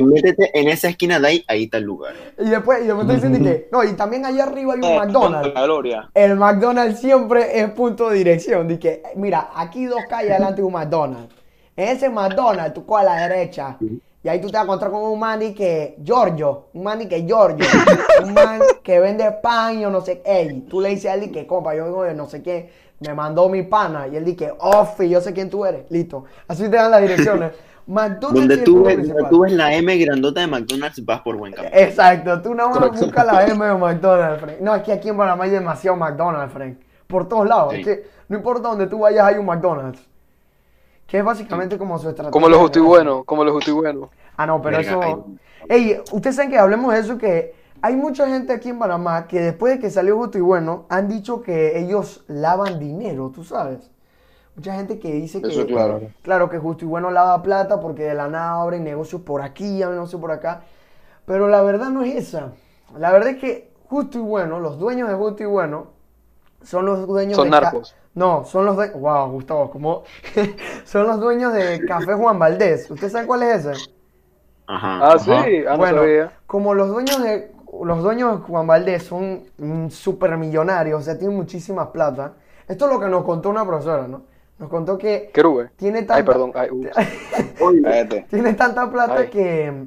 oh, 0.00 0.04
métete 0.04 0.50
en 0.58 0.68
esa 0.68 0.88
esquina 0.88 1.18
de 1.18 1.26
ahí, 1.28 1.44
ahí 1.48 1.64
está 1.64 1.78
el 1.78 1.84
lugar. 1.84 2.14
y 2.38 2.48
después, 2.50 2.82
y 2.82 2.86
después 2.86 3.06
te 3.06 3.14
dicen 3.14 3.42
que... 3.42 3.68
No, 3.72 3.82
y 3.82 3.92
también 3.94 4.24
allá 4.24 4.44
arriba 4.44 4.74
hay 4.74 4.78
un 4.80 4.84
Eh, 4.84 4.98
McDonald's. 4.98 5.54
La 5.54 5.62
gloria. 5.64 6.10
El 6.14 6.36
McDonald's 6.36 7.00
siempre 7.00 7.58
es 7.60 7.70
punto 7.70 8.10
de 8.10 8.18
dirección. 8.18 8.78
Que, 8.78 9.02
mira, 9.16 9.50
aquí 9.56 9.86
dos 9.86 10.00
calles 10.08 10.30
adelante 10.32 10.60
hay 10.60 10.66
un 10.66 10.72
McDonald's. 10.72 11.34
En 11.76 11.88
ese 11.88 12.08
McDonald's 12.08 12.74
tú 12.74 12.86
coges 12.86 13.06
a 13.08 13.14
la 13.14 13.28
derecha. 13.28 13.76
Y 14.24 14.28
ahí 14.30 14.40
tú 14.40 14.46
te 14.46 14.54
vas 14.54 14.62
a 14.62 14.64
encontrar 14.64 14.90
con 14.90 15.02
un 15.02 15.20
man 15.20 15.38
que 15.52 15.96
Giorgio, 16.02 16.68
un 16.72 16.82
man 16.82 17.06
que 17.06 17.26
Giorgio, 17.26 17.66
un 18.24 18.32
man 18.32 18.58
que 18.82 18.98
vende 18.98 19.30
pan 19.42 19.78
y 19.78 19.82
yo 19.82 19.90
no 19.90 20.00
sé, 20.00 20.22
ey, 20.24 20.62
tú 20.62 20.80
le 20.80 20.88
dices 20.88 21.10
a 21.10 21.14
él 21.14 21.30
que 21.30 21.46
compa, 21.46 21.74
yo 21.74 22.02
de 22.02 22.14
no 22.14 22.26
sé 22.26 22.42
qué, 22.42 22.70
me 23.00 23.12
mandó 23.12 23.50
mi 23.50 23.64
pana 23.64 24.08
y 24.08 24.16
él 24.16 24.24
dice 24.24 24.36
que 24.38 24.52
Offi, 24.58 25.10
yo 25.10 25.20
sé 25.20 25.34
quién 25.34 25.50
tú 25.50 25.66
eres, 25.66 25.90
listo. 25.90 26.24
Así 26.48 26.62
te 26.62 26.76
dan 26.76 26.90
las 26.90 27.02
direcciones. 27.02 27.52
McDonald's 27.86 28.48
Donde 28.48 28.56
tú, 28.64 28.82
ves, 28.82 29.12
tú 29.28 29.40
ves 29.40 29.52
la 29.52 29.74
M 29.74 29.94
grandota 29.98 30.40
de 30.40 30.46
McDonald's, 30.46 31.04
vas 31.04 31.20
por 31.20 31.36
buen 31.36 31.52
camino. 31.52 31.76
Exacto, 31.76 32.40
tú 32.40 32.54
nada 32.54 32.70
más 32.70 32.98
buscas 32.98 33.26
la 33.26 33.46
M 33.46 33.62
de 33.62 33.74
McDonald's, 33.74 34.40
Frank. 34.40 34.56
No, 34.60 34.74
es 34.74 34.82
que 34.84 34.92
aquí 34.92 35.10
en 35.10 35.18
Panamá 35.18 35.44
hay 35.44 35.50
demasiado 35.50 35.98
McDonald's, 35.98 36.50
Frank. 36.50 36.78
Por 37.06 37.28
todos 37.28 37.46
lados. 37.46 37.74
Sí. 37.74 37.80
Es 37.80 37.86
que 37.86 38.06
no 38.30 38.38
importa 38.38 38.68
donde 38.68 38.86
tú 38.86 39.00
vayas, 39.00 39.26
hay 39.26 39.34
un 39.34 39.44
McDonald's. 39.44 40.00
Que 41.06 41.18
es 41.18 41.24
básicamente 41.24 41.78
como 41.78 41.98
su 41.98 42.08
estrategia. 42.08 42.30
Como 42.32 42.48
los 42.48 42.58
justo 42.58 42.78
y 42.78 42.82
bueno, 42.82 43.24
como 43.24 43.44
los 43.44 43.52
justo 43.54 43.70
y 43.70 43.74
bueno. 43.74 44.10
Ah, 44.36 44.46
no, 44.46 44.60
pero 44.62 44.78
Verga, 44.78 44.90
eso. 44.90 45.02
hay- 45.02 45.16
Ey, 45.68 46.00
ustedes 46.12 46.36
saben 46.36 46.50
que 46.50 46.58
hablemos 46.58 46.92
de 46.92 47.00
eso, 47.00 47.18
que 47.18 47.54
hay 47.80 47.96
mucha 47.96 48.26
gente 48.26 48.52
aquí 48.52 48.70
en 48.70 48.78
Panamá 48.78 49.26
que 49.26 49.40
después 49.40 49.74
de 49.74 49.78
que 49.80 49.90
salió 49.90 50.16
Justo 50.16 50.38
y 50.38 50.40
Bueno, 50.40 50.86
han 50.88 51.08
dicho 51.08 51.42
que 51.42 51.78
ellos 51.78 52.24
lavan 52.28 52.78
dinero, 52.78 53.30
tú 53.34 53.44
sabes. 53.44 53.90
Mucha 54.56 54.74
gente 54.74 54.98
que 54.98 55.12
dice 55.12 55.42
que. 55.42 55.48
Eso 55.48 55.66
claro. 55.66 56.00
Claro 56.22 56.48
que 56.48 56.58
Justo 56.58 56.84
y 56.84 56.88
Bueno 56.88 57.10
lava 57.10 57.42
plata 57.42 57.80
porque 57.80 58.04
de 58.04 58.14
la 58.14 58.28
nada 58.28 58.60
abren 58.62 58.84
negocios 58.84 59.22
por 59.22 59.42
aquí, 59.42 59.82
abren 59.82 59.98
negocios 59.98 60.20
por 60.20 60.30
acá. 60.32 60.62
Pero 61.26 61.48
la 61.48 61.62
verdad 61.62 61.88
no 61.90 62.02
es 62.02 62.14
esa. 62.14 62.52
La 62.98 63.10
verdad 63.12 63.30
es 63.30 63.38
que 63.38 63.70
Justo 63.88 64.18
y 64.18 64.22
Bueno, 64.22 64.60
los 64.60 64.78
dueños 64.78 65.08
de 65.08 65.14
Justo 65.14 65.42
y 65.42 65.46
Bueno, 65.46 65.88
son 66.64 66.86
los 66.86 67.06
dueños 67.06 67.36
Son 67.36 67.44
de. 67.44 67.50
narcos. 67.50 67.94
No, 68.14 68.44
son 68.44 68.64
los 68.66 68.76
dueños. 68.76 68.96
Wow, 68.98 69.30
Gustavo, 69.32 69.70
como. 69.70 70.04
son 70.84 71.06
los 71.06 71.20
dueños 71.20 71.52
de 71.52 71.84
Café 71.86 72.14
Juan 72.14 72.38
Valdés. 72.38 72.90
¿Ustedes 72.90 73.12
saben 73.12 73.26
cuál 73.26 73.42
es 73.42 73.64
ese? 73.66 73.90
Ajá. 74.66 75.12
Ah, 75.12 75.18
sí, 75.18 75.30
Ajá. 75.30 75.44
ah, 75.68 75.72
no 75.72 75.76
bueno, 75.78 76.30
como 76.46 76.74
los 76.74 76.88
dueños 76.88 77.22
de 77.22 77.52
los 77.82 78.02
dueños 78.02 78.38
de 78.40 78.46
Juan 78.46 78.66
Valdés 78.66 79.02
son 79.02 79.42
mm, 79.58 79.88
super 79.88 80.36
millonarios, 80.36 81.00
o 81.00 81.04
sea, 81.04 81.18
tienen 81.18 81.36
muchísima 81.36 81.92
plata. 81.92 82.34
Esto 82.68 82.86
es 82.86 82.92
lo 82.92 83.00
que 83.00 83.08
nos 83.08 83.24
contó 83.24 83.50
una 83.50 83.66
profesora, 83.66 84.06
¿no? 84.06 84.22
Nos 84.58 84.70
contó 84.70 84.96
que 84.96 85.30
Querube. 85.34 85.70
tiene 85.76 85.98
tanta, 86.02 86.14
Ay, 86.14 86.22
perdón. 86.22 86.52
Ay, 86.54 86.68
tiene 88.30 88.54
tanta 88.54 88.88
plata 88.90 89.16
Ay. 89.18 89.28
que, 89.28 89.84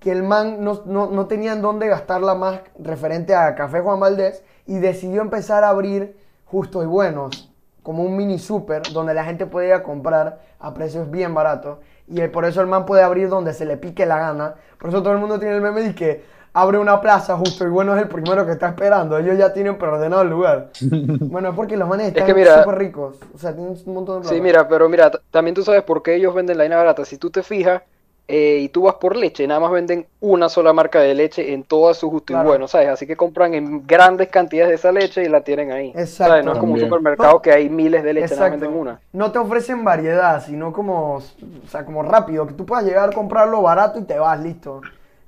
que 0.00 0.10
el 0.10 0.22
man 0.22 0.64
no, 0.64 0.82
no, 0.86 1.10
no 1.10 1.26
tenía 1.26 1.52
en 1.52 1.62
dónde 1.62 1.86
gastarla 1.86 2.34
más 2.34 2.60
referente 2.78 3.34
a 3.34 3.54
Café 3.54 3.80
Juan 3.80 4.00
Valdés 4.00 4.42
y 4.66 4.78
decidió 4.78 5.20
empezar 5.20 5.62
a 5.62 5.68
abrir 5.68 6.16
justos 6.46 6.82
y 6.84 6.86
buenos, 6.86 7.52
como 7.82 8.02
un 8.02 8.16
mini 8.16 8.38
super 8.38 8.82
donde 8.92 9.14
la 9.14 9.24
gente 9.24 9.46
puede 9.46 9.68
ir 9.68 9.74
a 9.74 9.82
comprar 9.82 10.40
a 10.58 10.74
precios 10.74 11.10
bien 11.10 11.34
baratos. 11.34 11.78
Y 12.08 12.26
por 12.28 12.44
eso 12.44 12.60
el 12.60 12.66
man 12.66 12.86
puede 12.86 13.02
abrir 13.02 13.28
donde 13.28 13.52
se 13.52 13.64
le 13.64 13.76
pique 13.76 14.04
la 14.06 14.18
gana. 14.18 14.54
Por 14.78 14.88
eso 14.90 15.02
todo 15.02 15.12
el 15.12 15.20
mundo 15.20 15.38
tiene 15.38 15.54
el 15.56 15.60
meme 15.60 15.82
de 15.82 15.94
que 15.94 16.24
abre 16.52 16.78
una 16.78 17.00
plaza 17.00 17.36
justo 17.36 17.64
y 17.64 17.68
bueno 17.68 17.94
es 17.94 18.02
el 18.02 18.08
primero 18.08 18.44
que 18.46 18.52
está 18.52 18.68
esperando. 18.68 19.16
Ellos 19.18 19.38
ya 19.38 19.52
tienen 19.52 19.78
preordenado 19.78 20.22
el 20.22 20.30
lugar. 20.30 20.70
bueno, 20.80 21.50
es 21.50 21.54
porque 21.54 21.76
los 21.76 21.88
manes 21.88 22.08
están 22.08 22.26
que 22.26 22.34
mira- 22.34 22.62
súper 22.62 22.78
ricos. 22.78 23.16
O 23.34 23.38
sea, 23.38 23.54
tienen 23.54 23.76
un 23.84 23.94
montón 23.94 24.16
de 24.16 24.20
plata. 24.22 24.34
Sí, 24.34 24.40
mira, 24.40 24.66
pero 24.66 24.88
mira, 24.88 25.10
también 25.30 25.54
tú 25.54 25.62
sabes 25.62 25.82
por 25.82 26.02
qué 26.02 26.14
ellos 26.16 26.34
venden 26.34 26.56
la 26.56 26.64
harina 26.64 26.78
barata. 26.78 27.04
Si 27.04 27.16
tú 27.18 27.30
te 27.30 27.42
fijas 27.42 27.82
eh, 28.30 28.58
y 28.60 28.68
tú 28.68 28.82
vas 28.82 28.94
por 28.94 29.16
leche, 29.16 29.46
nada 29.46 29.60
más 29.60 29.70
venden 29.72 30.06
una 30.20 30.48
sola 30.48 30.72
marca 30.72 31.00
de 31.00 31.14
leche 31.14 31.52
en 31.52 31.64
todas 31.64 31.96
sus 31.98 32.10
justo 32.10 32.26
Claro. 32.32 32.46
y 32.46 32.48
bueno, 32.48 32.68
¿sabes? 32.68 32.88
Así 32.88 33.06
que 33.06 33.16
compran 33.16 33.54
en 33.54 33.86
grandes 33.86 34.28
cantidades 34.28 34.68
de 34.70 34.74
esa 34.76 34.92
leche 34.92 35.22
y 35.24 35.28
la 35.28 35.42
tienen 35.42 35.72
ahí. 35.72 35.88
Exacto. 35.88 36.14
¿Sabes? 36.32 36.44
No 36.44 36.52
es 36.52 36.58
como 36.58 36.72
un 36.72 36.78
También. 36.78 36.88
supermercado 36.90 37.42
que 37.42 37.52
hay 37.52 37.68
miles 37.68 38.02
de 38.04 38.12
leche, 38.14 38.34
nada 38.36 38.50
más 38.50 38.60
venden 38.60 38.78
una. 38.78 39.00
No 39.12 39.32
te 39.32 39.38
ofrecen 39.38 39.84
variedad, 39.84 40.42
sino 40.44 40.72
como, 40.72 41.16
o 41.16 41.22
sea, 41.68 41.84
como 41.84 42.02
rápido, 42.02 42.46
que 42.46 42.54
tú 42.54 42.64
puedas 42.64 42.84
llegar 42.84 43.10
a 43.10 43.12
comprarlo 43.12 43.60
barato 43.62 43.98
y 43.98 44.04
te 44.04 44.18
vas, 44.18 44.40
listo. 44.40 44.80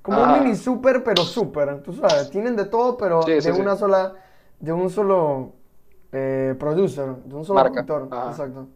Como 0.02 0.18
Ajá. 0.22 0.34
un 0.34 0.42
mini 0.44 0.56
super, 0.56 1.02
pero 1.04 1.24
super, 1.24 1.82
tú 1.82 1.92
sabes, 1.92 2.30
tienen 2.30 2.56
de 2.56 2.64
todo, 2.66 2.96
pero 2.96 3.22
Sí, 3.22 3.32
de 3.32 3.40
sí, 3.42 3.50
una 3.50 3.76
sola, 3.76 4.14
de 4.60 4.72
un 4.72 4.90
solo 4.90 5.52
eh, 6.12 6.54
producer, 6.58 7.06
de 7.24 7.34
un 7.34 7.44
solo 7.44 7.60
Marca. 7.60 7.84
productor, 7.84 8.08
Ajá. 8.16 8.30
exacto. 8.30 8.66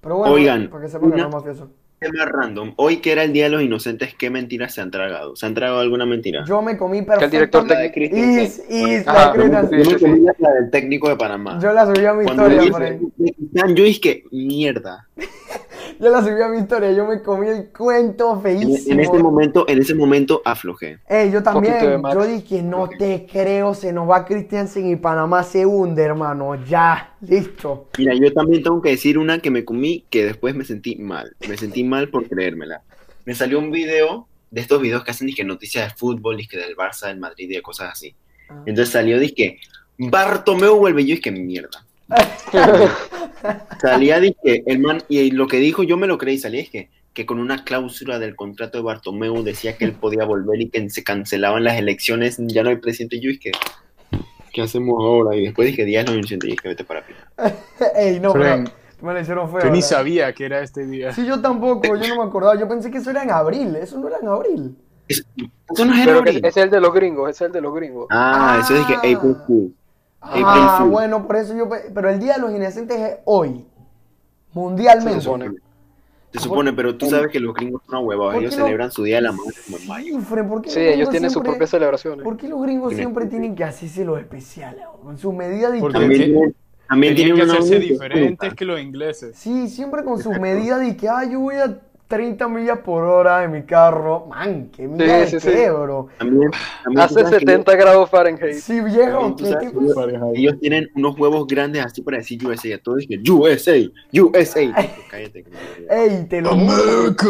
Pero 0.00 0.16
bueno, 0.16 0.34
Oigan, 0.34 0.68
para 0.68 0.82
que 0.82 0.88
sepan 0.88 1.10
que 1.10 1.14
una- 1.14 1.22
no 1.24 1.28
es 1.28 1.34
mafioso. 1.34 1.68
Tema 1.98 2.26
random. 2.26 2.74
Hoy 2.76 2.98
que 2.98 3.12
era 3.12 3.22
el 3.22 3.32
Día 3.32 3.44
de 3.44 3.50
los 3.50 3.62
Inocentes, 3.62 4.14
¿qué 4.14 4.28
mentiras 4.28 4.74
se 4.74 4.82
han 4.82 4.90
tragado? 4.90 5.34
¿Se 5.34 5.46
han 5.46 5.54
tragado 5.54 5.80
alguna 5.80 6.04
mentira? 6.04 6.44
Yo 6.46 6.60
me 6.60 6.76
comí 6.76 7.02
Que 7.04 7.24
el 7.24 7.30
director 7.30 7.66
de 7.66 7.90
Is, 8.12 8.62
la 9.06 9.32
la 10.38 10.50
del 10.52 10.70
técnico 10.70 11.08
de 11.08 11.16
Panamá. 11.16 11.58
Yo 11.62 11.72
la 11.72 11.86
subí 11.86 12.04
a 12.04 12.12
mi 12.12 12.24
Cuando 12.24 12.48
historia, 12.50 12.72
Frank. 12.76 13.00
ese- 13.24 13.74
yo 13.74 13.84
dije, 13.84 14.24
mierda. 14.30 15.08
Yo 15.98 16.10
la 16.10 16.22
subí 16.22 16.40
a 16.42 16.48
mi 16.48 16.58
historia, 16.58 16.92
yo 16.92 17.06
me 17.06 17.22
comí 17.22 17.48
el 17.48 17.68
cuento 17.68 18.34
En, 18.34 18.42
feísimo. 18.42 18.94
en 18.94 19.00
ese 19.00 19.18
momento, 19.18 19.64
en 19.68 19.78
ese 19.78 19.94
momento 19.94 20.42
aflojé. 20.44 20.98
Ey, 21.08 21.30
yo 21.30 21.42
también, 21.42 22.02
yo 22.12 22.26
dije, 22.26 22.62
no 22.62 22.88
te 22.88 23.26
creo, 23.30 23.74
se 23.74 23.92
nos 23.92 24.08
va 24.08 24.24
Christiansen 24.24 24.86
y 24.88 24.96
Panamá 24.96 25.42
se 25.42 25.64
hunde, 25.64 26.02
hermano, 26.02 26.54
ya, 26.64 27.14
listo. 27.20 27.88
Mira, 27.98 28.14
yo 28.14 28.32
también 28.32 28.62
tengo 28.62 28.80
que 28.82 28.90
decir 28.90 29.18
una 29.18 29.38
que 29.38 29.50
me 29.50 29.64
comí 29.64 30.04
que 30.10 30.24
después 30.24 30.54
me 30.54 30.64
sentí 30.64 30.96
mal. 30.96 31.34
Me 31.48 31.56
sentí 31.56 31.82
mal 31.84 32.08
por 32.08 32.28
creérmela. 32.28 32.82
Me 33.24 33.34
salió 33.34 33.58
un 33.58 33.70
video 33.70 34.28
de 34.50 34.60
estos 34.60 34.80
videos 34.80 35.02
que 35.04 35.10
hacen 35.10 35.26
dizque 35.26 35.44
noticias 35.44 35.88
de 35.88 35.96
fútbol, 35.96 36.36
dizque 36.36 36.58
del 36.58 36.76
Barça, 36.76 37.08
del 37.08 37.18
Madrid 37.18 37.50
y 37.50 37.54
de 37.54 37.62
cosas 37.62 37.92
así. 37.92 38.14
Entonces 38.66 38.90
salió 38.90 39.18
dizque 39.18 39.58
Bartomeu 39.98 40.76
vuelve 40.76 41.02
y 41.02 41.06
yo 41.06 41.14
dije 41.16 41.30
mierda. 41.30 41.85
Salía 43.80 44.20
dizque 44.20 44.62
el 44.66 44.78
man 44.80 45.02
y 45.08 45.30
lo 45.30 45.46
que 45.46 45.58
dijo 45.58 45.82
yo 45.82 45.96
me 45.96 46.06
lo 46.06 46.18
creí, 46.18 46.38
salía 46.38 46.60
dizque 46.60 46.90
que 47.16 47.24
con 47.24 47.38
una 47.38 47.64
cláusula 47.64 48.18
del 48.18 48.36
contrato 48.36 48.76
de 48.76 48.84
Bartomeu 48.84 49.42
decía 49.42 49.78
que 49.78 49.86
él 49.86 49.92
podía 49.92 50.26
volver 50.26 50.60
y 50.60 50.68
que 50.68 50.90
se 50.90 51.02
cancelaban 51.02 51.64
las 51.64 51.78
elecciones, 51.78 52.36
ya 52.38 52.62
no 52.62 52.68
hay 52.68 52.76
presidente. 52.76 53.16
Y 53.16 53.20
yo 53.20 53.30
dije, 53.30 53.52
¿qué 54.52 54.60
hacemos 54.60 55.02
ahora? 55.02 55.34
Y 55.34 55.46
después 55.46 55.66
dije, 55.66 55.86
día 55.86 56.00
de 56.00 56.08
los 56.08 56.16
inocentes 56.16 56.48
y 56.48 56.50
dije, 56.52 56.68
vete 56.68 56.84
para 56.84 57.00
acá. 57.00 57.54
Ey, 57.96 58.20
no, 58.20 58.34
pero 58.34 58.64
me 59.00 59.14
la 59.14 59.22
hicieron 59.22 59.50
feo. 59.50 59.62
Yo 59.62 59.70
ni 59.70 59.80
sabía 59.80 60.30
que 60.34 60.44
era 60.44 60.60
este 60.60 60.86
día. 60.86 61.10
Sí, 61.12 61.24
yo 61.24 61.40
tampoco, 61.40 61.96
yo 61.96 62.06
no 62.06 62.22
me 62.22 62.28
acordaba, 62.28 62.54
yo 62.60 62.68
pensé 62.68 62.90
que 62.90 62.98
eso 62.98 63.08
era 63.08 63.22
en 63.22 63.30
abril, 63.30 63.74
eso 63.76 63.98
no 63.98 64.08
era 64.08 64.18
en 64.20 64.28
abril. 64.28 64.76
Eso 65.08 65.24
no 65.86 65.94
es 65.94 66.04
que 66.04 66.10
abril. 66.10 66.44
es 66.44 66.56
el 66.58 66.68
de 66.68 66.80
los 66.82 66.92
gringos, 66.92 67.30
es 67.30 67.40
el 67.40 67.50
de 67.50 67.62
los 67.62 67.74
gringos. 67.74 68.08
Ah, 68.10 68.60
eso 68.62 68.76
es 68.76 68.86
que 68.86 68.94
April 68.94 69.36
Fool. 69.46 69.74
Ah, 70.30 70.86
bueno, 70.88 71.26
por 71.26 71.36
eso 71.36 71.56
yo, 71.56 71.68
pe- 71.68 71.90
pero 71.94 72.10
el 72.10 72.18
Día 72.18 72.34
de 72.34 72.40
los 72.40 72.52
Inocentes 72.52 72.98
es 72.98 73.16
hoy, 73.24 73.64
mundialmente. 74.52 75.14
Se 75.20 75.20
supone. 75.24 75.50
Se 76.32 76.40
supone, 76.40 76.72
pero 76.74 76.96
tú 76.96 77.06
sabes 77.06 77.28
que 77.28 77.40
los 77.40 77.54
gringos 77.54 77.80
son 77.88 78.04
huevados. 78.06 78.34
¿Por 78.34 78.42
Ellos 78.42 78.56
no? 78.58 78.64
celebran 78.64 78.90
su 78.92 79.04
día 79.04 79.16
de 79.16 79.22
la 79.22 79.32
madre 79.32 79.54
como 79.64 79.78
en 79.78 79.86
mayo. 79.88 80.18
¿por 80.48 80.60
qué 80.62 80.70
Sí, 80.70 80.80
los 80.84 80.94
ellos 80.94 81.08
tienen 81.10 81.30
sus 81.30 81.42
propias 81.42 81.70
celebraciones. 81.70 82.24
¿Por 82.24 82.36
qué 82.36 82.48
los 82.48 82.60
gringos 82.62 82.90
Tienen- 82.90 83.06
siempre 83.06 83.26
tienen 83.26 83.54
que 83.54 83.64
hacerse 83.64 84.04
los 84.04 84.18
especiales? 84.18 84.82
Con 85.02 85.16
sus 85.16 85.32
medidas 85.32 85.72
de 85.72 85.78
Porque- 85.80 85.98
También 85.98 86.20
que- 86.20 86.26
tienen, 86.26 86.54
también 86.88 87.14
Tenían 87.14 87.34
tienen 87.36 87.36
que 87.46 87.50
una 87.52 87.64
hacerse 87.64 87.78
diferentes 87.80 88.54
que 88.54 88.64
los 88.66 88.80
ingleses. 88.80 89.36
Sí, 89.38 89.68
siempre 89.68 90.04
con 90.04 90.22
sus 90.22 90.38
medidas 90.38 90.80
de 90.80 90.94
que, 90.96 91.08
ah, 91.08 91.24
yo 91.24 91.40
voy 91.40 91.54
a 91.56 91.78
30 92.08 92.48
millas 92.48 92.78
por 92.78 93.04
hora 93.04 93.42
en 93.44 93.52
mi 93.52 93.62
carro. 93.64 94.26
Man, 94.26 94.70
qué 94.70 94.86
mierda 94.86 95.26
sí, 95.26 95.36
de 95.36 95.40
sí. 95.40 95.70
bro. 95.70 96.08
También, 96.18 96.50
también 96.84 97.04
Hace 97.04 97.14
tú 97.14 97.20
sabes 97.20 97.38
que 97.38 97.46
70 97.46 97.76
grados 97.76 98.10
Fahrenheit. 98.10 98.54
Sí, 98.54 98.80
viejo, 98.80 99.34
ellos 100.34 100.60
tienen 100.60 100.88
unos 100.94 101.18
huevos 101.18 101.46
grandes 101.46 101.84
así 101.84 102.02
para 102.02 102.18
decir 102.18 102.44
USA. 102.46 102.74
A 102.74 102.78
todos 102.78 102.98
dicen 102.98 103.22
USA, 103.28 103.76
USA. 104.12 104.88
Cállate. 105.10 105.44
Ey, 105.90 106.26
te 106.28 106.40
lo. 106.40 106.50
America, 106.50 107.26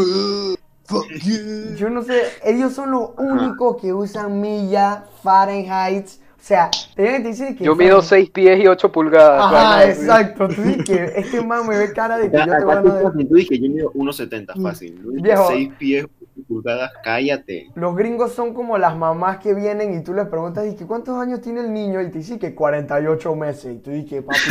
fuck 0.84 1.06
you. 1.24 1.74
Yo 1.76 1.88
no 1.88 2.02
sé, 2.02 2.22
ellos 2.44 2.74
son 2.74 2.90
los 2.90 3.10
únicos 3.16 3.80
que 3.80 3.92
usan 3.92 4.40
milla, 4.40 5.04
Fahrenheit. 5.22 6.06
O 6.46 6.48
sea, 6.48 6.70
tenían 6.94 7.24
que 7.24 7.28
decir 7.30 7.56
que. 7.56 7.64
Yo 7.64 7.74
mido 7.74 8.00
6 8.00 8.30
pies 8.30 8.60
y 8.62 8.68
8 8.68 8.92
pulgadas. 8.92 9.46
Ajá, 9.46 9.78
así. 9.80 10.00
exacto. 10.00 10.46
Tú 10.46 10.62
dices 10.62 10.84
que 10.84 11.12
este 11.16 11.42
man 11.42 11.66
me 11.66 11.76
ve 11.76 11.92
cara 11.92 12.18
de 12.18 12.30
que 12.30 12.36
yo 12.36 12.42
Acá 12.44 12.58
te 12.58 12.64
voy 12.64 12.74
a 13.04 13.10
tú, 13.10 13.26
tú 13.26 13.34
dije, 13.34 13.58
yo 13.58 13.68
mido 13.68 13.92
1.70 13.94 14.62
fácil. 14.62 14.96
¿no? 15.02 15.20
Viejo. 15.20 15.48
6 15.48 15.70
pies, 15.76 16.04
8 16.04 16.35
pulgadas, 16.46 16.92
cállate. 17.02 17.68
Los 17.74 17.94
gringos 17.96 18.32
son 18.32 18.54
como 18.54 18.78
las 18.78 18.96
mamás 18.96 19.38
que 19.38 19.54
vienen 19.54 19.94
y 19.98 20.02
tú 20.02 20.14
les 20.14 20.26
preguntas, 20.28 20.66
y 20.66 20.74
que 20.76 20.86
¿cuántos 20.86 21.18
años 21.18 21.40
tiene 21.40 21.60
el 21.60 21.72
niño? 21.72 22.00
Y 22.00 22.10
te 22.10 22.18
dice 22.18 22.38
que 22.38 22.54
48 22.54 23.34
meses. 23.36 23.74
Y 23.74 23.78
tú 23.78 23.90
dices, 23.90 24.22
papi, 24.24 24.50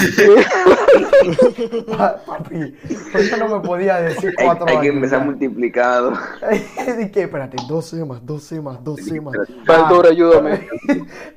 pa- 1.97 2.21
papi, 2.25 2.75
¿por 3.11 3.21
qué 3.29 3.37
no 3.37 3.47
me 3.47 3.59
podía 3.65 3.97
decir 4.01 4.33
Hay, 4.37 4.45
4 4.45 4.67
hay 4.67 4.77
años? 4.77 4.81
que 4.81 4.87
empezar 4.89 5.19
ya? 5.19 5.25
multiplicado. 5.25 6.11
Dije, 6.97 7.21
espérate, 7.23 7.57
12 7.67 8.05
más 8.05 8.25
12 8.25 8.61
más 8.61 8.83
12 8.83 9.21
más. 9.21 9.35
Baldor, 9.65 10.07
ayúdame. 10.07 10.67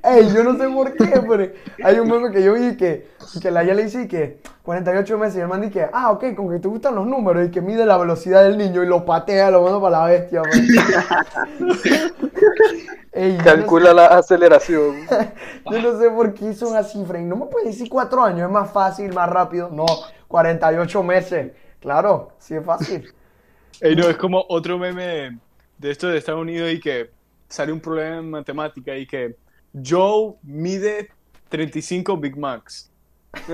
Ey, 0.03 0.29
yo 0.35 0.45
no 0.45 0.57
sé 0.59 0.69
por 0.69 0.97
qué, 0.97 1.23
pero 1.29 1.53
hay 1.83 1.99
un 1.99 2.09
meme 2.09 2.31
que 2.33 2.43
yo 2.43 2.55
vi 2.55 2.77
que, 2.77 3.07
que 3.41 3.51
la 3.51 3.63
ya 3.65 3.75
le 3.75 3.85
dice 3.85 4.03
y 4.03 4.09
que 4.09 4.41
48 4.63 5.19
meses 5.19 5.37
y 5.37 5.41
el 5.41 5.49
man 5.49 5.63
dice, 5.63 5.89
ah, 5.93 6.11
ok, 6.11 6.35
con 6.35 6.51
que 6.51 6.59
te 6.59 6.69
gustan 6.69 6.95
los 6.95 7.07
números 7.07 7.47
y 7.49 7.51
que 7.51 7.61
mide 7.63 7.87
la 7.87 7.97
velocidad 7.97 8.43
del 8.43 8.59
niño 8.59 8.83
y 8.83 8.87
lo 8.87 9.05
patea, 9.05 9.51
lo 9.51 9.63
manda 9.63 9.81
para 9.81 10.01
la 10.01 10.07
bestia. 10.07 10.43
Ey, 13.13 13.33
yo 13.33 13.39
no 13.39 13.45
Calcula 13.45 13.93
la 13.93 14.07
aceleración. 14.07 15.07
Yo 15.71 15.83
no 15.83 15.99
sé 15.99 16.11
por 16.11 16.35
qué 16.35 16.55
son 16.55 16.77
así, 16.77 17.05
Frank. 17.05 17.25
No 17.25 17.37
me 17.37 17.47
puedes 17.47 17.69
decir 17.69 17.89
4 17.89 18.23
años, 18.23 18.43
es 18.43 18.51
más 18.51 18.71
fácil, 18.71 19.13
más 19.13 19.29
rápido. 19.29 19.71
No, 19.71 19.87
48 20.29 21.03
meses. 21.03 21.53
Claro, 21.81 22.33
sí 22.39 22.55
es 22.55 22.65
fácil. 22.65 23.13
Ey, 23.81 23.97
no, 23.97 24.09
es 24.09 24.17
como 24.17 24.45
otro 24.49 24.79
meme 24.79 25.39
de 25.79 25.91
esto 25.91 26.09
de 26.09 26.19
Estados 26.19 26.41
Unidos 26.41 26.71
y 26.73 26.81
que 26.81 27.11
sale 27.49 27.73
un 27.73 27.81
problema 27.81 28.19
en 28.19 28.31
matemática 28.31 28.97
y 28.97 29.07
que 29.07 29.37
Joe 29.85 30.35
mide 30.43 31.11
35 31.49 32.17
Big 32.17 32.37
Macs. 32.37 32.88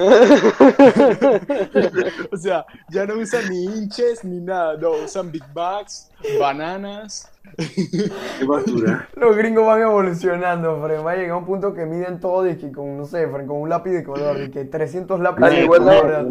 o 2.33 2.37
sea, 2.37 2.65
ya 2.91 3.07
no 3.07 3.15
usan 3.19 3.49
ni 3.51 3.65
hinches 3.65 4.25
ni 4.25 4.41
nada, 4.41 4.77
no, 4.77 4.93
usan 5.05 5.31
Big 5.33 5.43
Macs, 5.55 6.11
bananas. 6.39 7.31
Qué 7.57 8.45
basura. 8.47 9.09
Los 9.17 9.37
gringos 9.37 9.67
van 9.67 9.83
evolucionando, 9.83 10.81
Frank. 10.81 11.05
Va 11.07 11.13
a 11.13 11.17
llegar 11.17 11.33
a 11.33 11.37
un 11.37 11.45
punto 11.45 11.75
que 11.75 11.85
miden 11.87 12.19
todo 12.21 12.49
y 12.49 12.57
que 12.57 12.73
con, 12.73 12.97
no 12.97 13.05
sé, 13.05 13.29
Frank, 13.29 13.47
con 13.47 13.59
un 13.59 13.69
lápiz 13.69 13.91
de 13.91 14.03
color, 14.05 14.41
y 14.43 14.51
que 14.51 14.65
300 14.65 15.21
lápices 15.21 15.51
de 15.61 15.67
color. 15.67 16.29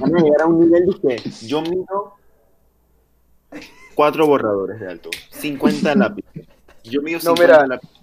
Van 0.00 0.14
a- 0.16 0.20
llegar 0.20 0.42
a 0.42 0.46
un 0.46 0.60
nivel 0.60 0.86
de 0.86 1.16
que 1.16 1.30
yo 1.46 1.62
mido 1.62 2.14
4 3.94 4.26
borradores 4.26 4.80
de 4.80 4.88
alto, 4.90 5.10
50 5.30 5.94
lápices. 5.96 6.46
Yo 6.84 7.00
mido 7.02 7.18
No, 7.24 7.34
50 7.36 7.42
mira. 7.42 7.66
lápices. 7.66 7.93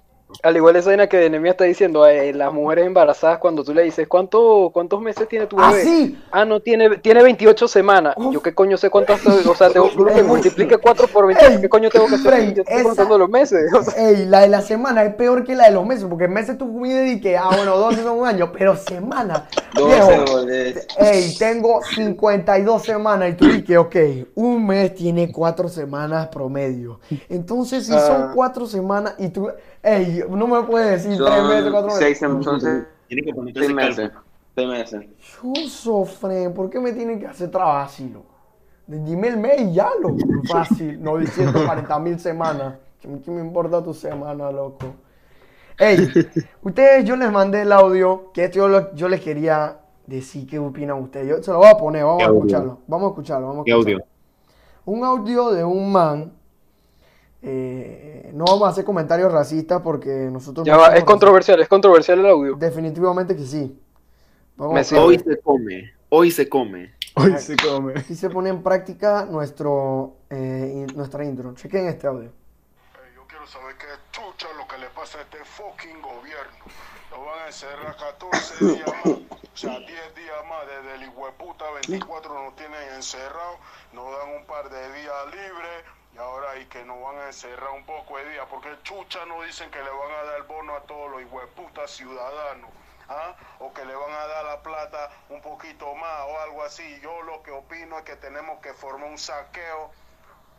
Al 0.43 0.55
igual 0.57 0.75
esa 0.75 0.89
vaina 0.89 1.07
que 1.07 1.29
Nemia 1.29 1.51
está 1.51 1.65
diciendo, 1.65 2.05
eh, 2.07 2.33
las 2.33 2.51
mujeres 2.51 2.85
embarazadas 2.87 3.37
cuando 3.37 3.63
tú 3.63 3.73
le 3.73 3.83
dices, 3.83 4.07
¿cuánto, 4.07 4.71
¿cuántos 4.73 4.99
meses 5.01 5.27
tiene 5.27 5.45
tu 5.45 5.55
¡Ah, 5.59 5.69
bebé? 5.71 5.83
sí! 5.83 6.19
Ah, 6.31 6.45
no, 6.45 6.59
tiene, 6.59 6.97
tiene 6.97 7.21
28 7.21 7.67
semanas. 7.67 8.15
Uf. 8.17 8.33
Yo 8.33 8.41
qué 8.41 8.53
coño 8.55 8.75
sé 8.77 8.89
cuántas, 8.89 9.25
o 9.25 9.55
sea, 9.55 9.69
tengo 9.69 9.89
que 9.89 10.13
Ey. 10.19 10.23
multiplique 10.23 10.77
4 10.77 11.07
por 11.07 11.27
28, 11.27 11.53
Ey, 11.55 11.61
¿qué 11.61 11.69
coño 11.69 11.89
tengo 11.89 12.07
que 12.07 12.15
hacer? 12.15 12.31
Frank, 12.31 12.53
Yo 12.55 12.61
estoy 12.63 12.75
esa- 12.77 12.83
contando 12.83 13.17
los 13.19 13.29
meses. 13.29 13.71
o 13.73 13.83
sea. 13.83 14.09
Ey, 14.09 14.25
la 14.25 14.39
de 14.41 14.47
la 14.47 14.61
semana 14.61 15.03
es 15.03 15.13
peor 15.15 15.43
que 15.43 15.55
la 15.55 15.65
de 15.65 15.71
los 15.71 15.85
meses, 15.85 16.05
porque 16.09 16.27
meses 16.27 16.57
tú 16.57 16.65
mides 16.65 17.17
y 17.17 17.21
que, 17.21 17.37
ah, 17.37 17.49
bueno, 17.55 17.77
12 17.77 18.01
son 18.01 18.19
un 18.19 18.27
año, 18.27 18.51
pero 18.51 18.75
semana. 18.75 19.47
12 19.75 19.95
viejo, 19.95 20.31
goles. 20.31 20.87
Ey, 20.97 21.35
tengo 21.37 21.81
52 21.83 22.81
semanas 22.83 23.29
y 23.29 23.33
tú 23.33 23.45
dices, 23.45 23.77
ok, 23.77 23.95
un 24.35 24.65
mes 24.65 24.95
tiene 24.95 25.31
4 25.31 25.69
semanas 25.69 26.27
promedio. 26.29 26.99
Entonces, 27.29 27.85
si 27.85 27.91
son 27.91 28.21
Ah. 28.23 28.31
4 28.33 28.65
semanas 28.65 29.15
y 29.19 29.29
tú, 29.29 29.49
ey, 29.83 30.23
no 30.29 30.47
me 30.47 30.63
puedes 30.63 31.03
decir 31.03 31.23
3 31.23 31.43
meses, 31.43 31.71
4 31.71 31.89
Son 31.89 31.99
meses. 31.99 31.99
6 31.99 32.19
son 32.43 32.61
seis- 32.61 32.83
Tienes 33.07 33.25
que 33.25 33.33
ponerte 33.33 33.59
seis 33.59 33.71
ese 33.71 33.75
meses. 33.75 34.11
6 34.55 34.67
meses. 34.67 35.05
Fren, 36.19 36.53
¿por 36.53 36.69
qué 36.69 36.79
me 36.79 36.91
tienen 36.93 37.19
que 37.19 37.27
hacer 37.27 37.49
trabajo 37.51 37.85
así, 37.85 38.09
loco? 38.09 38.27
Dime 38.87 39.27
el 39.29 39.37
mes 39.37 39.61
y 39.61 39.73
ya, 39.73 39.89
loco. 40.01 40.17
Fácil, 40.49 41.01
940 41.01 41.99
mil 41.99 42.19
semanas. 42.19 42.75
¿Qué, 42.99 43.07
me- 43.07 43.21
qué 43.21 43.31
importa 43.31 43.83
tu 43.83 43.93
semana, 43.93 44.51
loco? 44.51 44.85
Ey, 45.77 45.97
ustedes, 46.63 47.05
yo 47.05 47.15
les 47.15 47.31
mandé 47.31 47.61
el 47.61 47.71
audio, 47.71 48.31
que 48.33 48.45
esto 48.45 48.57
yo, 48.57 48.67
lo- 48.67 48.93
yo 48.93 49.07
les 49.09 49.21
quería 49.21 49.77
decir 50.05 50.45
qué 50.47 50.59
opinan 50.59 51.01
ustedes. 51.01 51.27
Yo 51.27 51.41
se 51.43 51.51
lo 51.51 51.57
voy 51.59 51.69
a 51.69 51.77
poner, 51.77 52.03
vamos 52.03 52.19
¿Qué 52.19 52.23
a 52.25 52.27
escucharlo. 52.33 52.77
Vamos 52.87 53.07
a 53.07 53.09
escucharlo, 53.11 53.47
vamos 53.47 53.61
a 53.61 53.65
¿Qué 53.65 53.71
escucharlo. 53.71 53.97
audio? 54.03 54.05
Un 54.85 55.05
audio 55.05 55.51
de 55.51 55.63
un 55.63 55.91
man. 55.91 56.33
Eh, 57.41 58.31
no 58.33 58.45
vamos 58.45 58.67
a 58.67 58.71
hacer 58.71 58.85
comentarios 58.85 59.31
racistas 59.31 59.81
porque 59.81 60.09
nosotros 60.31 60.65
Ya 60.65 60.73
no 60.73 60.79
va, 60.81 60.95
es 60.95 61.03
controversial, 61.03 61.59
es 61.61 61.67
controversial 61.67 62.19
el 62.19 62.25
audio. 62.27 62.51
racistas. 62.53 62.69
Definitivamente 62.69 63.35
que 63.35 63.43
sí. 63.45 63.79
Vamos. 64.57 64.91
Hoy 64.93 65.17
se 65.17 65.39
come, 65.39 65.93
hoy 66.09 66.31
se 66.31 66.47
come. 66.49 66.93
Hoy 67.15 67.37
se 67.39 67.55
come. 67.57 67.93
Aquí 67.99 68.15
se 68.15 68.29
pone 68.29 68.49
en 68.49 68.61
práctica 68.63 69.25
nuestro, 69.25 70.15
eh, 70.29 70.71
in- 70.87 70.95
nuestra 70.95 71.25
intro. 71.25 71.53
Chequen 71.55 71.87
este 71.87 72.07
audio. 72.07 72.29
Eh, 72.29 73.11
Yo 73.15 73.25
quiero 73.27 73.45
saber 73.47 73.75
qué 73.77 73.85
chucha 74.11 74.47
lo 74.57 74.65
que 74.67 74.77
le 74.77 74.87
pasa 74.95 75.17
a 75.17 75.21
este 75.21 75.37
fucking 75.43 76.01
gobierno. 76.01 76.65
Lo 77.11 77.25
van 77.25 77.39
a 77.43 77.47
encerrar 77.47 77.97
14 77.97 78.65
días 78.65 78.87
más. 79.03 79.15
O 79.15 79.57
sea, 79.57 79.77
10 79.79 79.89
días 80.15 80.39
más 80.47 80.61
desde 80.67 80.95
el 81.03 81.09
hijueputa 81.09 81.65
24 81.87 82.33
nos 82.45 82.55
tienen 82.55 82.79
encerrados. 82.95 83.57
Nos 83.93 84.05
dan 84.05 84.37
un 84.39 84.45
par 84.47 84.69
de 84.69 84.79
días 84.79 85.25
libres. 85.31 85.83
Y 86.13 86.17
ahora 86.17 86.57
y 86.57 86.65
que 86.65 86.83
nos 86.83 87.01
van 87.01 87.17
a 87.19 87.27
encerrar 87.27 87.71
un 87.71 87.85
poco 87.85 88.17
de 88.17 88.29
días. 88.29 88.45
Porque 88.49 88.69
chucha 88.83 89.25
nos 89.25 89.45
dicen 89.45 89.69
que 89.71 89.81
le 89.81 89.89
van 89.89 90.11
a 90.11 90.23
dar 90.31 90.43
bono 90.43 90.75
a 90.75 90.81
todos 90.81 91.11
los 91.11 91.21
hijueputas 91.21 91.91
ciudadanos. 91.91 92.69
¿ah? 93.09 93.35
O 93.59 93.73
que 93.73 93.85
le 93.85 93.95
van 93.95 94.11
a 94.11 94.27
dar 94.27 94.45
la 94.45 94.61
plata 94.61 95.09
un 95.29 95.41
poquito 95.41 95.93
más 95.95 96.21
o 96.27 96.39
algo 96.39 96.63
así. 96.63 96.99
Yo 97.01 97.21
lo 97.23 97.41
que 97.43 97.51
opino 97.51 97.97
es 97.99 98.03
que 98.03 98.15
tenemos 98.15 98.59
que 98.61 98.73
formar 98.73 99.09
un 99.09 99.17
saqueo 99.17 99.91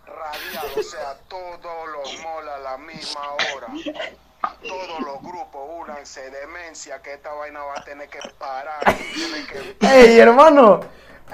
radial, 0.07 0.67
o 0.77 0.83
sea, 0.83 1.17
todos 1.29 1.89
los 1.89 2.23
malls 2.23 2.49
a 2.49 2.59
la 2.59 2.79
misma 2.79 3.21
hora. 3.55 3.69
Todos 4.67 5.01
los 5.01 5.23
grupos, 5.23 5.61
únanse, 5.71 6.31
demencia, 6.31 7.01
que 7.01 7.15
esta 7.15 7.33
vaina 7.33 7.63
va 7.63 7.79
a 7.79 7.85
tener 7.85 8.09
que 8.09 8.19
parar. 8.39 8.83
Tiene 9.15 9.47
¡Ey, 9.81 10.19
hermano! 10.19 10.81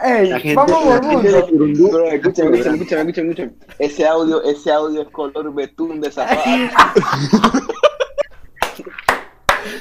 ¡Ey! 0.04 0.28
La 0.30 0.40
gente- 0.40 0.54
¡Vamos 0.54 0.84
la 0.86 1.00
por 1.00 1.10
gente 1.10 1.32
de! 1.32 1.42
Curundú- 1.44 1.90
Bro, 1.90 2.04
escúchame, 2.10 2.58
escúchame, 2.58 2.76
escúchame, 2.76 3.00
escúchame, 3.10 3.28
escúchame. 3.30 3.52
Ese 3.78 4.06
audio, 4.06 4.42
ese 4.44 4.70
audio 4.72 5.02
es 5.02 5.08
color 5.08 5.52
betún 5.54 6.00
de 6.00 6.10
zapato. 6.12 6.40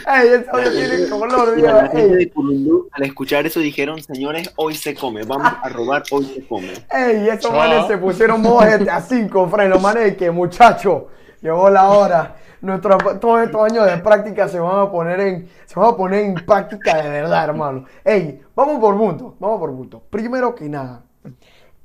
¡Ey, 0.08 0.30
este 0.30 0.50
audio 0.52 0.72
tiene 0.72 1.10
color, 1.10 1.56
Mira, 1.56 1.74
la 1.84 1.88
gente 1.90 2.02
¡Ey! 2.02 2.10
de 2.26 2.30
Curundú, 2.32 2.88
al 2.92 3.04
escuchar 3.04 3.46
eso 3.46 3.60
dijeron, 3.60 4.02
señores, 4.02 4.52
hoy 4.56 4.74
se 4.76 4.96
come, 4.96 5.24
vamos 5.24 5.52
a 5.62 5.70
robar, 5.70 6.04
hoy 6.12 6.26
se 6.26 6.46
come. 6.48 6.72
¡Ey! 6.92 7.28
Esos 7.30 7.52
manes 7.52 7.88
se 7.88 7.98
pusieron 7.98 8.42
modo 8.42 8.60
GTA 8.66 9.02
5, 9.02 9.50
Fren. 9.50 9.70
Los 9.70 9.82
manes 9.82 10.18
que, 10.18 10.32
muchacho, 10.32 11.08
llegó 11.42 11.70
la 11.70 11.90
hora. 11.90 12.36
Nuestro, 12.62 12.98
todos 13.20 13.44
estos 13.44 13.72
años 13.72 13.86
de 13.86 13.98
práctica 13.98 14.48
se 14.48 14.60
van 14.60 14.80
a 14.80 14.92
poner 14.92 15.20
en 15.20 15.50
se 15.66 15.80
van 15.80 15.94
a 15.94 15.96
poner 15.96 16.26
en 16.26 16.34
práctica 16.34 17.02
de 17.02 17.10
verdad, 17.10 17.46
hermano. 17.46 17.86
Ey, 18.04 18.42
vamos 18.56 18.80
por 18.80 18.98
punto, 18.98 19.36
vamos 19.40 19.60
por 19.60 19.76
punto. 19.76 20.02
Primero 20.10 20.56
que 20.56 20.68
nada, 20.68 21.04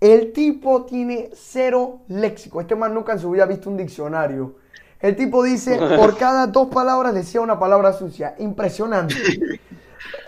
el 0.01 0.33
tipo 0.33 0.85
tiene 0.85 1.31
cero 1.35 2.01
léxico. 2.09 2.61
Este 2.61 2.75
man 2.75 2.95
nunca 2.95 3.13
en 3.13 3.19
su 3.19 3.31
vida 3.31 3.45
ha 3.45 3.47
visto 3.47 3.69
un 3.69 3.77
diccionario. 3.77 4.57
El 4.99 5.17
tipo 5.17 5.43
dice, 5.43 5.79
por 5.97 6.17
cada 6.17 6.47
dos 6.47 6.69
palabras 6.69 7.13
decía 7.13 7.41
una 7.41 7.59
palabra 7.59 7.93
sucia. 7.93 8.35
Impresionante. 8.39 9.15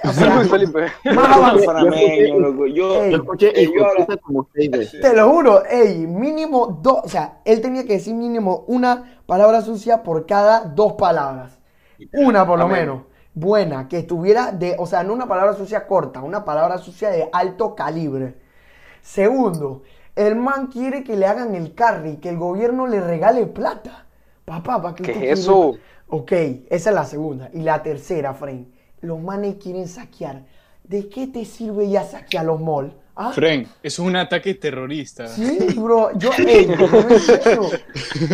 O 0.04 0.12
sea, 0.12 0.36
Luis 0.36 0.50
Felipe. 0.50 0.86
más 1.14 1.36
avanzado. 1.36 1.64
Panameño, 1.66 2.38
loco. 2.38 2.66
Yo, 2.66 3.02
Ey. 3.02 3.10
Yo 3.12 3.16
escuché 3.18 3.58
Ey, 3.58 3.66
yo 3.74 3.80
ahora- 3.84 4.00
hijueputa 4.02 4.16
como 4.22 4.48
seis 4.54 4.70
veces. 4.70 5.00
Te 5.00 5.14
lo 5.16 5.30
juro, 5.30 5.64
ey, 5.64 6.06
mínimo 6.06 6.78
dos, 6.82 6.98
o 7.04 7.08
sea, 7.08 7.38
él 7.44 7.60
tenía 7.60 7.84
que 7.84 7.94
decir 7.94 8.14
mínimo 8.14 8.64
una 8.66 9.18
palabra 9.26 9.62
sucia 9.62 10.02
por 10.02 10.26
cada 10.26 10.60
dos 10.60 10.92
palabras. 10.94 11.58
Una 12.12 12.46
por 12.46 12.58
lo 12.58 12.64
Amén. 12.66 12.80
menos. 12.80 13.02
Buena, 13.32 13.88
que 13.88 13.98
estuviera 13.98 14.52
de, 14.52 14.76
o 14.78 14.86
sea, 14.86 15.02
no 15.02 15.12
una 15.12 15.26
palabra 15.26 15.54
sucia 15.54 15.86
corta, 15.86 16.20
una 16.22 16.44
palabra 16.44 16.78
sucia 16.78 17.10
de 17.10 17.28
alto 17.32 17.74
calibre. 17.74 18.36
Segundo, 19.00 19.82
el 20.16 20.36
man 20.36 20.68
quiere 20.68 21.02
que 21.02 21.16
le 21.16 21.26
hagan 21.26 21.54
el 21.54 21.74
carry, 21.74 22.16
que 22.18 22.28
el 22.28 22.38
gobierno 22.38 22.86
le 22.86 23.00
regale 23.00 23.46
plata. 23.46 24.06
Papá, 24.44 24.80
¿para 24.80 24.94
qué 24.94 25.02
¿Qué 25.02 25.32
es 25.32 25.40
eso? 25.40 25.76
Ok, 26.08 26.32
esa 26.68 26.90
es 26.90 26.94
la 26.94 27.04
segunda. 27.04 27.48
Y 27.52 27.60
la 27.62 27.82
tercera, 27.82 28.34
Frank. 28.34 28.68
Los 29.04 29.20
manes 29.20 29.56
quieren 29.62 29.86
saquear. 29.88 30.42
¿De 30.82 31.08
qué 31.08 31.26
te 31.26 31.44
sirve 31.44 31.88
ya 31.88 32.04
saquear 32.04 32.44
los 32.44 32.60
malls? 32.60 32.92
Ah, 33.16 33.30
Fren, 33.32 33.62
eso 33.82 34.02
es 34.02 34.08
un 34.08 34.16
ataque 34.16 34.54
terrorista. 34.54 35.28
Sí, 35.28 35.58
bro, 35.76 36.10
yo, 36.18 36.30
ey. 36.38 36.66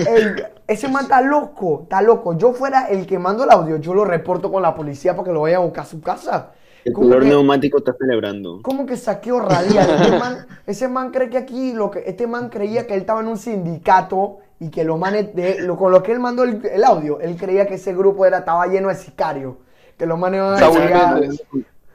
Ey, 0.06 0.26
ese 0.66 0.88
man 0.88 1.02
está 1.04 1.20
loco, 1.20 1.80
está 1.82 2.00
loco. 2.00 2.36
Yo 2.36 2.52
fuera 2.52 2.86
el 2.86 3.06
que 3.06 3.18
mando 3.18 3.44
el 3.44 3.50
audio, 3.50 3.76
yo 3.76 3.92
lo 3.94 4.04
reporto 4.04 4.50
con 4.50 4.62
la 4.62 4.74
policía 4.74 5.14
para 5.14 5.26
que 5.26 5.32
lo 5.32 5.42
vayan 5.42 5.60
a 5.60 5.64
buscar 5.64 5.84
a 5.84 5.86
su 5.86 6.00
casa. 6.00 6.52
El 6.84 6.94
¿Cómo 6.94 7.08
color 7.08 7.22
que- 7.24 7.28
neumático 7.28 7.78
está 7.78 7.92
celebrando. 7.98 8.60
¿Cómo 8.62 8.86
que 8.86 8.96
saqueo 8.96 9.40
radial? 9.40 9.90
Este 10.00 10.18
man, 10.18 10.46
ese 10.66 10.88
man 10.88 11.10
cree 11.10 11.28
que 11.28 11.36
aquí, 11.38 11.72
lo 11.74 11.90
que, 11.90 12.02
este 12.06 12.26
man 12.26 12.48
creía 12.48 12.86
que 12.86 12.94
él 12.94 13.00
estaba 13.00 13.20
en 13.20 13.26
un 13.28 13.36
sindicato 13.36 14.38
y 14.60 14.70
que 14.70 14.84
los 14.84 14.98
manes, 14.98 15.34
de, 15.34 15.60
lo, 15.60 15.76
con 15.76 15.92
lo 15.92 16.02
que 16.02 16.12
él 16.12 16.20
mandó 16.20 16.42
el, 16.44 16.64
el 16.64 16.84
audio, 16.84 17.20
él 17.20 17.36
creía 17.36 17.66
que 17.66 17.74
ese 17.74 17.94
grupo 17.94 18.24
era, 18.24 18.38
estaba 18.38 18.66
lleno 18.66 18.88
de 18.88 18.94
sicarios. 18.94 19.56
Que 20.00 20.06
los 20.06 20.18
manes 20.18 20.38
iban 20.38 20.54
a. 20.54 21.20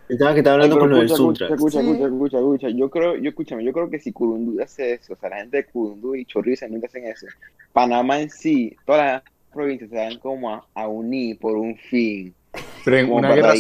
Estaba 0.07 0.33
que 0.33 0.39
estaba 0.41 0.53
hablando 0.53 0.75
Ay, 0.75 0.79
con 0.79 0.89
los 0.91 0.99
del 0.99 1.05
escucha, 1.07 1.17
Suntra. 1.17 1.47
escucha, 1.47 1.81
Sí. 1.81 1.89
escucha, 1.89 2.05
escucha, 2.05 2.37
escucha, 2.37 2.69
Yo 2.69 2.89
creo, 2.91 3.15
yo 3.15 3.29
escúchame, 3.29 3.63
yo 3.63 3.73
creo 3.73 3.89
que 3.89 3.99
si 3.99 4.11
Curundú 4.11 4.61
hace 4.61 4.93
eso, 4.93 5.13
o 5.13 5.15
sea, 5.15 5.31
la 5.31 5.37
gente 5.37 5.57
de 5.57 5.65
Curundú 5.65 6.13
y 6.13 6.25
Chorriza 6.25 6.67
nunca 6.67 6.85
hacen 6.85 7.05
eso. 7.07 7.25
Panamá 7.73 8.19
en 8.21 8.29
sí, 8.29 8.77
todas 8.85 9.03
las 9.03 9.23
provincias 9.51 9.89
se 9.89 9.95
van 9.95 10.19
como 10.19 10.53
a, 10.53 10.63
a 10.75 10.87
unir 10.87 11.39
por 11.39 11.57
un 11.57 11.75
fin, 11.75 12.35
Fren, 12.83 13.07
como 13.07 13.17
una 13.17 13.33
guerra, 13.33 13.53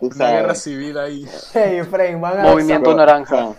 una 0.00 0.30
guerra 0.30 0.54
civil 0.54 0.96
ahí. 0.98 1.26
Hey, 1.52 1.80
Frank, 1.90 2.20
van 2.20 2.38
a 2.38 2.42
Movimiento 2.52 2.84
Pero, 2.90 2.96
naranja. 2.96 3.48
o 3.48 3.56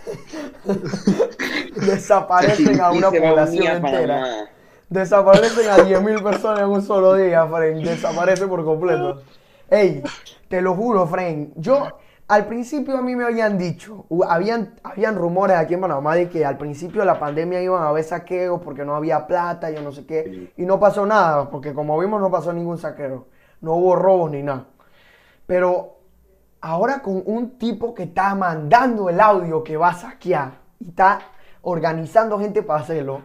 sea, 1.76 1.86
desaparecen 1.86 2.80
a 2.80 2.90
una 2.90 3.10
población 3.10 3.66
a 3.66 3.72
entera. 3.76 4.14
Panamá. 4.20 4.48
Desaparecen 4.88 5.68
a 5.68 5.76
10.000 5.76 6.22
personas 6.22 6.60
en 6.60 6.68
un 6.70 6.82
solo 6.82 7.14
día, 7.16 7.46
Frank. 7.46 7.76
Desaparece 7.84 8.46
por 8.46 8.64
completo. 8.64 9.22
Ey, 9.70 10.02
te 10.48 10.60
lo 10.60 10.74
juro, 10.74 11.06
Frank. 11.06 11.50
Yo, 11.54 11.86
al 12.26 12.46
principio 12.46 12.96
a 12.98 13.02
mí 13.02 13.14
me 13.14 13.24
habían 13.24 13.56
dicho, 13.56 14.04
habían, 14.28 14.74
habían 14.82 15.14
rumores 15.14 15.56
aquí 15.56 15.74
en 15.74 15.80
Panamá 15.80 16.16
de 16.16 16.28
que 16.28 16.44
al 16.44 16.58
principio 16.58 17.02
de 17.02 17.06
la 17.06 17.20
pandemia 17.20 17.62
iban 17.62 17.84
a 17.84 17.90
haber 17.90 18.02
saqueos 18.02 18.60
porque 18.62 18.84
no 18.84 18.96
había 18.96 19.28
plata, 19.28 19.70
yo 19.70 19.80
no 19.80 19.92
sé 19.92 20.04
qué. 20.06 20.52
Y 20.56 20.66
no 20.66 20.80
pasó 20.80 21.06
nada, 21.06 21.48
porque 21.50 21.72
como 21.72 21.96
vimos 22.00 22.20
no 22.20 22.32
pasó 22.32 22.52
ningún 22.52 22.78
saqueo. 22.78 23.28
No 23.60 23.74
hubo 23.74 23.94
robos 23.94 24.32
ni 24.32 24.42
nada. 24.42 24.66
Pero 25.46 25.98
ahora 26.60 27.00
con 27.00 27.22
un 27.26 27.56
tipo 27.56 27.94
que 27.94 28.04
está 28.04 28.34
mandando 28.34 29.08
el 29.08 29.20
audio 29.20 29.62
que 29.62 29.76
va 29.76 29.90
a 29.90 29.94
saquear 29.94 30.54
y 30.80 30.88
está 30.88 31.20
organizando 31.62 32.40
gente 32.40 32.64
para 32.64 32.80
hacerlo, 32.80 33.22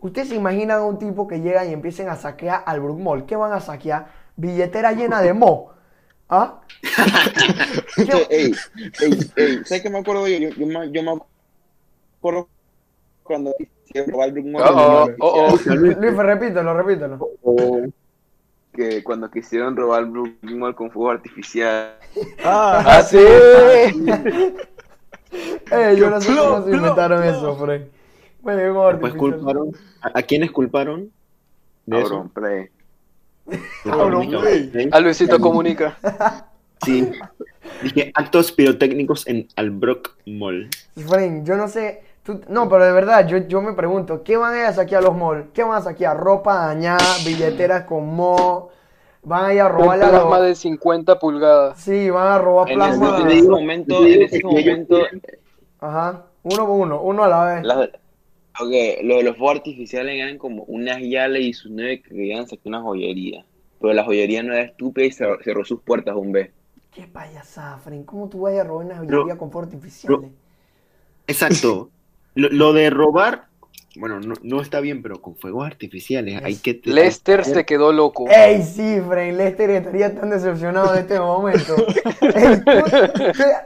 ¿ustedes 0.00 0.30
se 0.30 0.34
imaginan 0.34 0.80
a 0.80 0.84
un 0.84 0.98
tipo 0.98 1.28
que 1.28 1.40
llega 1.40 1.64
y 1.64 1.72
empiecen 1.72 2.08
a 2.08 2.16
saquear 2.16 2.64
al 2.66 2.80
Brook 2.80 2.98
Mall? 2.98 3.26
¿Qué 3.26 3.36
van 3.36 3.52
a 3.52 3.60
saquear? 3.60 4.08
Billetera 4.34 4.90
llena 4.90 5.20
de 5.20 5.34
mo. 5.34 5.70
¿Ah? 6.36 6.60
¿Qué- 7.96 8.26
Ey, 8.30 8.52
ey, 9.00 9.12
ey, 9.36 9.64
¿sabes 9.64 9.82
qué 9.82 9.90
me 9.90 9.98
acuerdo 9.98 10.26
yo? 10.26 10.36
Yo, 10.38 10.48
yo, 10.50 10.66
me, 10.66 10.90
yo 10.90 11.02
me 11.02 11.12
acuerdo 12.18 12.48
cuando 13.22 13.54
quisieron 13.84 14.10
robar 14.10 14.28
el 14.28 14.34
Brook 14.34 14.46
Mall, 14.46 14.62
Oh, 14.66 15.06
oh, 15.20 15.26
oh, 15.26 15.54
oh. 15.54 15.74
Luis, 15.74 16.16
repítelo, 16.16 16.74
repítelo. 16.74 17.18
que 18.72 19.04
cuando 19.04 19.30
quisieron 19.30 19.76
robar 19.76 20.00
el 20.02 20.10
Brook 20.10 20.38
Mall 20.42 20.74
con 20.74 20.90
fuego 20.90 21.10
artificial. 21.10 21.94
Ah, 22.44 22.82
¡Ah, 22.84 23.02
sí! 23.02 23.16
Ey, 25.70 25.96
yo 25.96 26.10
no 26.10 26.20
sé 26.20 26.32
Plop, 26.32 26.44
cómo 26.46 26.58
se 26.64 26.70
plop, 26.70 26.74
inventaron 26.76 27.22
plop. 27.22 27.34
eso, 27.34 27.56
Frank. 27.56 27.82
Bueno, 28.42 28.60
llegó 28.60 28.88
Después 28.88 29.12
artificial. 29.14 29.38
culparon. 29.40 29.70
¿A, 30.02 30.18
a 30.18 30.22
quiénes 30.22 30.50
culparon? 30.52 31.10
De 31.86 32.04
play. 32.32 32.68
A 34.92 35.00
Luisito 35.00 35.38
Comunica. 35.40 35.96
Sí. 36.84 37.10
Dije 37.82 38.12
actos 38.14 38.52
pirotécnicos 38.52 39.26
en 39.26 39.48
Albrook 39.56 40.16
Mall. 40.26 40.68
Frank, 40.96 41.44
yo 41.44 41.56
no 41.56 41.68
sé. 41.68 42.02
tú- 42.22 42.40
no, 42.48 42.68
pero 42.68 42.84
de 42.84 42.92
verdad, 42.92 43.26
yo, 43.26 43.38
yo 43.38 43.60
me 43.62 43.72
pregunto, 43.74 44.22
¿qué 44.22 44.36
van 44.36 44.54
a 44.54 44.58
ir 44.58 44.64
a 44.64 44.72
saquear 44.72 45.02
los 45.02 45.16
malls? 45.16 45.46
¿Qué 45.54 45.62
van 45.62 45.76
a 45.78 45.82
saquear? 45.82 46.16
Ropa 46.18 46.66
dañada, 46.66 47.04
billeteras 47.24 47.84
con 47.84 48.06
mo. 48.14 48.70
Van 49.22 49.46
a 49.46 49.54
ir 49.54 49.60
a 49.60 49.66
Un 49.66 49.72
robarle 49.72 50.04
a 50.04 50.08
los- 50.08 50.20
plasma 50.20 50.40
de 50.40 50.54
50 50.54 51.18
pulgadas. 51.18 51.78
Sí, 51.80 52.10
van 52.10 52.28
a 52.28 52.38
robar 52.38 52.70
En 52.70 52.76
plasma. 52.76 53.14
ese, 53.16 53.22
en 53.22 53.30
ese 53.30 53.48
momento, 53.48 54.06
en 54.06 54.22
ese 54.22 54.40
momento, 54.42 54.98
Ajá. 55.80 56.24
Uno 56.42 56.66
por 56.66 56.70
uno, 56.80 57.00
uno 57.02 57.24
a 57.24 57.28
la 57.28 57.44
vez. 57.44 57.64
Ok, 58.60 59.02
lo 59.04 59.16
de 59.18 59.22
los 59.24 59.36
fuegos 59.36 59.56
artificiales 59.58 60.14
eran 60.16 60.38
como 60.38 60.62
unas 60.64 61.00
yales 61.02 61.42
y 61.42 61.52
sus 61.52 61.70
nueve 61.70 62.02
que 62.02 62.10
querían 62.10 62.46
sacar 62.46 62.62
una 62.66 62.80
joyería. 62.82 63.44
Pero 63.80 63.92
la 63.94 64.04
joyería 64.04 64.42
no 64.42 64.54
era 64.54 64.62
estúpida 64.64 65.04
y 65.06 65.10
cerró, 65.10 65.38
cerró 65.42 65.64
sus 65.64 65.80
puertas 65.82 66.14
un 66.16 66.32
vez. 66.32 66.50
Qué 66.94 67.06
payasada, 67.06 67.76
Frank. 67.78 68.04
¿Cómo 68.04 68.28
tú 68.28 68.42
vas 68.42 68.54
a 68.54 68.64
robar 68.64 68.86
una 68.86 69.00
Pero- 69.00 69.18
joyería 69.22 69.36
con 69.38 69.50
fuegos 69.50 69.72
artificiales? 69.74 70.30
Exacto. 71.26 71.90
Lo, 72.34 72.48
lo 72.48 72.72
de 72.72 72.90
robar, 72.90 73.46
bueno, 73.96 74.18
no, 74.20 74.34
no 74.42 74.60
está 74.60 74.80
bien, 74.80 75.02
pero 75.02 75.20
con 75.22 75.36
fuegos 75.36 75.66
artificiales 75.66 76.42
hay 76.42 76.56
que... 76.56 76.80
Lester 76.84 77.44
se 77.44 77.64
quedó 77.64 77.92
loco. 77.92 78.24
Ey, 78.28 78.62
sí, 78.62 79.00
Frank, 79.06 79.34
Lester 79.34 79.70
estaría 79.70 80.14
tan 80.14 80.30
decepcionado 80.30 80.94
en 80.94 81.00
este 81.00 81.20
momento. 81.20 81.74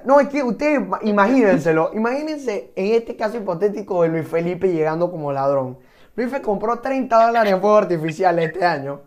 No, 0.05 0.21
es 0.21 0.29
que 0.29 0.43
ustedes 0.43 0.87
ma- 0.87 1.01
imagínenselo. 1.03 1.91
Imagínense 1.95 2.73
en 2.77 2.95
este 2.95 3.17
caso 3.17 3.37
hipotético 3.37 4.03
de 4.03 4.09
Luis 4.09 4.27
Felipe 4.29 4.69
llegando 4.73 5.11
como 5.11 5.33
ladrón. 5.33 5.79
Luis 6.17 6.29
Felipe 6.31 6.45
compró 6.47 6.79
30 6.79 7.27
dólares 7.27 7.53
en 7.53 7.61
fuegos 7.61 7.83
artificiales 7.83 8.47
este 8.53 8.65
año. 8.65 9.01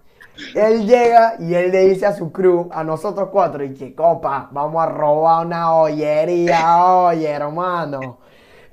Él 0.56 0.88
llega 0.88 1.36
y 1.40 1.54
él 1.54 1.72
le 1.72 1.90
dice 1.90 2.06
a 2.06 2.16
su 2.16 2.32
crew, 2.32 2.70
a 2.72 2.84
nosotros 2.84 3.30
cuatro, 3.32 3.64
y 3.64 3.74
que 3.74 3.94
copa, 3.94 4.50
vamos 4.52 4.82
a 4.82 4.88
robar 4.88 5.46
una 5.46 5.66
joyería, 5.66 6.84
oye, 6.86 7.28
hermano. 7.30 8.20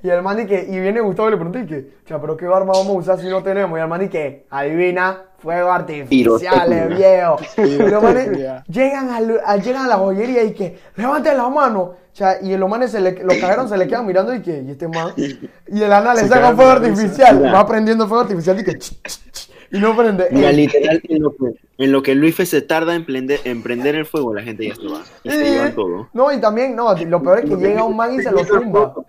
Y 0.01 0.09
el 0.09 0.21
man 0.21 0.37
dice, 0.37 0.65
y 0.69 0.79
viene 0.79 1.01
Gustavo 1.01 1.27
y 1.27 1.31
le 1.31 1.37
pregunta, 1.37 1.59
y 1.59 1.65
que, 1.65 1.91
o 2.05 2.07
sea, 2.07 2.21
pero 2.21 2.37
qué 2.37 2.45
arma 2.45 2.71
vamos 2.73 2.87
a 2.87 2.91
usar 2.93 3.19
si 3.19 3.27
no 3.27 3.43
tenemos. 3.43 3.77
Y 3.77 3.81
el 3.81 3.87
man 3.87 3.99
dice, 3.99 4.45
adivina, 4.49 5.23
fuegos 5.39 5.71
artificiales, 5.71 6.97
viejo. 6.97 7.37
Y 7.57 7.77
los 7.77 8.01
manes 8.01 8.29
llegan 8.67 9.09
a, 9.09 9.57
llegan 9.57 9.85
a 9.85 9.87
la 9.87 9.97
joyería 9.97 10.43
y 10.43 10.53
que, 10.53 10.79
levanten 10.95 11.37
la 11.37 11.49
mano. 11.49 11.81
O 11.81 12.15
sea, 12.19 12.41
y 12.41 12.55
los 12.55 12.69
manes, 12.69 12.91
se 12.91 13.01
le, 13.01 13.23
los 13.23 13.37
cajeros 13.37 13.69
se 13.69 13.77
le 13.77 13.87
quedan 13.87 14.05
mirando 14.05 14.33
y 14.33 14.41
que, 14.41 14.61
y 14.61 14.71
este 14.71 14.87
man. 14.87 15.13
Y 15.17 15.81
el 15.81 15.91
ana 15.91 16.13
le 16.13 16.27
saca 16.27 16.55
fuego 16.55 16.71
artificial, 16.71 17.45
va 17.53 17.65
prendiendo 17.67 18.07
fuego 18.07 18.23
artificial 18.23 18.59
y 18.59 18.63
que, 18.63 18.77
ch, 18.77 19.01
ch, 19.03 19.31
ch, 19.31 19.49
y 19.71 19.79
no 19.79 19.95
prende. 19.95 20.27
Mira, 20.31 20.51
literal, 20.51 21.01
en 21.07 21.21
lo 21.21 21.31
que, 21.31 21.55
en 21.77 21.91
lo 21.91 22.01
que 22.01 22.15
Luis 22.15 22.35
se 22.35 22.61
tarda 22.61 22.95
en 22.95 23.05
prender, 23.05 23.39
en 23.43 23.61
prender 23.61 23.95
el 23.95 24.05
fuego, 24.05 24.33
la 24.33 24.41
gente 24.41 24.67
ya 24.67 24.75
se 24.75 24.87
va. 24.87 25.03
Y 25.23 25.29
se 25.29 25.43
llevan 25.43 25.75
todo. 25.75 26.09
No, 26.13 26.31
y 26.31 26.39
también, 26.39 26.75
no, 26.75 26.93
lo 26.93 27.23
peor 27.23 27.39
es 27.39 27.49
que 27.49 27.55
llega 27.55 27.83
un 27.83 27.95
man 27.95 28.13
y 28.15 28.23
se 28.23 28.31
lo 28.31 28.45
tumba. 28.45 28.93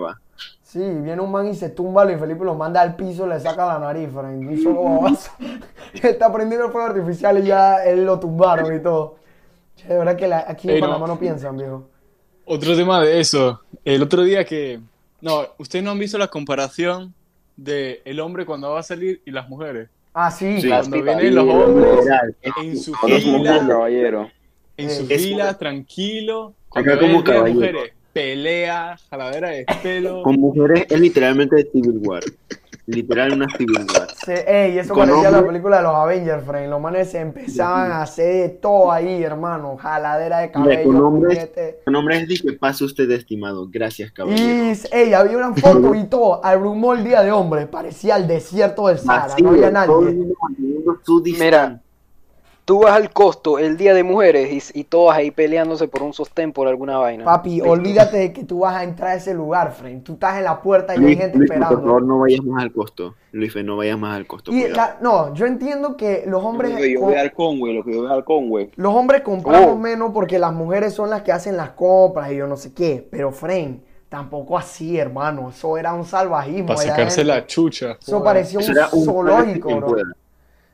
Va. 0.00 0.18
Sí, 0.62 0.78
viene 0.80 1.20
un 1.20 1.30
man 1.30 1.46
y 1.48 1.54
se 1.54 1.68
tumba 1.68 2.04
Luis 2.04 2.18
Felipe 2.18 2.44
lo 2.44 2.54
manda 2.54 2.80
al 2.80 2.96
piso, 2.96 3.26
le 3.26 3.38
saca 3.38 3.66
la 3.66 3.78
nariz, 3.78 4.08
Frank. 4.12 4.38
Un 4.40 4.56
solo. 4.62 5.02
Está 6.02 6.32
prendiendo 6.32 6.66
el 6.66 6.72
fuego 6.72 6.86
artificial 6.88 7.38
y 7.38 7.46
ya 7.46 7.84
él 7.84 8.04
lo 8.06 8.18
tumbaron 8.18 8.74
y 8.74 8.80
todo. 8.80 9.16
Che, 9.76 9.86
De 9.88 9.98
verdad 9.98 10.16
que 10.16 10.28
la- 10.28 10.44
aquí 10.48 10.70
en. 10.70 10.80
Panamá 10.80 11.06
no 11.06 11.18
piensan, 11.18 11.56
viejo. 11.58 11.88
Otro 12.44 12.74
tema 12.74 13.00
de 13.02 13.20
eso. 13.20 13.60
El 13.84 14.02
otro 14.02 14.22
día 14.22 14.44
que. 14.44 14.80
No, 15.20 15.42
ustedes 15.58 15.84
no 15.84 15.90
han 15.92 15.98
visto 15.98 16.16
la 16.18 16.28
comparación 16.28 17.14
de 17.56 18.00
el 18.04 18.18
hombre 18.18 18.44
cuando 18.46 18.70
va 18.70 18.80
a 18.80 18.82
salir 18.82 19.20
y 19.24 19.30
las 19.30 19.48
mujeres. 19.48 19.88
Ah, 20.14 20.30
sí. 20.30 20.60
Sí. 20.60 20.68
Cuando 20.68 21.02
vienen 21.02 21.34
los 21.34 21.46
hombres 21.48 22.06
en 22.60 22.76
su 22.78 22.94
fila, 22.94 23.88
en 24.76 24.90
su 24.90 25.06
fila, 25.06 25.56
tranquilo. 25.58 26.54
Cuando 26.68 26.92
Acá 26.92 27.00
como 27.00 27.12
mujeres, 27.18 27.92
pelea, 28.12 28.96
jaladera 29.10 29.48
de 29.50 29.66
pelo. 29.82 30.22
Con 30.22 30.40
mujeres 30.40 30.86
es 30.88 31.00
literalmente 31.00 31.68
Civil 31.72 32.00
War. 32.02 32.22
Literal 32.86 33.32
una 33.32 33.46
Civil 33.56 33.86
War. 33.94 34.08
Ey, 34.46 34.76
eso 34.78 34.92
Con 34.92 35.08
parecía 35.08 35.30
la 35.30 35.46
película 35.46 35.76
de 35.76 35.82
los 35.84 35.94
Avengers, 35.94 36.44
Frank. 36.44 36.68
Los 36.68 36.80
manes 36.80 37.10
se 37.10 37.20
empezaban 37.20 37.92
a 37.92 38.02
hacer 38.02 38.34
de 38.42 38.48
todo 38.48 38.90
ahí, 38.90 39.22
hermano. 39.22 39.76
Jaladera 39.76 40.40
de 40.40 40.50
con 40.50 40.64
cabello, 40.64 41.06
hombres, 41.06 41.38
puñete. 41.38 41.80
con 41.84 41.94
hombres 41.94 42.26
dije, 42.26 42.52
pase 42.54 42.84
usted 42.84 43.08
estimado. 43.12 43.68
Gracias, 43.70 44.10
caballero. 44.10 44.72
Y, 44.72 44.96
ey, 44.96 45.14
había 45.14 45.36
una 45.36 45.54
foto 45.54 45.94
y 45.94 46.04
todo. 46.04 46.44
Al 46.44 46.60
rumor 46.60 46.98
el 46.98 47.04
día 47.04 47.22
de 47.22 47.30
hombre. 47.30 47.66
Parecía 47.66 48.16
el 48.16 48.26
desierto 48.26 48.88
del 48.88 48.98
Sahara. 48.98 49.34
Así, 49.34 49.42
no 49.42 49.50
había 49.50 49.72
todo 49.86 50.00
el 50.00 50.04
nadie. 50.06 50.24
mundo 50.64 50.98
su 51.04 51.22
distancia. 51.22 51.44
Mira, 51.44 51.80
tú 52.72 52.78
vas 52.78 52.94
al 52.94 53.10
costo 53.12 53.58
el 53.58 53.76
día 53.76 53.92
de 53.92 54.02
mujeres 54.02 54.72
y, 54.74 54.80
y 54.80 54.84
todas 54.84 55.18
ahí 55.18 55.30
peleándose 55.30 55.88
por 55.88 56.02
un 56.02 56.14
sostén 56.14 56.52
por 56.54 56.68
alguna 56.68 56.96
vaina. 56.96 57.22
Papi, 57.22 57.56
Listo. 57.56 57.70
olvídate 57.70 58.16
de 58.16 58.32
que 58.32 58.44
tú 58.44 58.60
vas 58.60 58.76
a 58.76 58.82
entrar 58.84 59.10
a 59.10 59.14
ese 59.16 59.34
lugar, 59.34 59.72
Frank. 59.72 60.02
Tú 60.04 60.14
estás 60.14 60.38
en 60.38 60.44
la 60.44 60.62
puerta 60.62 60.94
y 60.96 61.04
hay 61.04 61.16
gente 61.16 61.36
Luis, 61.36 61.50
por 61.50 61.56
esperando. 61.58 61.84
favor, 61.86 62.02
no 62.02 62.20
vayas 62.20 62.40
más 62.42 62.62
al 62.62 62.72
costo. 62.72 63.14
Luis, 63.32 63.54
no 63.62 63.76
vayas 63.76 63.98
más 63.98 64.16
al 64.16 64.26
costo. 64.26 64.50
Y 64.52 64.62
cuidado. 64.62 64.74
la- 64.76 64.96
no, 65.02 65.34
yo 65.34 65.44
entiendo 65.44 65.98
que 65.98 66.24
los 66.26 66.42
hombres, 66.42 66.70
Lo 66.70 66.76
que 66.78 66.92
yo 66.94 67.00
voy 67.02 67.14
al 67.14 67.32
Conway, 67.34 67.74
lo 67.74 67.84
que 67.84 67.92
yo 67.92 68.02
voy 68.04 68.10
al 68.10 68.24
Conway. 68.24 68.70
los 68.76 68.94
hombres 68.94 69.20
compramos 69.20 69.72
Oh. 69.72 69.76
menos 69.76 70.10
porque 70.14 70.38
las 70.38 70.54
mujeres 70.54 70.94
son 70.94 71.10
las 71.10 71.20
que 71.20 71.32
hacen 71.32 71.58
las 71.58 71.72
compras 71.72 72.32
y 72.32 72.36
yo 72.36 72.46
no 72.46 72.56
sé 72.56 72.72
qué. 72.72 73.06
Pero, 73.10 73.32
Frank, 73.32 73.80
tampoco 74.08 74.56
así, 74.56 74.96
hermano. 74.98 75.50
Eso 75.50 75.76
era 75.76 75.92
un 75.92 76.06
salvajismo. 76.06 76.68
Para 76.68 76.78
sacarse 76.80 77.22
la 77.22 77.46
chucha. 77.46 77.98
Eso 78.00 78.24
parecía 78.24 78.60
un 78.60 79.04
zoológico, 79.04 79.76
bro. 79.76 79.96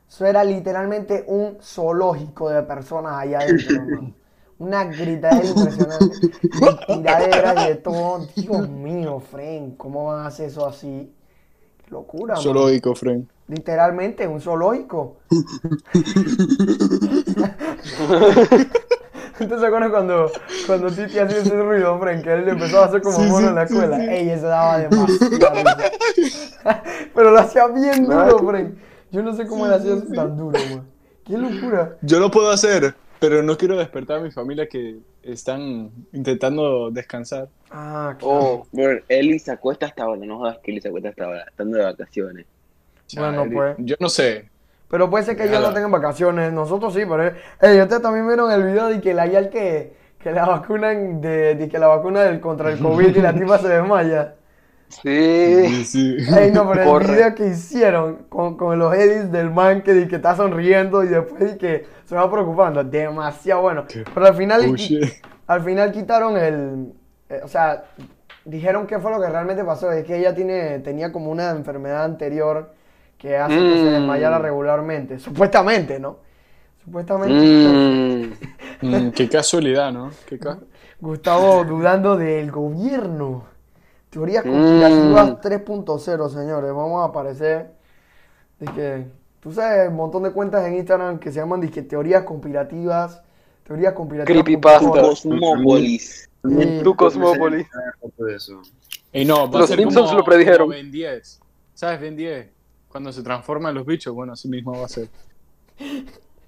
Eso 0.09 0.25
era 0.25 0.43
literalmente 0.43 1.23
un 1.27 1.59
zoológico 1.61 2.49
de 2.49 2.63
personas 2.63 3.13
allá 3.13 3.39
adentro. 3.39 4.11
Una 4.57 4.83
gritadera 4.83 5.45
impresionante. 5.45 6.17
Y 6.89 6.97
tiraderas 6.97 7.67
de 7.67 7.75
todo. 7.75 8.27
Dios 8.35 8.67
mío, 8.67 9.21
Fren, 9.21 9.75
¿cómo 9.77 10.07
van 10.07 10.25
a 10.25 10.27
hacer 10.27 10.49
eso 10.49 10.67
así? 10.67 11.13
Qué 11.77 11.91
locura, 11.91 12.33
man. 12.33 12.43
Zoológico, 12.43 12.93
friend. 12.93 13.29
Literalmente, 13.47 14.27
un 14.27 14.41
zoológico. 14.41 15.17
¿Entonces 19.39 19.65
acuerdas 19.65 19.91
cuando, 19.91 20.29
cuando 20.67 20.87
Titi 20.89 21.19
hacía 21.19 21.37
ese 21.37 21.63
ruido? 21.63 21.97
Que 22.01 22.33
él 22.33 22.49
empezó 22.49 22.81
a 22.81 22.85
hacer 22.85 23.01
como 23.01 23.19
mono 23.19 23.47
en 23.47 23.55
la 23.55 23.63
escuela. 23.63 24.03
Ey, 24.03 24.29
eso 24.29 24.47
daba 24.47 24.79
demasiado 24.79 25.29
risa. 26.17 26.83
Pero 27.15 27.31
lo 27.31 27.39
hacía 27.39 27.67
bien 27.67 28.05
duro, 28.05 28.39
Fren. 28.39 28.88
Yo 29.11 29.21
no 29.23 29.33
sé 29.33 29.47
cómo 29.47 29.65
él 29.65 29.73
hacía 29.73 29.93
eso 29.95 30.05
tan 30.13 30.37
duro, 30.37 30.59
man. 30.69 30.87
Qué 31.25 31.37
locura. 31.37 31.97
Yo 32.01 32.19
lo 32.19 32.31
puedo 32.31 32.49
hacer, 32.49 32.93
pero 33.19 33.43
no 33.43 33.57
quiero 33.57 33.77
despertar 33.77 34.17
a 34.17 34.21
mi 34.21 34.31
familia 34.31 34.67
que 34.67 34.97
están 35.23 35.91
intentando 36.11 36.89
descansar. 36.91 37.49
Ah, 37.71 38.15
claro. 38.17 38.35
Oh, 38.35 38.67
Bueno, 38.71 39.01
Eli 39.07 39.37
se 39.39 39.51
acuesta 39.51 39.85
hasta 39.85 40.03
ahora, 40.03 40.25
no 40.25 40.37
jodas 40.39 40.57
que 40.59 40.71
Eli 40.71 40.81
se 40.81 40.87
acuesta 40.87 41.09
hasta 41.09 41.25
ahora, 41.25 41.45
estando 41.49 41.77
de 41.77 41.83
vacaciones. 41.83 42.45
Bueno, 43.15 43.43
Chale. 43.43 43.55
pues. 43.55 43.75
Yo 43.79 43.95
no 43.99 44.09
sé. 44.09 44.49
Pero 44.89 45.09
puede 45.09 45.23
ser 45.23 45.37
que 45.37 45.43
ellos 45.45 45.61
no 45.61 45.71
tengan 45.73 45.91
vacaciones, 45.91 46.51
nosotros 46.51 46.93
sí, 46.93 47.01
pero... 47.07 47.25
Ey, 47.61 47.79
ustedes 47.79 48.01
también 48.01 48.25
vieron 48.25 48.51
el 48.51 48.63
video 48.63 48.87
de 48.87 48.99
que 49.01 49.13
la 49.13 49.27
Yal 49.27 49.49
que, 49.51 49.93
que 50.17 50.31
la 50.31 50.47
vacunan, 50.47 51.21
de, 51.21 51.53
de 51.55 51.69
que 51.69 51.77
la 51.77 51.87
vacuna 51.87 52.23
del, 52.23 52.39
contra 52.39 52.71
el 52.71 52.79
COVID 52.79 53.15
y 53.15 53.21
la 53.21 53.33
tipa 53.33 53.59
se 53.59 53.67
desmaya. 53.67 54.33
Sí. 54.89 55.83
Sí. 55.85 56.17
Ey, 56.37 56.51
no, 56.51 56.69
pero 56.69 56.99
el 56.99 57.07
video 57.07 57.35
que 57.35 57.47
hicieron 57.47 58.25
con, 58.29 58.57
con 58.57 58.77
los 58.77 58.93
edits 58.95 59.31
del 59.31 59.49
man 59.51 59.81
que, 59.81 60.07
que 60.07 60.15
está 60.17 60.35
sonriendo 60.35 61.03
y 61.03 61.07
después 61.07 61.57
que 61.57 61.85
se 62.05 62.15
va 62.15 62.29
preocupando, 62.29 62.83
demasiado 62.83 63.61
bueno. 63.61 63.85
Pero 64.13 64.25
al 64.25 64.35
final, 64.35 64.61
Oh, 64.67 64.73
al 65.47 65.61
final 65.63 65.91
quitaron 65.91 66.37
el... 66.37 66.93
eh, 67.29 67.41
o 67.43 67.47
sea, 67.47 67.85
dijeron 68.45 68.85
qué 68.87 68.99
fue 68.99 69.11
lo 69.11 69.19
que 69.21 69.27
realmente 69.29 69.63
pasó. 69.63 69.91
Es 69.91 70.05
que 70.05 70.17
ella 70.17 70.33
tiene, 70.35 70.79
tenía 70.79 71.11
como 71.11 71.31
una 71.31 71.51
enfermedad 71.51 72.03
anterior 72.03 72.73
que 73.17 73.37
hace 73.37 73.55
que 73.55 73.77
se 73.77 73.83
Mm. 73.89 73.93
desmayara 73.93 74.39
regularmente. 74.39 75.19
Supuestamente, 75.19 75.99
¿no? 75.99 76.17
Supuestamente. 76.83 77.35
Mm. 77.35 78.33
Mm, 78.81 79.11
qué 79.11 79.27
casualidad, 79.29 79.91
¿no? 79.91 80.11
Qué 80.27 80.39
ca- 80.39 80.57
Gustavo 81.01 81.63
dudando 81.65 82.15
del 82.17 82.49
gobierno. 82.51 83.45
Teorías 84.09 84.43
conspirativas 84.43 85.29
Mm. 85.29 85.39
3.0, 85.41 86.29
señores. 86.29 86.71
Vamos 86.73 87.01
a 87.01 87.05
aparecer. 87.05 87.71
De 88.59 88.65
que, 88.73 89.05
tú 89.39 89.53
sabes, 89.53 89.89
un 89.89 89.95
montón 89.95 90.23
de 90.23 90.31
cuentas 90.31 90.65
en 90.65 90.75
Instagram 90.75 91.19
que 91.19 91.31
se 91.31 91.39
llaman 91.39 91.61
dizque, 91.61 91.81
teorías 91.83 92.23
conspirativas. 92.23 93.21
Teorías 93.63 93.93
conspirativas. 93.93 94.43
Creepypasta. 94.43 95.01
Cosmópolis. 95.01 96.29
Sí. 96.43 96.79
Tu 96.83 96.95
Cosmópolis. 96.95 97.67
De. 98.17 98.39
Ey, 99.11 99.25
no, 99.25 99.49
va 99.49 99.57
a 99.57 99.61
Los 99.61 99.69
ser 99.69 99.79
Simpsons 99.79 100.07
como, 100.07 100.19
lo 100.19 100.25
predijeron. 100.25 100.67
como 100.67 100.71
Ben 100.71 100.91
10. 100.91 101.39
¿Sabes 101.73 101.99
Ben 102.01 102.15
10? 102.15 102.47
Cuando 102.89 103.11
se 103.11 103.21
transforman 103.21 103.73
los 103.75 103.85
bichos, 103.85 104.13
bueno, 104.13 104.33
así 104.33 104.47
mismo 104.47 104.71
va 104.71 104.85
a 104.85 104.89
ser. 104.89 105.09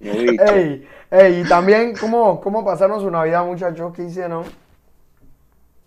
Ey, 0.00 0.86
ey, 1.10 1.40
y 1.40 1.48
también, 1.48 1.94
¿cómo, 1.98 2.40
¿cómo 2.40 2.64
pasaron 2.64 3.00
su 3.00 3.10
Navidad, 3.10 3.44
muchachos? 3.46 3.92
¿Qué 3.94 4.02
hicieron? 4.04 4.44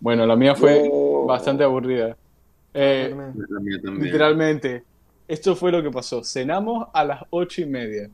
Bueno, 0.00 0.26
la 0.26 0.36
mía 0.36 0.54
fue 0.54 0.88
bastante 1.26 1.64
aburrida. 1.64 2.16
Eh, 2.74 3.08
La 3.10 3.60
mía 3.60 3.80
también. 3.82 4.04
literalmente, 4.04 4.82
esto 5.26 5.56
fue 5.56 5.72
lo 5.72 5.82
que 5.82 5.90
pasó. 5.90 6.22
Cenamos 6.22 6.88
a 6.92 7.04
las 7.04 7.22
ocho 7.30 7.62
y 7.62 7.66
media. 7.66 8.10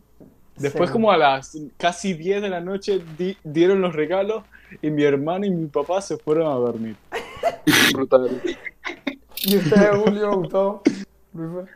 Después, 0.56 0.90
Sí. 0.90 0.92
como 0.92 1.10
a 1.10 1.16
las 1.16 1.56
casi 1.78 2.14
10 2.14 2.42
de 2.42 2.48
la 2.50 2.60
noche, 2.60 3.00
di- 3.18 3.36
dieron 3.42 3.80
los 3.80 3.94
regalos 3.94 4.44
y 4.80 4.90
mi 4.90 5.02
hermano 5.02 5.44
y 5.46 5.50
mi 5.50 5.66
papá 5.66 6.00
se 6.00 6.16
fueron 6.18 6.46
a 6.46 6.54
dormir. 6.54 6.94
Brutal. 7.94 8.40
¿Y 9.44 9.56
ustedes, 9.56 9.90
Julio, 9.96 10.36
Gustavo? 10.36 10.82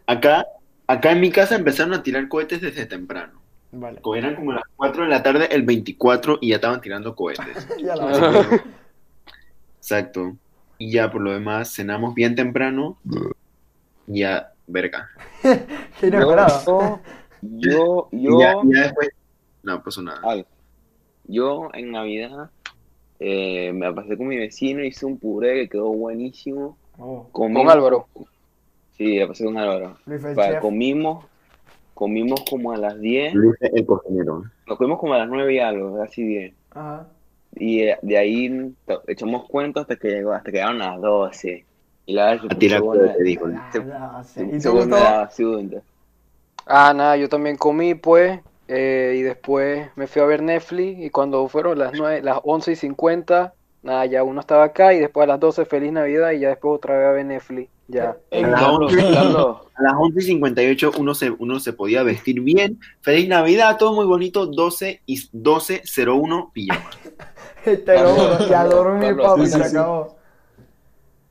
Acá, 0.07 0.47
acá 0.87 1.13
en 1.13 1.21
mi 1.21 1.31
casa 1.31 1.57
empezaron 1.57 1.95
a 1.95 2.03
tirar 2.03 2.29
cohetes 2.29 2.61
desde 2.61 2.87
temprano. 2.87 3.41
Vale. 3.73 4.01
Eran 4.15 4.37
como 4.37 4.53
las 4.53 4.63
4 4.77 5.03
de 5.05 5.09
la 5.09 5.23
tarde, 5.23 5.49
el 5.51 5.63
24, 5.63 6.39
y 6.41 6.51
ya 6.51 6.57
estaban 6.57 6.81
tirando 6.81 7.15
cohetes. 7.17 7.67
Ya 7.83 7.97
la 7.97 8.63
Exacto. 9.91 10.37
Y 10.78 10.91
ya 10.91 11.11
por 11.12 11.22
lo 11.22 11.30
demás, 11.32 11.72
cenamos 11.72 12.12
bien 12.14 12.34
temprano. 12.34 12.99
Y 14.09 14.18
ya, 14.20 14.53
verga. 14.66 15.09
Qué 16.01 16.09
inesperado. 16.09 17.01
Yo, 17.41 18.09
yo, 18.11 18.11
yo, 18.11 18.41
ya, 18.41 18.55
y 18.64 18.74
ya 18.74 18.82
después, 18.82 19.11
no 19.62 19.82
pasó 19.84 20.03
nada. 20.03 20.20
Ay, 20.24 20.45
yo 21.28 21.70
en 21.72 21.93
Navidad 21.93 22.51
eh, 23.20 23.72
me 23.72 23.93
pasé 23.95 24.16
con 24.16 24.26
mi 24.26 24.37
vecino, 24.37 24.82
hice 24.82 25.07
un 25.07 25.18
puré 25.18 25.55
que 25.62 25.68
quedó 25.68 25.87
buenísimo. 25.93 26.76
Oh, 26.99 27.28
Comimos- 27.32 27.62
Con 27.62 27.70
Álvaro. 27.70 28.07
Sí, 28.97 29.18
la 29.20 29.28
pasé 29.28 29.45
con 29.45 29.57
Álvaro. 29.57 29.97
Luis 30.07 30.24
el 30.24 30.34
Pa- 30.34 30.49
chef. 30.51 30.61
comimos, 30.61 31.24
comimos 31.95 32.43
como 32.51 32.72
a 32.72 32.76
las 32.76 32.99
10, 32.99 33.34
Luis, 33.34 33.57
el 33.61 33.87
cocinero. 33.87 34.43
nos 34.66 34.78
comimos 34.78 34.99
como 34.99 35.14
a 35.14 35.18
las 35.18 35.28
9 35.28 35.55
y 35.55 35.59
algo, 35.61 35.97
casi 35.99 36.24
10. 36.24 36.55
Ajá. 36.72 37.07
Y 37.57 37.87
de 38.03 38.19
ahí 38.19 38.75
echamos 39.07 39.47
cuentos 39.49 39.83
hasta 39.83 39.97
que 39.97 40.09
llegó, 40.09 40.33
hasta 40.33 40.51
que 40.51 40.59
llegaron 40.59 40.79
las 40.79 41.01
12. 41.01 41.65
Y 42.07 42.13
la 42.13 42.37
verdad 42.37 43.17
se 43.17 43.23
dijo. 43.25 43.47
Ah, 43.93 44.23
segunda. 45.31 45.83
Ah, 46.67 46.93
nada, 46.95 47.17
yo 47.17 47.29
también 47.29 47.57
comí, 47.57 47.95
pues, 47.95 48.41
eh, 48.69 49.15
y 49.17 49.23
después 49.23 49.89
me 49.97 50.07
fui 50.07 50.21
a 50.21 50.27
ver 50.27 50.43
Netflix, 50.43 50.99
y 50.99 51.11
cuando 51.11 51.47
fueron 51.49 51.79
las 51.79 51.93
nueve, 51.95 52.23
las 52.23 52.41
11 52.43 52.73
y 52.73 52.77
50, 52.77 53.55
nada, 53.87 54.05
ya 54.07 54.22
uno 54.22 54.41
estaba 54.41 54.64
acá, 54.64 54.93
y 54.93 54.99
después 54.99 55.24
a 55.24 55.28
las 55.28 55.41
12, 55.41 55.64
Feliz 55.64 55.93
Navidad, 55.93 56.32
y 56.32 56.41
ya 56.41 56.49
después 56.49 56.74
otra 56.74 56.99
vez 56.99 57.07
a 57.07 57.12
ver 57.12 57.26
Netflix, 57.26 57.70
ya. 57.89 58.16
Eh, 58.30 58.45
A 58.45 58.49
las 58.49 58.61
Carlos, 58.61 58.93
11. 58.93 59.14
Carlos, 59.14 59.57
A 59.74 59.82
las 59.82 59.93
11 59.97 60.18
y 60.18 60.22
58 60.22 60.91
uno 60.99 61.14
se, 61.14 61.30
uno 61.30 61.61
se 61.61 61.72
podía 61.72 62.03
vestir 62.03 62.41
bien. 62.41 62.78
Feliz 63.01 63.28
Navidad, 63.28 63.76
todo 63.78 63.95
muy 63.95 64.07
bonito. 64.07 64.47
12 64.47 65.03
y 65.07 65.16
12.01 65.30 66.53
pijama. 66.53 66.91
Te 67.64 68.03
lo 68.03 68.11
juro, 68.11 68.49
y 68.49 68.53
a 68.53 68.64
dormir, 68.64 69.09
Carlos, 69.09 69.26
papi, 69.26 69.47
sí, 69.47 69.53
se 69.53 69.64
sí, 69.64 69.76
acabó. 69.76 70.16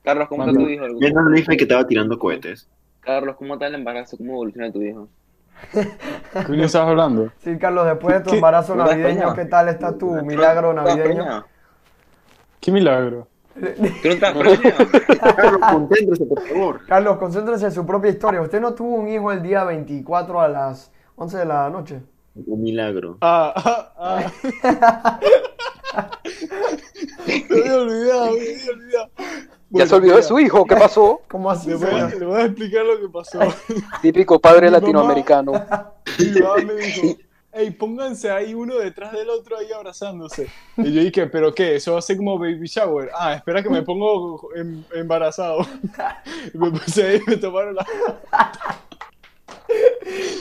Carlos, 0.03 0.27
¿cómo 0.29 0.45
está 0.45 0.57
tu 0.57 0.69
hijo? 0.69 0.85
Viendo 0.99 1.19
a 1.19 1.23
Luis 1.23 1.47
que 1.47 1.55
estaba 1.55 1.85
tirando 1.87 2.17
cohetes. 2.17 2.69
Carlos, 3.01 3.35
¿cómo 3.37 3.53
está 3.55 3.67
el 3.67 3.75
embarazo? 3.75 4.17
¿Cómo 4.17 4.33
evoluciona 4.33 4.71
tu 4.71 4.81
hijo? 4.81 5.09
¿Qué 5.71 6.63
estabas 6.63 6.89
hablando? 6.89 7.31
Sí, 7.39 7.57
Carlos, 7.57 7.85
después 7.85 8.15
de 8.15 8.21
tu 8.21 8.29
¿Qué? 8.31 8.35
embarazo 8.37 8.75
¿No 8.75 8.83
estás 8.83 8.97
navideño? 8.97 9.33
¿qué 9.33 9.45
tal 9.45 9.69
está 9.69 9.97
tu 9.97 10.11
milagro 10.23 10.71
¿Estás 10.71 10.97
navideño? 10.97 11.45
¿Qué 12.65 12.71
milagro? 12.71 13.27
Carlos, 15.35 15.59
concéntrese, 15.71 16.25
por 16.25 16.41
favor. 16.47 16.81
Carlos, 16.87 17.17
concéntrese 17.17 17.65
en 17.65 17.71
su 17.71 17.85
propia 17.85 18.09
historia. 18.09 18.41
Usted 18.41 18.59
no 18.59 18.73
tuvo 18.73 18.95
un 18.95 19.07
hijo 19.07 19.31
el 19.31 19.43
día 19.43 19.63
24 19.63 20.41
a 20.41 20.47
las 20.47 20.91
11 21.15 21.37
de 21.37 21.45
la 21.45 21.69
noche. 21.69 22.01
Un 22.47 22.63
milagro. 22.63 23.19
Ah, 23.21 23.53
ah, 23.55 23.93
ah. 23.99 24.31
me 27.27 27.33
había 27.59 27.77
olvidado, 27.77 28.31
me 28.33 28.41
había 28.41 28.71
olvidado. 28.71 29.09
Ya 29.17 29.29
Bueno, 29.69 29.87
se 29.89 29.95
olvidó 29.95 30.15
de 30.15 30.23
su 30.23 30.39
hijo, 30.39 30.65
¿qué 30.65 30.75
pasó? 30.75 31.21
¿Cómo 31.29 31.51
así, 31.51 31.69
Le 31.69 31.75
voy, 31.75 31.89
a, 31.99 32.07
le 32.07 32.25
voy 32.25 32.41
a 32.41 32.45
explicar 32.45 32.83
lo 32.83 32.99
que 32.99 33.09
pasó. 33.09 33.39
Típico 34.01 34.39
padre 34.39 34.61
Mi 34.67 34.71
mamá- 34.71 34.79
latinoamericano. 34.79 35.51
Mi 36.19 36.41
mamá 36.41 36.55
me 36.65 36.73
dijo, 36.73 37.17
hey, 37.55 37.71
pónganse 37.71 38.29
ahí 38.29 38.53
uno 38.53 38.75
detrás 38.75 39.13
del 39.13 39.29
otro 39.29 39.57
ahí 39.57 39.71
abrazándose. 39.71 40.47
Y 40.77 40.91
yo 40.91 41.01
dije, 41.01 41.27
¿pero 41.27 41.53
qué? 41.55 41.75
Eso 41.75 41.93
va 41.93 41.99
a 41.99 42.01
ser 42.01 42.17
como 42.17 42.37
baby 42.37 42.67
shower. 42.67 43.09
Ah, 43.17 43.33
espera 43.35 43.63
que 43.63 43.69
me 43.69 43.81
pongo 43.81 44.49
em- 44.55 44.83
embarazado. 44.93 45.65
Y 46.53 46.57
me 46.57 46.71
puse 46.71 47.05
ahí 47.05 47.21
y 47.25 47.29
me 47.29 47.37
tomaron 47.37 47.75
la... 47.75 47.85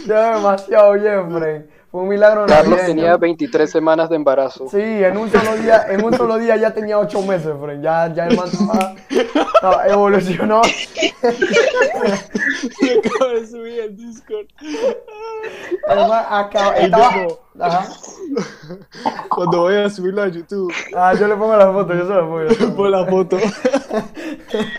Ya 0.06 0.36
demasiado 0.36 0.92
bien, 0.92 1.32
Fren. 1.32 1.70
Fue 1.94 2.02
un 2.02 2.08
milagro 2.08 2.44
Carlos 2.46 2.70
navideño. 2.70 2.86
tenía 3.02 3.16
23 3.16 3.70
semanas 3.70 4.10
de 4.10 4.16
embarazo. 4.16 4.66
Sí, 4.68 4.80
en 4.82 5.16
un 5.16 5.30
solo 5.30 5.54
día, 5.54 5.86
en 5.90 6.04
un 6.04 6.12
solo 6.12 6.38
día 6.38 6.56
ya 6.56 6.74
tenía 6.74 6.98
8 6.98 7.22
meses, 7.22 7.52
Fren. 7.62 7.80
Ya, 7.82 8.12
ya 8.12 8.26
el 8.26 8.36
man 8.36 8.48
estaba- 8.52 8.94
estaba- 9.08 9.86
evolucionó. 9.86 10.60
Me 11.22 12.90
acabo 12.98 13.30
de 13.30 13.46
subir 13.46 13.82
al 13.82 13.96
Discord. 13.96 14.46
El 15.88 15.96
man 16.08 16.24
acaba- 16.28 16.74
estaba-. 16.78 17.26
Ajá. 17.60 17.86
Cuando 19.28 19.60
voy 19.60 19.76
a 19.76 19.88
subirlo 19.88 20.22
a 20.22 20.26
YouTube, 20.26 20.72
Ah, 20.96 21.14
yo 21.14 21.28
le 21.28 21.36
pongo 21.36 21.56
la 21.56 21.70
foto, 21.72 21.94
yo 21.94 22.08
se 22.08 22.12
la 22.12 22.20
pongo. 22.22 22.42
yo 22.42 22.50
se 22.50 22.54
la 22.54 22.66
pongo. 22.66 22.76
pon 22.76 22.90
la 22.90 23.06
foto. 23.06 23.38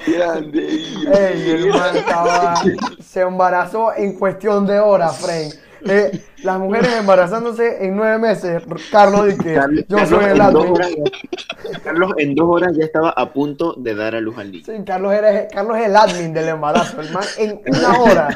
Grande. 0.05 0.67
Ey, 1.13 1.51
el 1.51 1.69
man 1.69 1.95
estaba, 1.95 2.55
se 3.01 3.21
embarazó 3.21 3.93
en 3.95 4.19
cuestión 4.19 4.67
de 4.67 4.79
horas, 4.81 5.15
Fren. 5.17 5.49
Eh, 5.87 6.19
las 6.43 6.59
mujeres 6.59 6.93
embarazándose 6.97 7.85
en 7.85 7.95
nueve 7.95 8.17
meses. 8.17 8.63
Carlos 8.91 9.25
dice 9.27 9.37
que 9.43 9.53
Carlos- 9.53 9.85
yo 9.87 9.97
Carlos 9.97 10.09
soy 10.21 10.25
el 10.31 10.37
ya- 10.37 11.79
Carlos 11.83 12.11
en 12.17 12.35
dos 12.35 12.47
horas 12.49 12.75
ya 12.75 12.85
estaba 12.85 13.09
a 13.11 13.31
punto 13.31 13.73
de 13.77 13.95
dar 13.95 14.15
a 14.15 14.21
luz 14.21 14.37
al 14.37 14.51
niño. 14.51 14.63
Sí, 14.65 14.73
Carlos, 14.85 15.13
era, 15.13 15.47
Carlos 15.47 15.77
es 15.77 15.85
el 15.85 15.95
admin 15.95 16.33
del 16.33 16.49
embarazo. 16.49 17.01
El 17.01 17.11
man 17.11 17.23
en 17.37 17.61
una 17.67 17.99
hora 17.99 18.29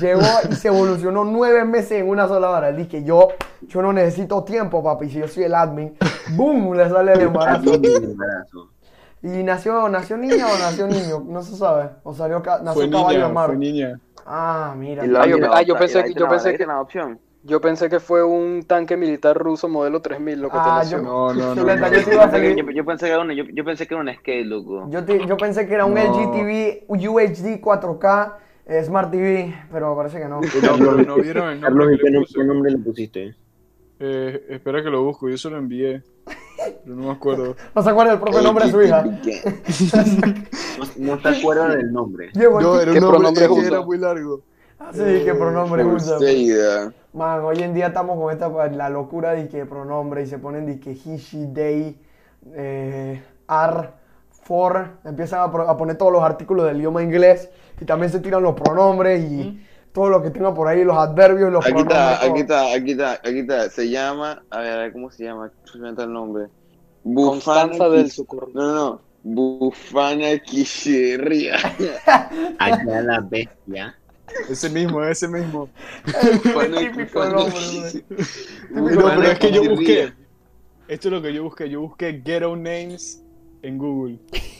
llegó 0.00 0.22
y 0.50 0.54
se 0.54 0.68
evolucionó 0.68 1.24
nueve 1.24 1.64
meses 1.64 1.92
en 2.00 2.08
una 2.08 2.28
sola 2.28 2.50
hora. 2.50 2.68
Él 2.68 2.76
dice, 2.76 3.02
yo, 3.04 3.28
yo 3.62 3.82
no 3.82 3.92
necesito 3.92 4.44
tiempo, 4.44 4.82
papi. 4.82 5.08
Si 5.10 5.18
yo 5.18 5.28
soy 5.28 5.44
el 5.44 5.54
admin, 5.54 5.96
¡boom! 6.30 6.74
Le 6.76 6.88
sale 6.88 7.12
el 7.14 7.20
embarazo. 7.22 7.74
El 7.74 8.04
embarazo. 8.04 8.70
¿Y 9.26 9.42
nació, 9.42 9.88
nació 9.88 10.16
niña 10.16 10.46
o 10.46 10.58
nació 10.58 10.86
niño? 10.86 11.24
No 11.26 11.42
se 11.42 11.56
sabe. 11.56 11.90
O 12.04 12.14
salió 12.14 12.42
ca- 12.42 12.60
nació 12.62 12.82
Fue 12.82 12.90
caballo 12.90 13.08
de 13.08 13.14
niña, 13.24 13.28
mar. 13.34 13.46
fue 13.48 13.56
niña. 13.56 14.00
Ah, 14.24 14.74
mira. 14.78 15.04
Y 15.04 15.08
la 15.08 15.22
Ah, 15.22 15.26
yo- 15.26 15.36
ah, 15.52 15.62
yo 15.62 15.76
pensé 15.76 16.04
que- 16.04 16.14
yo 16.14 16.28
pensé 16.28 16.56
que-. 16.56 16.66
Yo 17.42 17.60
pensé 17.60 17.88
que 17.88 18.00
fue 18.00 18.24
un 18.24 18.64
tanque 18.64 18.96
militar 18.96 19.38
ruso 19.38 19.68
modelo 19.68 20.00
3000 20.02 20.40
lo 20.40 20.48
que 20.48 20.54
te 20.56 20.62
Ah, 20.64 20.78
nació. 20.78 20.98
yo, 20.98 21.04
No, 21.04 21.32
no, 21.34 21.54
no, 21.54 21.64
no, 21.64 22.72
yo 22.72 22.84
pensé 22.84 23.06
que 23.06 23.12
era 23.12 23.20
una, 23.20 23.34
yo, 23.34 23.44
yo 23.44 23.64
pensé 23.64 23.86
que 23.86 23.94
era 23.94 24.02
un 24.02 24.12
skate, 24.14 24.46
loco. 24.46 24.88
Yo, 24.90 25.04
te- 25.04 25.24
yo 25.26 25.36
pensé 25.36 25.66
que 25.68 25.74
era 25.74 25.84
un 25.84 25.94
No. 25.94 26.00
LG 26.00 26.32
TV 26.32 26.84
UHD 26.88 27.60
4K 27.60 28.36
eh, 28.66 28.82
Smart 28.82 29.12
TV, 29.12 29.54
pero 29.70 29.96
parece 29.96 30.18
que 30.18 30.24
no. 30.28 30.40
No, 30.40 30.92
no 30.96 31.16
vieron 31.16 31.50
el 31.50 31.60
Carlos, 31.60 31.78
nombre 31.78 31.94
¿y 31.94 31.98
que 31.98 32.04
qué, 32.04 32.10
le 32.10 32.18
nom- 32.18 32.22
puse. 32.22 32.34
qué 32.40 32.44
nombre 32.44 32.70
le 32.72 32.78
pusiste? 32.78 33.34
Eh, 34.00 34.46
espera 34.50 34.82
que 34.82 34.90
lo 34.90 35.04
busco, 35.04 35.28
yo 35.28 35.38
se 35.38 35.48
lo 35.48 35.56
envié. 35.58 36.02
Pero 36.84 36.96
no 36.96 37.02
me 37.06 37.10
acuerdo. 37.12 37.56
No 37.74 37.82
se 37.82 37.90
acuerda 37.90 38.12
el 38.12 38.20
propio 38.20 38.42
nombre 38.42 38.64
de 38.66 38.70
su 38.70 38.82
hija. 38.82 39.02
No, 40.78 41.14
no 41.14 41.18
te 41.18 41.28
acuerdas 41.28 41.76
del 41.76 41.92
nombre. 41.92 42.30
No, 42.34 42.80
era 42.80 42.92
¿Qué 42.92 42.98
un 42.98 43.22
nombre 43.22 43.48
que 43.48 43.66
era 43.66 43.80
muy 43.80 43.98
largo. 43.98 44.42
Así 44.78 45.00
que 45.24 45.34
pronombre 45.34 45.84
usa. 45.84 46.18
Man, 47.12 47.40
hoy 47.44 47.62
en 47.62 47.72
día 47.72 47.86
estamos 47.86 48.18
con 48.18 48.30
esta 48.30 48.50
pues, 48.50 48.76
la 48.76 48.90
locura 48.90 49.32
de 49.32 49.48
que 49.48 49.64
pronombre 49.64 50.22
y 50.22 50.26
se 50.26 50.38
ponen 50.38 50.66
de 50.66 50.78
que 50.78 50.90
he, 50.90 51.16
she, 51.16 51.46
they, 51.54 51.98
eh, 52.52 53.22
are, 53.46 53.88
for, 54.42 54.88
empiezan 55.02 55.40
a, 55.40 55.50
pro- 55.50 55.68
a 55.68 55.76
poner 55.78 55.96
todos 55.96 56.12
los 56.12 56.22
artículos 56.22 56.66
del 56.66 56.76
idioma 56.76 57.02
inglés 57.02 57.48
y 57.80 57.86
también 57.86 58.12
se 58.12 58.20
tiran 58.20 58.42
los 58.42 58.54
pronombres 58.54 59.22
y 59.22 59.66
todo 59.92 60.10
lo 60.10 60.22
que 60.22 60.28
tenga 60.28 60.52
por 60.52 60.68
ahí, 60.68 60.84
los 60.84 60.96
adverbios, 60.96 61.50
los 61.50 61.64
Aquí 61.64 61.72
pronombres. 61.72 61.98
está, 61.98 62.26
aquí 62.26 62.40
está, 62.40 62.74
aquí 62.74 62.90
está, 62.90 63.12
aquí 63.12 63.38
está. 63.38 63.70
Se 63.70 63.88
llama, 63.88 64.42
a 64.50 64.58
ver, 64.60 64.72
a 64.72 64.76
ver 64.82 64.92
cómo 64.92 65.10
se 65.10 65.24
llama, 65.24 65.50
se 65.64 65.78
me 65.78 65.88
el 65.88 66.12
nombre. 66.12 66.48
Bufana 67.06 67.88
del 67.88 68.10
Socorro. 68.10 68.48
No, 68.52 68.62
no, 68.62 68.74
no. 68.74 69.00
Bufana 69.22 70.38
Quisherria. 70.38 71.56
Allá 72.58 73.00
la 73.00 73.20
bestia. 73.20 73.96
Ese 74.50 74.68
mismo, 74.68 75.04
ese 75.04 75.28
mismo. 75.28 75.68
El 76.04 76.74
típico 76.74 77.24
nombre, 77.24 77.60
güey. 77.72 78.04
No, 78.70 79.04
pero 79.04 79.22
es 79.22 79.38
que 79.38 79.52
yo 79.52 79.64
busqué. 79.70 80.12
Esto 80.88 81.08
es 81.08 81.14
lo 81.14 81.22
que 81.22 81.32
yo 81.32 81.44
busqué. 81.44 81.70
Yo 81.70 81.80
busqué 81.80 82.20
ghetto 82.24 82.56
names 82.56 83.22
en 83.62 83.78
Google. 83.78 84.18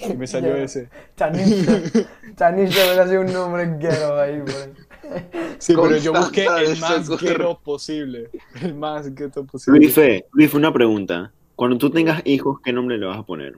Y 0.08 0.14
me 0.14 0.28
salió 0.28 0.54
ese. 0.54 0.88
Chanisha. 1.16 1.82
Chanisha 2.36 2.84
hubiera 2.86 3.08
sido 3.08 3.20
un 3.22 3.32
nombre 3.32 3.76
ghetto 3.78 4.20
ahí. 4.20 4.40
Sí, 5.58 5.74
pero 5.74 5.96
yo 5.96 6.12
busqué 6.12 6.46
el 6.46 6.78
más 6.78 7.08
ghetto 7.08 7.58
posible. 7.58 8.30
El 8.62 8.74
más 8.76 9.12
ghetto 9.12 9.44
posible. 9.44 9.80
Luife, 9.80 10.26
Luife, 10.32 10.56
una 10.56 10.72
pregunta. 10.72 11.32
Cuando 11.56 11.78
tú 11.78 11.90
tengas 11.90 12.22
hijos, 12.26 12.60
¿qué 12.62 12.72
nombre 12.72 12.98
le 12.98 13.06
vas 13.06 13.18
a 13.18 13.22
poner? 13.22 13.56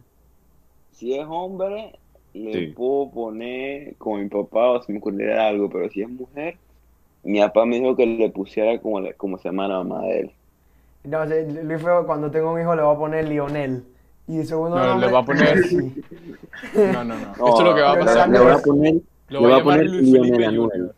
Si 0.92 1.14
es 1.14 1.26
hombre, 1.28 1.92
le 2.32 2.52
Sí. 2.52 2.66
puedo 2.68 3.10
poner 3.10 3.96
como 3.98 4.18
mi 4.18 4.28
papá 4.28 4.70
o 4.70 4.82
si 4.82 4.92
me 4.92 4.98
ocurriera 4.98 5.48
algo, 5.48 5.68
pero 5.68 5.88
si 5.90 6.02
es 6.02 6.08
mujer, 6.08 6.56
mi 7.24 7.40
papá 7.40 7.66
me 7.66 7.80
dijo 7.80 7.96
que 7.96 8.06
le 8.06 8.30
pusiera 8.30 8.80
como, 8.80 9.00
como 9.16 9.38
se 9.38 9.48
llama 9.48 9.68
la 9.68 9.78
mamá 9.82 10.02
de 10.06 10.20
él. 10.20 10.30
No, 11.04 11.24
Luis 11.24 11.82
Feo, 11.82 12.06
cuando 12.06 12.30
tenga 12.30 12.50
un 12.50 12.60
hijo 12.60 12.74
le 12.74 12.82
va 12.82 12.92
a 12.92 12.98
poner 12.98 13.28
Lionel. 13.28 13.84
Y 14.26 14.40
el 14.40 14.46
segundo 14.46 14.76
No, 14.76 14.98
le 14.98 15.06
va 15.10 15.20
a 15.20 15.24
poner-. 15.24 15.56
No, 16.74 17.04
no, 17.04 17.14
no. 17.14 17.30
Esto 17.32 17.58
es 17.58 17.64
lo 17.64 17.74
que 17.74 17.80
va 17.80 17.92
a 17.92 17.98
pasar. 17.98 18.28
Le 18.28 18.38
voy 18.38 18.52
a 18.52 18.58
poner, 18.58 18.94
Lo 19.28 19.40
le 19.40 19.46
va 19.46 19.52
voy 19.52 19.60
a 19.60 19.64
poner 19.64 19.86
Luis 19.86 20.08
Lionel 20.08 20.30
Felipe 20.30 20.46
Anuel. 20.46 20.70
Junior. 20.70 20.94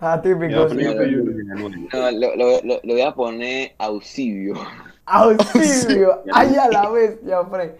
Ah, 0.00 0.20
Le 0.22 0.34
típico. 0.34 0.60
lo 2.82 2.94
voy 2.94 3.00
a 3.00 3.14
poner 3.14 3.74
auxilio. 3.78 4.54
Auxilio. 5.06 6.22
Ay, 6.32 6.56
a 6.56 6.68
la 6.68 6.90
bestia, 6.90 7.44
Fred. 7.44 7.72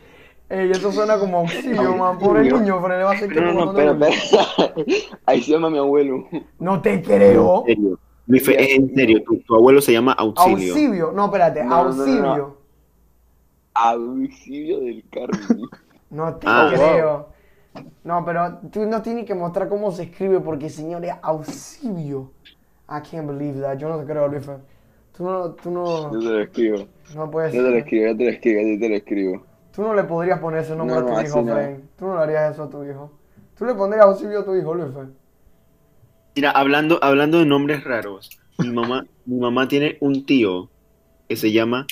Ey, 0.49 0.71
eso 0.71 0.93
suena 0.93 1.19
como 1.19 1.39
auxilio, 1.39 1.97
man. 1.97 2.19
Pobre 2.19 2.43
niño, 2.43 2.81
Fred. 2.83 2.99
Le 2.99 3.05
va 3.05 3.11
a 3.11 3.15
hacer 3.15 3.29
que 3.33 3.41
No, 3.41 3.53
no, 3.53 3.71
espera, 3.71 3.93
espera. 3.93 4.79
Ahí 5.27 5.43
se 5.43 5.53
llama 5.53 5.71
mi 5.71 5.79
abuelo. 5.79 6.27
No 6.59 6.81
te 6.83 7.03
creo. 7.03 7.65
En 7.67 7.77
serio. 7.77 7.99
Luife, 8.27 8.63
es 8.63 8.79
en 8.79 8.95
serio. 8.95 9.23
Tu, 9.25 9.39
tu 9.41 9.55
abuelo 9.55 9.81
se 9.81 9.93
llama 9.93 10.13
Auxilio. 10.13 10.73
Auxilio. 10.73 11.13
No, 11.13 11.25
espérate. 11.27 11.65
No, 11.65 11.69
no, 11.69 11.75
no, 11.75 11.83
no. 11.85 11.95
Auxilio. 11.95 12.57
Auxilio 13.75 14.81
del 14.81 15.05
Carmen. 15.11 15.63
No 16.11 16.33
te 16.37 16.47
Ah, 16.49 16.71
creo. 16.73 17.29
No, 18.05 18.25
pero 18.25 18.59
tú 18.71 18.87
no 18.87 19.03
tienes 19.03 19.25
que 19.25 19.35
mostrar 19.35 19.69
cómo 19.69 19.91
se 19.91 20.05
escribe 20.05 20.39
porque, 20.39 20.71
señor, 20.71 21.05
es 21.05 21.13
auxilio. 21.23 22.31
I 22.89 23.01
can't 23.01 23.27
believe 23.27 23.61
that. 23.63 23.79
Yo 23.79 23.89
no 23.89 23.99
te 23.99 24.05
creo, 24.05 24.29
Luis. 24.29 24.45
Tú 25.17 25.25
no, 25.25 25.51
tú 25.53 25.71
no, 25.71 26.13
Yo 26.13 26.19
te 26.19 26.25
lo 26.25 26.41
escribo. 26.41 26.89
no 27.15 27.31
puedes. 27.31 27.53
Yo 27.55 27.63
te 27.65 27.71
lo 27.71 27.77
escribo, 27.77 28.07
yo 28.09 28.17
te 28.17 28.25
lo 28.25 28.31
escribo, 28.31 28.61
yo 28.61 28.79
te 28.81 28.89
lo 28.89 28.95
escribo. 28.97 29.47
Tú 29.75 29.83
no 29.83 29.95
le 29.95 30.05
podrías 30.05 30.39
poner 30.41 30.61
ese 30.61 30.75
nombre 30.77 30.97
No, 30.97 31.03
a 31.03 31.07
tu 31.07 31.13
no, 31.13 31.23
hijo, 31.23 31.43
no. 31.43 31.53
Frank. 31.53 31.79
Tú 31.99 32.07
no 32.07 32.17
le 32.17 32.23
harías 32.23 32.53
eso 32.55 32.63
a 32.65 32.71
tu 32.71 32.85
hijo. 32.85 33.11
Tú 33.57 33.65
le 33.65 33.75
pondrías 33.75 34.05
auxilio 34.07 34.41
a 34.41 34.45
tu 34.45 34.55
hijo, 34.57 34.75
Luis. 34.75 34.93
Frank. 34.93 35.11
Mira, 36.37 36.51
hablando, 36.51 36.99
hablando 37.03 37.39
de 37.39 37.47
nombres 37.47 37.85
raros, 37.85 38.31
mi 38.59 38.71
mamá, 38.71 39.07
mi 39.25 39.39
mamá 39.39 39.69
tiene 39.69 39.97
un 40.01 40.27
tío 40.27 40.69
que 41.29 41.37
se 41.37 41.53
llama, 41.53 41.87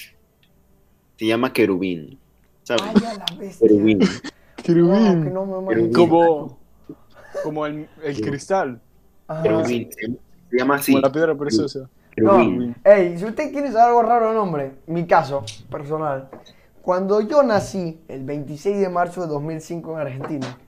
se 1.16 1.26
llama 1.26 1.52
Querubín. 1.52 2.18
¿Sabes? 2.64 2.82
Ay, 2.82 2.94
a 3.06 3.14
la 3.14 3.24
bestia. 3.38 3.68
Querubín. 3.68 3.98
Wow, 4.00 4.08
Querubín. 4.64 5.24
que 5.24 5.30
no 5.30 5.46
me 5.46 5.52
Querubín. 5.68 5.86
imagino. 5.86 5.92
Como, 5.92 6.58
como 7.44 7.66
el, 7.66 7.88
el 8.02 8.20
cristal. 8.20 8.80
Ajá. 9.28 9.42
Querubín. 9.42 9.90
Se 9.92 10.56
llama 10.58 10.74
así. 10.76 10.92
Como 10.92 11.02
la 11.02 11.12
piedra 11.12 11.34
preciosa. 11.36 11.88
No, 12.16 12.74
ey, 12.84 13.18
si 13.18 13.24
usted 13.24 13.52
quiere 13.52 13.72
saber 13.72 13.88
algo 13.88 14.02
raro 14.02 14.28
de 14.28 14.34
nombre, 14.34 14.72
mi 14.86 15.06
caso 15.06 15.44
personal. 15.70 16.28
Cuando 16.82 17.20
yo 17.20 17.42
nací, 17.42 18.02
el 18.08 18.24
26 18.24 18.80
de 18.80 18.88
marzo 18.88 19.22
de 19.22 19.28
2005 19.28 19.92
en 19.92 19.98
Argentina, 19.98 20.58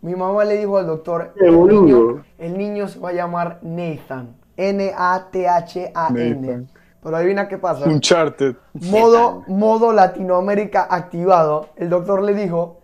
mi 0.00 0.16
mamá 0.16 0.44
le 0.44 0.56
dijo 0.56 0.78
al 0.78 0.86
doctor, 0.86 1.34
el 1.40 1.66
niño, 1.66 2.24
el 2.38 2.58
niño 2.58 2.88
se 2.88 2.98
va 2.98 3.10
a 3.10 3.12
llamar 3.12 3.60
Nathan. 3.62 4.34
N-A-T-H-A-N. 4.56 6.66
Pero 7.02 7.16
adivina 7.16 7.48
qué 7.48 7.58
pasa. 7.58 7.88
Uncharted. 7.88 8.56
Modo, 8.74 9.44
modo 9.46 9.92
Latinoamérica 9.92 10.86
activado. 10.88 11.70
El 11.76 11.90
doctor 11.90 12.22
le 12.22 12.34
dijo, 12.34 12.80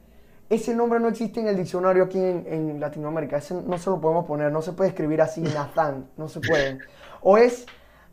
ese 0.50 0.74
nombre 0.74 0.98
no 0.98 1.08
existe 1.08 1.40
en 1.40 1.48
el 1.48 1.56
diccionario 1.56 2.04
aquí 2.04 2.18
en, 2.18 2.44
en 2.48 2.80
Latinoamérica. 2.80 3.36
Ese 3.36 3.54
no 3.54 3.78
se 3.78 3.90
lo 3.90 4.00
podemos 4.00 4.24
poner. 4.24 4.50
No 4.50 4.62
se 4.62 4.72
puede 4.72 4.90
escribir 4.90 5.22
así, 5.22 5.40
Nathan. 5.40 6.06
No 6.16 6.28
se 6.28 6.40
puede. 6.40 6.78
O 7.20 7.38
es 7.38 7.66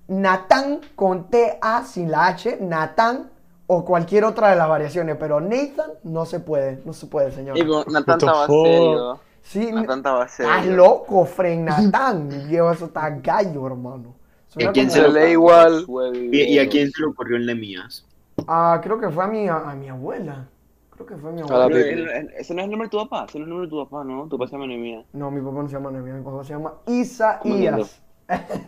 Nathan 0.07 0.81
con 0.95 1.29
T-A 1.29 1.83
sin 1.83 2.11
la 2.11 2.27
H, 2.27 2.57
Nathan, 2.61 3.29
o 3.67 3.83
cualquier 3.83 4.23
otra 4.25 4.49
de 4.49 4.55
las 4.55 4.69
variaciones. 4.69 5.17
Pero 5.19 5.39
Nathan 5.39 5.91
no 6.03 6.25
se 6.25 6.39
puede. 6.39 6.81
No 6.85 6.93
se 6.93 7.07
puede, 7.07 7.31
señor. 7.31 7.57
Con 7.67 7.91
Natán 7.93 8.17
estaba 8.19 8.47
serio. 8.47 9.19
Sí, 9.41 9.71
Natán 9.71 9.99
estaba 9.99 10.25
estás 10.25 10.61
serio. 10.63 10.75
loco, 10.77 11.25
Fren 11.25 11.65
Nathan. 11.65 12.47
Diego, 12.47 12.71
eso 12.71 12.85
está 12.85 13.09
gallo, 13.09 13.65
hermano. 13.67 14.13
Suena 14.47 14.67
¿Y 14.67 14.69
a 14.69 14.73
quién 14.73 14.91
se 14.91 15.01
lo- 15.01 15.09
lee 15.09 15.31
igual. 15.31 15.85
¿Y, 16.31 16.41
y 16.43 16.59
a 16.59 16.69
quién 16.69 16.91
se 16.91 17.01
le 17.01 17.07
ocurrió 17.07 17.37
en 17.37 17.59
mías? 17.59 18.05
Ah, 18.47 18.79
creo 18.83 18.99
que 18.99 19.09
fue 19.09 19.23
a 19.23 19.27
mi, 19.27 19.47
a 19.47 19.59
mi 19.77 19.89
abuela. 19.89 20.45
Creo 20.91 21.05
que 21.07 21.15
fue 21.17 21.29
a 21.31 21.33
mi 21.33 21.41
A 21.41 21.43
abuela. 21.43 21.67
Pero, 21.69 22.09
Ese 22.37 22.53
no 22.53 22.61
es 22.61 22.65
el 22.65 22.71
nombre 22.71 22.87
de 22.87 22.89
tu 22.91 22.97
papá, 22.97 23.25
ese 23.27 23.39
no 23.39 23.43
es 23.43 23.47
el 23.47 23.49
nombre 23.49 23.67
de 23.67 23.69
tu 23.71 23.83
papá, 23.83 24.03
¿no? 24.03 24.27
Tu 24.27 24.37
papá 24.37 24.47
se 24.47 24.53
llama 24.53 24.67
Nehemías. 24.67 25.05
No, 25.13 25.29
mi 25.31 25.41
papá 25.41 25.61
no 25.63 25.67
se 25.67 25.73
llama 25.73 25.91
Nehemías, 25.91 26.17
mi 26.17 26.23
papá 26.23 26.43
se 26.43 26.53
llama 26.53 26.73
Isaías. 26.87 28.01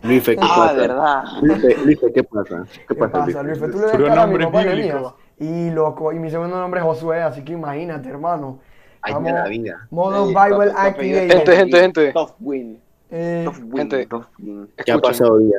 Luife, 0.03 0.35
¿qué 0.35 0.41
Ah, 0.43 0.55
pasa? 0.55 0.73
verdad. 0.73 1.23
Luife, 1.41 1.77
Luife, 1.83 2.13
¿qué 2.13 2.23
pasa? 2.23 2.65
¿Qué 2.71 2.85
¿Qué 2.87 2.95
pasa, 2.95 3.25
pasa, 3.25 3.43
Luife? 3.43 3.67
Luis? 3.67 3.71
Tú 3.75 3.79
le 3.79 3.85
ves 3.97 4.07
cara 4.09 4.23
a 4.23 4.27
mi 4.27 4.37
papá. 4.45 4.63
Nehemías. 4.63 5.13
Y 5.39 5.69
loco, 5.71 6.11
y 6.13 6.19
mi 6.19 6.29
segundo 6.29 6.57
nombre 6.59 6.79
es 6.79 6.85
Josué, 6.85 7.21
así 7.21 7.43
que 7.43 7.53
imagínate, 7.53 8.09
hermano. 8.09 8.59
Ay, 9.01 9.13
Vamos, 9.13 9.31
la 9.31 9.47
vida. 9.47 9.87
Modo 9.91 10.27
Bible 10.27 10.71
Activated. 10.75 11.29
Gente, 11.31 11.55
gente, 11.55 11.79
gente. 11.79 12.13
Tough 12.13 12.31
win. 12.39 12.81
Eh, 13.11 13.43
Tough 13.45 13.57
win. 13.59 13.77
Gente. 13.77 14.05
Tough 14.07 14.25
win. 14.39 14.67
¿Qué 14.75 14.91
ha 14.91 14.95
Escuchen, 14.95 15.01
pasado 15.01 15.37
día? 15.37 15.57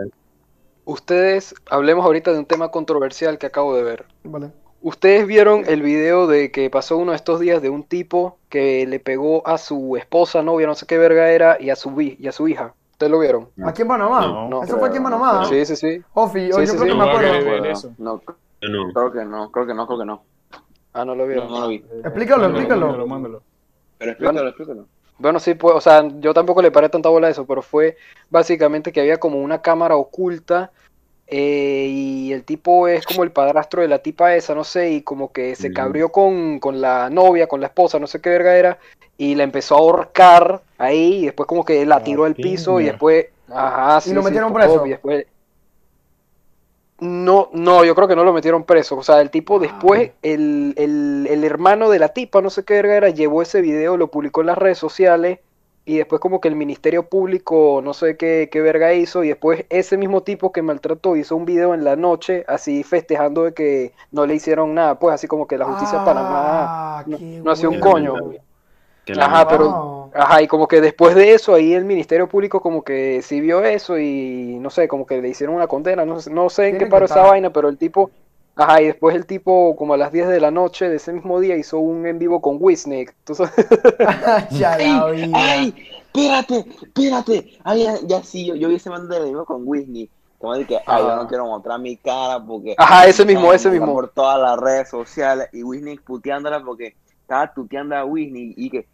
ustedes, 0.85 1.55
hablemos 1.71 2.05
ahorita 2.05 2.33
de 2.33 2.39
un 2.39 2.47
tema 2.47 2.71
controversial 2.71 3.39
que 3.39 3.47
acabo 3.47 3.75
de 3.77 3.83
ver. 3.83 4.05
vale. 4.25 4.51
Ustedes 4.81 5.27
vieron 5.27 5.65
el 5.67 5.83
video 5.83 6.29
de 6.29 6.53
que 6.53 6.71
pasó 6.71 6.97
uno 6.99 7.11
de 7.11 7.17
estos 7.17 7.41
días 7.41 7.61
de 7.61 7.69
un 7.69 7.83
tipo 7.83 8.39
que 8.49 8.87
le 8.87 9.01
pegó 9.01 9.45
a 9.47 9.59
su 9.59 9.97
esposa, 9.97 10.41
novia, 10.43 10.69
no 10.69 10.77
sé 10.77 10.87
qué 10.87 10.99
verga 10.99 11.31
era, 11.31 11.57
y 11.61 11.71
a 11.71 11.77
su, 11.77 11.91
vi- 11.91 12.17
y 12.21 12.29
a 12.29 12.33
su 12.33 12.47
hija. 12.47 12.75
¿Ustedes 12.99 13.13
lo 13.13 13.21
vieron? 13.21 13.49
Aquí 13.65 13.83
en 13.83 13.89
Panamá. 13.89 14.27
No, 14.27 14.49
no 14.49 14.63
Eso 14.65 14.77
fue 14.77 14.89
aquí 14.89 14.97
en 14.97 15.05
creo, 15.05 15.19
Panamá. 15.21 15.41
no 15.43 15.45
Sí, 15.45 15.65
sí, 15.65 15.77
sí. 15.77 16.03
Ofi, 16.15 16.49
yo 16.49 16.55
Sí, 16.55 16.61
yo 16.63 16.67
sí, 16.67 16.77
creo 16.79 16.83
sí. 16.83 16.85
que 16.89 16.97
No, 16.97 16.97
me 16.97 17.11
acuerdo. 17.13 17.65
eso. 17.67 17.93
No, 17.97 18.19
creo 18.21 19.13
que 19.13 19.25
no, 19.25 19.53
creo 19.53 19.67
que 19.69 19.75
no, 19.75 19.87
creo 19.87 19.99
que 20.01 20.05
no. 20.05 20.23
Ah, 20.95 21.05
no 21.05 21.15
lo 21.15 21.23
No, 21.23 21.29
vieron. 21.29 21.49
no 21.49 21.61
lo 21.61 21.69
vi. 21.69 21.77
Explícalo, 21.77 22.43
Mándalo, 22.43 22.49
explícalo. 22.59 22.87
mándalo, 22.87 23.07
mándalo. 23.07 23.43
Pero 23.99 24.11
explícalo, 24.11 24.49
explícalo. 24.49 24.87
Bueno, 25.17 25.39
sí, 25.39 25.55
pues, 25.55 25.77
o 25.77 25.81
sea, 25.81 26.09
yo 26.19 26.35
tampoco 26.35 26.61
le 26.61 26.73
paré 26.73 26.89
tanta 26.89 27.09
bola 27.09 27.29
a 27.29 27.31
eso, 27.31 27.47
pero 27.47 27.63
fue 27.63 27.97
básicamente 28.31 28.91
que 28.91 29.01
había 29.01 29.19
como 29.21 29.39
una 29.39 29.63
cámara 29.63 29.95
oculta 29.95 30.73
eh, 31.31 31.89
y 31.91 32.33
el 32.33 32.45
tipo 32.45 32.89
es 32.89 33.05
como 33.05 33.23
el 33.23 33.33
padrastro 33.33 33.83
de 33.83 33.89
la 33.89 33.99
tipa 33.99 34.35
esa, 34.35 34.55
no 34.55 34.65
sé, 34.65 34.91
y 34.93 35.03
como 35.03 35.31
que 35.31 35.55
se 35.55 35.69
Ujú. 35.69 35.75
cabrió 35.75 36.09
con, 36.11 36.59
con 36.59 36.81
la 36.81 37.11
novia, 37.11 37.47
con 37.47 37.61
la 37.61 37.67
esposa, 37.67 37.99
no 37.99 38.07
sé 38.07 38.21
qué 38.21 38.31
verga 38.31 38.57
era, 38.57 38.79
y 39.19 39.35
la 39.35 39.45
empezó 39.45 39.75
a 39.75 39.79
ahorcar 39.79 40.63
ahí, 40.79 41.17
y 41.17 41.25
después 41.27 41.47
como 41.47 41.65
que 41.67 41.85
la 41.85 42.03
tiró 42.03 42.25
al 42.25 42.35
piso, 42.35 42.81
y 42.81 42.85
después, 42.85 43.27
ajá, 43.49 44.01
sí, 44.01 44.15
lo 44.15 44.23
sí, 44.23 44.27
metieron 44.27 44.55
preso? 44.55 44.87
y 44.87 44.91
después... 44.91 45.27
No, 47.01 47.49
no, 47.53 47.85
yo 47.85 47.95
creo 47.95 48.09
que 48.09 48.17
no 48.17 48.25
lo 48.25 48.33
metieron 48.33 48.65
preso. 48.65 48.97
O 48.97 49.05
sea, 49.05 49.21
el 49.21 49.31
tipo 49.31 49.61
después, 49.61 50.11
el, 50.23 50.75
el, 50.77 51.29
el 51.31 51.45
hermano 51.45 51.91
de 51.91 52.01
la 52.01 52.09
tipa, 52.09 52.43
no 52.43 52.51
sé 52.51 52.65
qué 52.65 52.75
verga 52.75 52.97
era, 52.97 53.09
llevó 53.11 53.41
ese 53.41 53.61
video, 53.61 53.97
lo 53.97 54.09
publicó 54.11 54.41
en 54.41 54.49
las 54.49 54.59
redes 54.59 54.79
sociales 54.79 55.39
y 55.89 55.97
después 55.97 56.21
como 56.21 56.39
que 56.39 56.49
el 56.49 56.55
Ministerio 56.55 57.05
Público, 57.05 57.81
no 57.83 57.95
sé 57.95 58.19
qué, 58.19 58.51
qué 58.53 58.61
verga 58.61 58.93
hizo 58.93 59.25
y 59.25 59.29
después 59.29 59.65
ese 59.71 59.97
mismo 59.97 60.23
tipo 60.23 60.53
que 60.53 60.61
maltrató 60.61 61.17
hizo 61.17 61.35
un 61.35 61.47
video 61.47 61.73
en 61.73 61.83
la 61.83 61.97
noche 61.97 62.45
así 62.47 62.83
festejando 62.83 63.45
de 63.45 63.55
que 63.55 63.93
no 64.13 64.27
le 64.27 64.35
hicieron 64.35 64.75
nada, 64.75 64.99
pues 64.99 65.15
así 65.15 65.27
como 65.27 65.47
que 65.47 65.57
la 65.57 65.65
justicia 65.65 66.01
de 66.01 66.05
Panamá 66.05 66.99
Ah, 66.99 67.05
no, 67.07 67.19
no 67.43 67.51
hacía 67.51 67.71
un 67.71 67.81
coño. 67.81 68.13
Ajá, 69.19 69.49
pero-. 69.49 70.11
Ajá, 70.15 70.43
y 70.43 70.47
como 70.47 70.69
que 70.69 70.83
después 70.83 71.15
de 71.15 71.33
eso, 71.33 71.55
ahí 71.55 71.73
el 71.73 71.87
Ministerio 71.87 72.29
Público 72.29 72.61
como 72.61 72.83
que 72.83 73.23
sí 73.23 73.41
vio 73.41 73.65
eso 73.65 73.99
y 73.99 74.59
no 74.61 74.69
sé, 74.69 74.89
como 74.89 75.07
que 75.07 75.23
le 75.23 75.31
hicieron 75.31 75.57
una 75.57 75.69
condena, 75.69 76.05
no 76.05 76.21
sé, 76.21 76.31
no 76.31 76.51
sé 76.51 76.69
en 76.69 76.77
qué 76.77 76.87
paró 76.87 77.07
esa 77.07 77.23
vaina, 77.23 77.51
pero 77.51 77.71
el 77.71 77.79
tipo, 77.79 78.11
ajá, 78.59 78.83
y 78.83 78.87
después 78.87 79.17
el 79.17 79.25
tipo 79.25 79.75
como 79.77 79.95
a 79.95 79.97
las 79.97 80.13
10 80.13 80.29
de 80.29 80.41
la 80.41 80.51
noche 80.51 80.89
de 80.89 80.97
ese 80.97 81.13
mismo 81.13 81.41
día 81.41 81.57
hizo 81.57 81.79
un 81.79 82.07
en 82.07 82.19
vivo 82.19 82.41
con 82.43 82.59
Wisnik, 82.61 83.15
sabes, 83.33 83.53
ya 84.51 84.77
la 84.77 85.11
vida. 85.11 85.31
¡Ay! 85.35 85.75
¡Espérate! 86.07 86.65
¡Espérate! 86.83 87.59
Ay, 87.65 87.85
ya, 87.85 87.95
ya 88.03 88.23
sí, 88.23 88.47
yo, 88.47 88.55
yo 88.55 88.69
vi 88.69 88.77
ese 88.77 88.91
man 88.91 89.09
de 89.09 89.21
mismo 89.21 89.45
con 89.45 89.63
Whitney. 89.65 90.11
Como 90.39 90.55
de 90.55 90.67
que, 90.67 90.77
ay, 90.87 91.03
yo 91.03 91.11
Ajá. 91.11 91.17
no 91.23 91.29
quiero 91.29 91.47
mostrar 91.47 91.81
mi 91.81 91.97
cara 91.97 92.45
porque. 92.45 92.75
Ajá, 92.79 93.07
ese 93.07 93.25
mismo, 93.25 93.51
Ay, 93.51 93.57
ese 93.57 93.71
mismo. 93.71 93.93
Por 93.93 94.11
todas 94.11 94.41
las 94.41 94.59
redes 94.59 94.89
sociales. 94.89 95.49
Y 95.53 95.63
Whitney 95.63 95.99
puteándola 95.99 96.63
porque 96.63 96.95
estaba 97.21 97.53
tuteando 97.53 97.97
a 97.97 98.05
Whitney 98.05 98.55
y 98.57 98.71
que, 98.71 98.87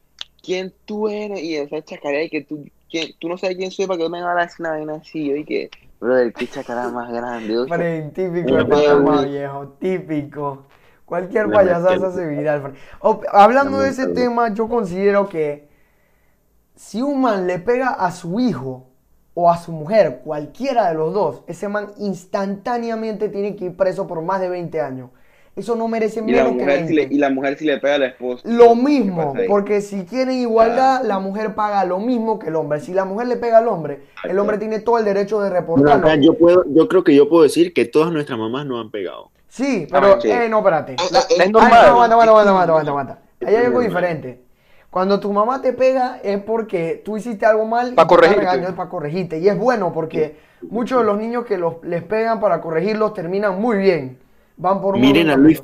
¿quién 0.42 0.72
tú 0.86 1.08
eres? 1.08 1.42
Y 1.42 1.56
esa 1.56 1.82
chacarera 1.82 2.24
y 2.24 2.30
que 2.30 2.42
tú, 2.42 2.66
¿quién? 2.90 3.12
tú 3.18 3.28
no 3.28 3.36
sabes 3.36 3.56
quién 3.56 3.70
soy 3.70 3.86
para 3.86 3.98
que 3.98 4.08
me 4.08 4.22
van 4.22 4.38
a 4.38 4.42
decir 4.42 4.60
una 4.60 4.70
vaina 4.70 4.94
así. 4.94 5.26
Yo 5.26 5.36
y 5.36 5.44
que, 5.44 5.70
brother, 6.00 6.32
qué 6.32 6.46
chacarera 6.48 6.88
más 6.88 7.10
grande. 7.12 7.66
Fren, 7.68 8.12
típico 8.12 8.68
Panamá, 8.68 9.16
güey. 9.16 9.30
viejo, 9.30 9.68
típico. 9.78 10.66
Cualquier 11.04 11.48
verdad 11.48 12.12
se 12.12 12.26
viral. 12.26 12.74
Hablando 13.32 13.80
de 13.80 13.90
ese 13.90 14.08
tema, 14.08 14.52
yo 14.54 14.68
considero 14.68 15.28
que 15.28 15.68
si 16.74 17.02
un 17.02 17.20
man 17.20 17.46
le 17.46 17.58
pega 17.58 17.90
a 17.90 18.10
su 18.10 18.40
hijo 18.40 18.88
o 19.34 19.50
a 19.50 19.58
su 19.58 19.72
mujer, 19.72 20.22
cualquiera 20.24 20.88
de 20.88 20.94
los 20.94 21.12
dos, 21.12 21.42
ese 21.46 21.68
man 21.68 21.92
instantáneamente 21.98 23.28
tiene 23.28 23.54
que 23.54 23.66
ir 23.66 23.76
preso 23.76 24.06
por 24.06 24.22
más 24.22 24.40
de 24.40 24.48
20 24.48 24.80
años. 24.80 25.10
Eso 25.56 25.76
no 25.76 25.86
merece 25.86 26.18
y, 26.20 26.32
la 26.32 26.42
menos 26.44 26.48
que 26.48 26.64
mujer 26.64 26.78
si 26.88 26.94
20. 26.94 26.94
le, 26.94 27.14
y 27.14 27.18
la 27.18 27.30
mujer 27.30 27.56
si 27.58 27.64
le 27.64 27.78
pega 27.78 27.94
al 27.94 28.02
esposo. 28.02 28.42
Lo 28.44 28.70
¿qué 28.70 28.74
mismo, 28.74 29.34
porque 29.46 29.80
si 29.82 30.04
quieren 30.04 30.34
igualdad, 30.40 31.02
la 31.04 31.20
mujer 31.20 31.54
paga 31.54 31.84
lo 31.84 32.00
mismo 32.00 32.40
que 32.40 32.48
el 32.48 32.56
hombre. 32.56 32.80
Si 32.80 32.92
la 32.92 33.04
mujer 33.04 33.28
le 33.28 33.36
pega 33.36 33.58
al 33.58 33.68
hombre, 33.68 34.00
el 34.24 34.36
hombre 34.38 34.58
tiene 34.58 34.80
todo 34.80 34.98
el 34.98 35.04
derecho 35.04 35.40
de 35.40 35.50
reportarlo. 35.50 36.06
acá 36.08 36.16
yo, 36.16 36.34
puedo, 36.34 36.64
yo 36.68 36.88
creo 36.88 37.04
que 37.04 37.14
yo 37.14 37.28
puedo 37.28 37.44
decir 37.44 37.72
que 37.72 37.84
todas 37.84 38.10
nuestras 38.12 38.36
mamás 38.38 38.66
no 38.66 38.80
han 38.80 38.90
pegado. 38.90 39.30
Sí, 39.48 39.86
pero, 39.88 40.14
Ah, 40.14 40.18
sí. 40.20 40.28
eh, 40.28 40.48
no, 40.48 40.58
espérate. 40.58 40.96
La- 41.12 41.20
es 41.20 41.38
Ay, 41.38 41.50
normal. 41.52 41.70
no, 41.70 41.76
aguanta, 41.76 42.14
aguanta, 42.14 42.14
aguanta, 42.14 42.50
aguanta, 42.50 42.72
aguanta, 42.72 42.90
aguanta. 42.90 43.18
Ahí 43.46 43.54
hay 43.54 43.66
algo 43.66 43.78
diferente. 43.80 44.40
Cuando 44.90 45.20
tu 45.20 45.32
mamá 45.32 45.62
te 45.62 45.72
pega 45.72 46.18
es 46.24 46.40
porque 46.42 47.00
tú 47.04 47.16
hiciste 47.16 47.46
algo 47.46 47.64
mal 47.64 47.92
y 47.92 47.94
Pa' 47.94 48.06
te 48.08 48.14
está 48.14 48.30
corregirte. 48.32 48.72
para 48.72 48.88
corregirte. 48.88 49.38
Y 49.38 49.48
es 49.48 49.56
bueno 49.56 49.92
porque 49.92 50.36
muchos 50.62 50.98
de 51.00 51.04
los 51.04 51.18
niños 51.18 51.44
que 51.46 51.58
los, 51.58 51.76
les 51.84 52.02
pegan 52.02 52.40
para 52.40 52.60
corregirlos 52.60 53.14
terminan 53.14 53.60
muy 53.60 53.76
bien. 53.78 54.18
Van 54.56 54.80
por 54.80 54.94
un 54.94 55.00
Miren 55.00 55.30
a 55.30 55.36
Luis. 55.36 55.62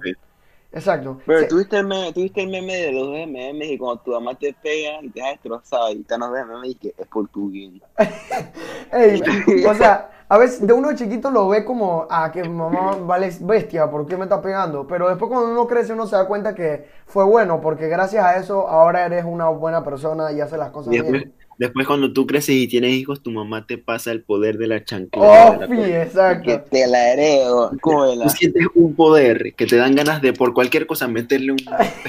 Exacto. 0.72 1.20
Pero 1.26 1.49
tuviste 1.49 1.78
el, 1.78 1.86
meme, 1.86 2.12
tuviste 2.12 2.43
el 2.43 2.49
meme 2.49 2.76
de 2.76 2.93
los 2.93 3.09
memes 3.09 3.70
y 3.70 3.76
cuando 3.76 4.01
tu 4.03 4.12
mamá 4.12 4.36
te 4.36 4.55
pega 4.62 5.03
y 5.03 5.09
te 5.09 5.18
deja 5.18 5.30
destrozado 5.32 5.91
y 5.91 6.03
te 6.05 6.14
de 6.14 6.45
meme 6.45 6.68
y 6.68 6.74
que 6.76 6.95
es 6.97 7.07
por 7.09 7.28
tu 7.28 7.51
bien. 7.51 7.82
Ey, 8.93 9.20
o 9.66 9.74
sea, 9.74 10.11
a 10.28 10.38
veces 10.38 10.64
de 10.64 10.72
uno 10.72 10.95
chiquito 10.95 11.28
lo 11.30 11.49
ve 11.49 11.64
como, 11.64 12.07
ah, 12.09 12.30
que 12.32 12.45
mamá 12.49 12.97
vale 13.03 13.32
bestia, 13.41 13.91
¿por 13.91 14.07
qué 14.07 14.16
me 14.16 14.24
está 14.24 14.41
pegando? 14.41 14.86
Pero 14.86 15.09
después 15.09 15.28
cuando 15.28 15.51
uno 15.51 15.66
crece 15.66 15.93
uno 15.93 16.07
se 16.07 16.14
da 16.14 16.26
cuenta 16.26 16.55
que 16.55 16.86
fue 17.05 17.24
bueno, 17.24 17.61
porque 17.61 17.88
gracias 17.88 18.24
a 18.24 18.36
eso 18.36 18.68
ahora 18.68 19.07
eres 19.07 19.24
una 19.24 19.49
buena 19.49 19.82
persona 19.82 20.30
y 20.30 20.41
haces 20.41 20.59
las 20.59 20.70
cosas 20.70 20.95
Y 20.95 20.99
después, 20.99 21.22
bien. 21.24 21.34
Después 21.61 21.87
cuando 21.87 22.13
tú 22.13 22.27
creces 22.27 22.57
y 22.57 22.67
tienes 22.67 22.91
hijos, 22.93 23.23
tu 23.23 23.31
mamá 23.31 23.67
te 23.67 23.79
pasa 23.79 24.11
el 24.11 24.23
poder 24.25 24.59
de 24.59 24.67
la 24.67 24.83
chancleta. 24.85 25.51
Oh, 25.51 25.53
cosa. 25.55 25.69
Que 25.69 26.03
exacto. 26.03 26.63
te 26.71 26.87
la 26.89 27.13
heredo, 27.13 27.71
cógela. 27.81 28.25
Tú 28.25 28.31
sientes 28.31 28.67
un 28.75 28.95
poder 28.97 29.55
que 29.55 29.67
te 29.67 29.77
dan 29.77 29.95
ganas 29.95 30.21
de 30.23 30.33
por 30.33 30.53
cualquier 30.55 30.87
cosa 30.87 31.07
meterle 31.07 31.53
un... 31.53 31.59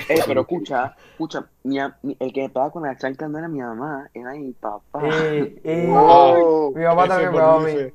Eh, 0.10 0.20
pero 0.26 0.42
escucha, 0.42 0.96
escucha, 1.12 1.46
mi, 1.64 1.80
a- 1.80 1.96
mi- 2.02 2.18
el 2.20 2.34
que 2.34 2.42
me 2.42 2.50
pegaba 2.50 2.72
con 2.72 2.84
la 2.84 2.98
chancla 2.98 3.28
no 3.28 3.38
era 3.38 3.48
mi 3.48 3.60
mamá, 3.60 4.10
era 4.14 4.32
mi 4.32 4.54
papá. 4.54 5.02
Eh, 5.04 5.60
eh, 5.64 5.86
Wow. 5.88 6.74
mi 6.76 6.84
papá 6.84 7.08
también 7.08 7.32
por 7.32 7.40
pegaba 7.40 7.56
a 7.62 7.66
mí. 7.66 7.74
Luis. 7.74 7.94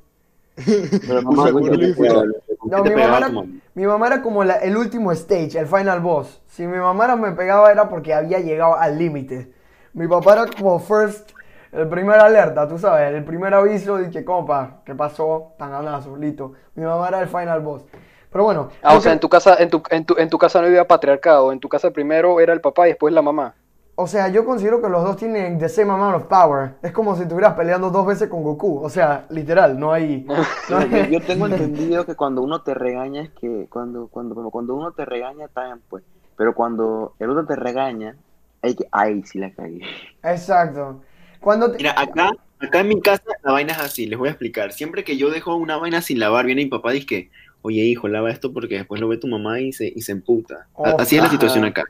Pero 1.07 1.21
Mamá, 1.23 1.35
Fue 1.43 1.51
¿con 1.51 1.61
por 1.61 1.71
qué 1.71 1.77
te 1.77 1.83
Luis, 1.83 1.97
pegaba? 1.97 2.23
No, 2.25 2.33
¿Con 2.57 2.83
qué 2.83 2.89
te 2.89 2.95
mi 2.95 3.01
mamá, 3.01 3.17
era, 3.17 3.29
mi 3.75 3.85
mamá 3.85 4.07
era 4.07 4.21
como 4.21 4.43
la- 4.43 4.57
el 4.57 4.77
último 4.77 5.11
stage, 5.11 5.57
el 5.59 5.67
final 5.67 5.99
boss. 6.01 6.39
Si 6.47 6.65
mi 6.67 6.77
mamá 6.77 7.05
era- 7.05 7.15
me 7.15 7.31
pegaba 7.31 7.71
era 7.71 7.89
porque 7.89 8.13
había 8.13 8.39
llegado 8.39 8.75
al 8.75 8.97
límite. 8.97 9.51
Mi 9.93 10.07
papá 10.07 10.33
era 10.33 10.45
como 10.47 10.79
first, 10.79 11.31
el 11.77 11.87
primer 11.89 12.19
alerta, 12.19 12.67
tú 12.67 12.77
sabes, 12.77 13.13
el 13.13 13.23
primer 13.23 13.53
aviso 13.53 13.97
de 13.97 14.09
que, 14.09 14.25
compa, 14.25 14.81
¿qué 14.85 14.95
pasó? 14.95 15.53
Tan 15.57 15.71
ganazo, 15.71 16.15
listo. 16.17 16.53
Mi 16.75 16.83
mamá 16.85 17.07
era 17.09 17.21
el 17.21 17.27
final 17.27 17.61
boss. 17.61 17.85
Pero 18.31 18.43
bueno. 18.43 18.69
Ah, 18.81 18.95
o 18.95 19.01
sea, 19.01 19.11
que- 19.11 19.13
en 19.13 19.19
tu 19.19 19.29
casa, 19.29 19.55
en 19.59 19.69
tu, 19.69 19.81
en 19.89 20.05
tu, 20.05 20.15
en 20.17 20.29
tu 20.29 20.37
casa 20.37 20.61
no 20.61 20.67
había 20.67 20.87
patriarcado, 20.87 21.51
en 21.51 21.59
tu 21.59 21.69
casa 21.69 21.91
primero 21.91 22.39
era 22.39 22.53
el 22.53 22.61
papá 22.61 22.87
y 22.87 22.91
después 22.91 23.13
la 23.13 23.21
mamá. 23.21 23.55
o 23.99 24.05
sea, 24.07 24.27
yo 24.27 24.45
considero 24.45 24.79
que 24.81 24.89
los 24.89 25.03
dos 25.03 25.17
tienen 25.17 25.57
the 25.57 25.67
same 25.69 25.91
amount 25.91 26.15
of 26.15 26.23
power. 26.27 26.75
Es 26.83 26.91
como 26.91 27.15
si 27.15 27.23
estuvieras 27.23 27.53
peleando 27.55 27.89
dos 27.89 28.05
veces 28.05 28.29
con 28.29 28.43
Goku. 28.43 28.79
O 28.83 28.89
sea, 28.89 29.25
literal, 29.29 29.79
no 29.79 29.91
hay... 29.91 30.23
no 30.69 30.81
Yo, 30.89 31.01
hay- 31.01 31.11
yo 31.11 31.19
tengo 31.25 31.47
entendido 31.47 32.05
que 32.05 32.15
cuando 32.15 32.41
uno 32.43 32.61
te 32.61 32.73
regaña 32.75 33.23
es 33.23 33.31
que 33.31 33.67
cuando, 33.69 34.07
cuando, 34.07 34.35
cuando 34.51 34.75
uno 34.75 34.91
te 34.91 35.03
regaña 35.05 35.45
está 35.45 35.65
bien 35.65 35.81
pues, 35.89 36.03
pero 36.35 36.53
cuando 36.53 37.15
el 37.19 37.29
otro 37.31 37.45
te 37.47 37.55
regaña, 37.55 38.15
hay 38.61 38.75
que, 38.75 38.87
ay, 38.91 39.23
sí 39.23 39.39
la 39.39 39.51
cagué. 39.51 39.81
Exacto. 40.23 41.01
Cuando 41.39 41.71
te- 41.71 41.77
Mira, 41.77 41.93
acá, 41.97 42.31
acá 42.59 42.79
en 42.81 42.87
mi 42.87 43.01
casa 43.01 43.23
la 43.43 43.51
vaina 43.51 43.73
es 43.73 43.79
así, 43.79 44.05
les 44.05 44.17
voy 44.17 44.27
a 44.27 44.31
explicar. 44.31 44.71
Siempre 44.73 45.03
que 45.03 45.17
yo 45.17 45.29
dejo 45.29 45.55
una 45.55 45.77
vaina 45.77 46.01
sin 46.01 46.19
lavar, 46.19 46.45
viene 46.45 46.63
mi 46.63 46.69
papá 46.69 46.91
y 46.91 46.95
dice 46.95 47.07
que, 47.07 47.29
oye 47.61 47.81
hijo, 47.83 48.07
lava 48.07 48.29
esto 48.31 48.53
porque 48.53 48.75
después 48.75 49.01
lo 49.01 49.07
ve 49.07 49.17
tu 49.17 49.27
mamá 49.27 49.59
y 49.59 49.73
se, 49.73 49.91
y 49.93 50.01
se 50.01 50.11
emputa. 50.13 50.67
Oh, 50.73 50.85
así 50.99 51.15
es 51.17 51.23
la 51.23 51.29
situación 51.29 51.65
acá. 51.65 51.83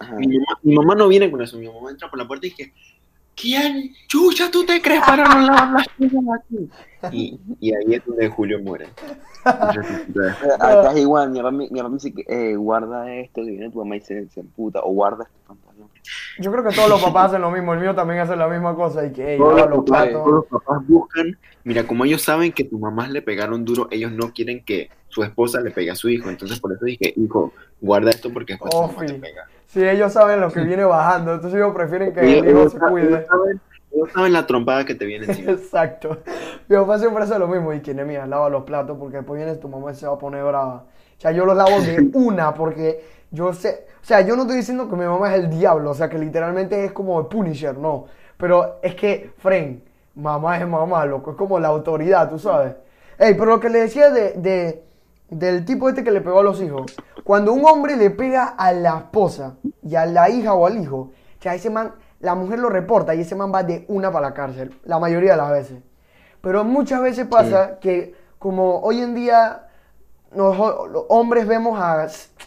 Ajá. 0.00 0.14
mi 0.16 0.26
mamá, 0.38 0.58
mi 0.62 0.74
mamá 0.74 0.94
no 0.94 1.08
viene 1.08 1.30
con 1.30 1.42
eso, 1.42 1.58
mi 1.58 1.66
mamá 1.68 1.90
entra 1.90 2.08
por 2.08 2.18
la 2.18 2.26
puerta 2.26 2.46
y 2.46 2.50
dice, 2.50 2.72
¿quién 3.34 3.92
chucha 4.08 4.50
tú 4.50 4.64
te 4.64 4.80
crees 4.80 5.02
para 5.04 5.24
no 5.28 5.40
lavar 5.46 5.70
las 5.72 5.88
cosas 5.88 6.24
aquí? 6.40 6.68
Y, 7.12 7.38
y 7.60 7.74
ahí 7.74 7.94
es 7.94 8.04
donde 8.06 8.28
Julio 8.28 8.58
muere. 8.62 8.86
Eh, 8.86 8.90
Acá 10.60 10.92
es 10.92 10.98
igual, 10.98 11.30
mi 11.30 11.40
me- 11.42 11.68
me 11.70 11.90
dice 11.90 12.12
que 12.12 12.24
eh, 12.26 12.56
guarda 12.56 13.12
esto, 13.14 13.42
y 13.42 13.50
viene 13.50 13.70
tu 13.70 13.78
mamá 13.78 13.96
y 13.96 14.00
se, 14.00 14.28
se 14.30 14.40
emputa, 14.40 14.80
o 14.82 14.90
guarda 14.92 15.24
este 15.24 15.36
pantalón. 15.46 15.88
Yo 16.38 16.50
creo 16.52 16.64
que 16.64 16.74
todos 16.74 16.88
los 16.88 17.02
papás 17.02 17.26
hacen 17.30 17.42
lo 17.42 17.50
mismo, 17.50 17.74
el 17.74 17.80
mío 17.80 17.94
también 17.94 18.20
hace 18.20 18.36
la 18.36 18.48
misma 18.48 18.74
cosa 18.74 19.04
y 19.06 19.12
que, 19.12 19.32
ey, 19.32 19.38
Todos 19.38 19.58
los, 19.60 19.70
los 19.70 19.84
papás, 19.84 20.02
platos. 20.04 20.12
todos 20.24 20.32
los 20.34 20.44
papás 20.46 20.88
buscan, 20.88 21.38
mira, 21.64 21.86
como 21.86 22.04
ellos 22.04 22.22
saben 22.22 22.52
que 22.52 22.64
tus 22.64 22.78
mamás 22.80 23.10
le 23.10 23.22
pegaron 23.22 23.64
duro, 23.64 23.88
ellos 23.90 24.12
no 24.12 24.32
quieren 24.32 24.64
que 24.64 24.90
su 25.08 25.22
esposa 25.22 25.60
le 25.60 25.70
pegue 25.70 25.90
a 25.90 25.94
su 25.94 26.08
hijo. 26.08 26.28
Entonces 26.30 26.60
por 26.60 26.72
eso 26.72 26.84
dije, 26.84 27.12
hijo, 27.16 27.52
guarda 27.80 28.10
esto 28.10 28.32
porque 28.32 28.54
después 28.54 28.70
tu 28.70 28.76
Oh, 28.78 28.88
mamá 28.88 29.06
te 29.06 29.14
pega. 29.14 29.44
Sí, 29.66 29.82
ellos 29.84 30.12
saben 30.12 30.40
lo 30.40 30.50
que 30.52 30.60
viene 30.60 30.84
bajando, 30.84 31.34
entonces 31.34 31.56
ellos 31.58 31.74
prefieren 31.74 32.12
que 32.12 32.20
Ellos, 32.20 32.44
el 32.46 32.50
hijo 32.50 32.68
se 32.70 32.78
cuide. 32.78 33.06
ellos 33.08 33.26
saben, 33.28 33.60
ellos 33.92 34.08
saben 34.12 34.32
la 34.32 34.46
trompada 34.46 34.84
que 34.84 34.94
te 34.94 35.04
viene 35.06 35.26
encima. 35.28 35.52
Exacto. 35.52 36.18
Mi 36.68 36.76
papá 36.76 36.98
siempre 36.98 37.24
hace 37.24 37.38
lo 37.38 37.48
mismo 37.48 37.72
y 37.72 37.80
que 37.80 37.92
mía, 37.94 38.26
lava 38.26 38.48
los 38.48 38.64
platos 38.64 38.96
porque 38.98 39.18
después 39.18 39.38
viene 39.42 39.56
tu 39.58 39.68
mamá 39.68 39.92
y 39.92 39.94
se 39.94 40.06
va 40.06 40.14
a 40.14 40.18
poner 40.18 40.44
brava. 40.44 40.84
O 41.18 41.20
sea, 41.20 41.32
yo 41.32 41.46
los 41.46 41.56
lavo 41.56 41.80
de 41.80 42.10
una 42.14 42.54
porque 42.54 43.15
yo 43.30 43.52
sé, 43.52 43.86
o 44.02 44.04
sea, 44.04 44.20
yo 44.20 44.36
no 44.36 44.42
estoy 44.42 44.56
diciendo 44.58 44.88
que 44.88 44.96
mi 44.96 45.04
mamá 45.04 45.34
es 45.34 45.40
el 45.44 45.50
diablo, 45.50 45.90
o 45.90 45.94
sea, 45.94 46.08
que 46.08 46.18
literalmente 46.18 46.84
es 46.84 46.92
como 46.92 47.18
el 47.20 47.26
Punisher, 47.26 47.76
no. 47.76 48.06
Pero 48.36 48.76
es 48.82 48.94
que, 48.94 49.32
Fren, 49.38 49.82
mamá 50.14 50.58
es 50.58 50.66
mamá, 50.66 51.04
loco, 51.06 51.32
es 51.32 51.36
como 51.36 51.58
la 51.58 51.68
autoridad, 51.68 52.28
tú 52.30 52.38
sabes. 52.38 52.74
Ey, 53.18 53.34
pero 53.34 53.46
lo 53.46 53.60
que 53.60 53.68
le 53.70 53.80
decía 53.80 54.10
de, 54.10 54.32
de- 54.34 54.82
del 55.30 55.64
tipo 55.64 55.88
este 55.88 56.04
que 56.04 56.10
le 56.12 56.20
pegó 56.20 56.40
a 56.40 56.42
los 56.44 56.60
hijos, 56.62 56.94
cuando 57.24 57.52
un 57.52 57.64
hombre 57.64 57.96
le 57.96 58.10
pega 58.10 58.44
a 58.56 58.72
la 58.72 58.98
esposa 58.98 59.56
y 59.82 59.96
a 59.96 60.06
la 60.06 60.28
hija 60.30 60.54
o 60.54 60.66
al 60.66 60.76
hijo, 60.80 60.96
o 60.96 61.42
sea, 61.42 61.54
ese 61.54 61.68
man, 61.70 61.92
la 62.20 62.34
mujer 62.36 62.58
lo 62.60 62.68
reporta 62.68 63.14
y 63.14 63.22
ese 63.22 63.34
man 63.34 63.52
va 63.52 63.62
de 63.64 63.84
una 63.88 64.12
para 64.12 64.28
la 64.28 64.34
cárcel, 64.34 64.78
la 64.84 64.98
mayoría 65.00 65.32
de 65.32 65.36
las 65.38 65.50
veces. 65.50 65.78
Pero 66.40 66.62
muchas 66.62 67.00
veces 67.02 67.26
pasa 67.26 67.78
que 67.80 68.14
como 68.38 68.78
hoy 68.80 69.00
en 69.00 69.14
día 69.14 69.62
los 70.34 70.56
hombres 71.08 71.46
vemos 71.48 71.80
a... 71.80 72.06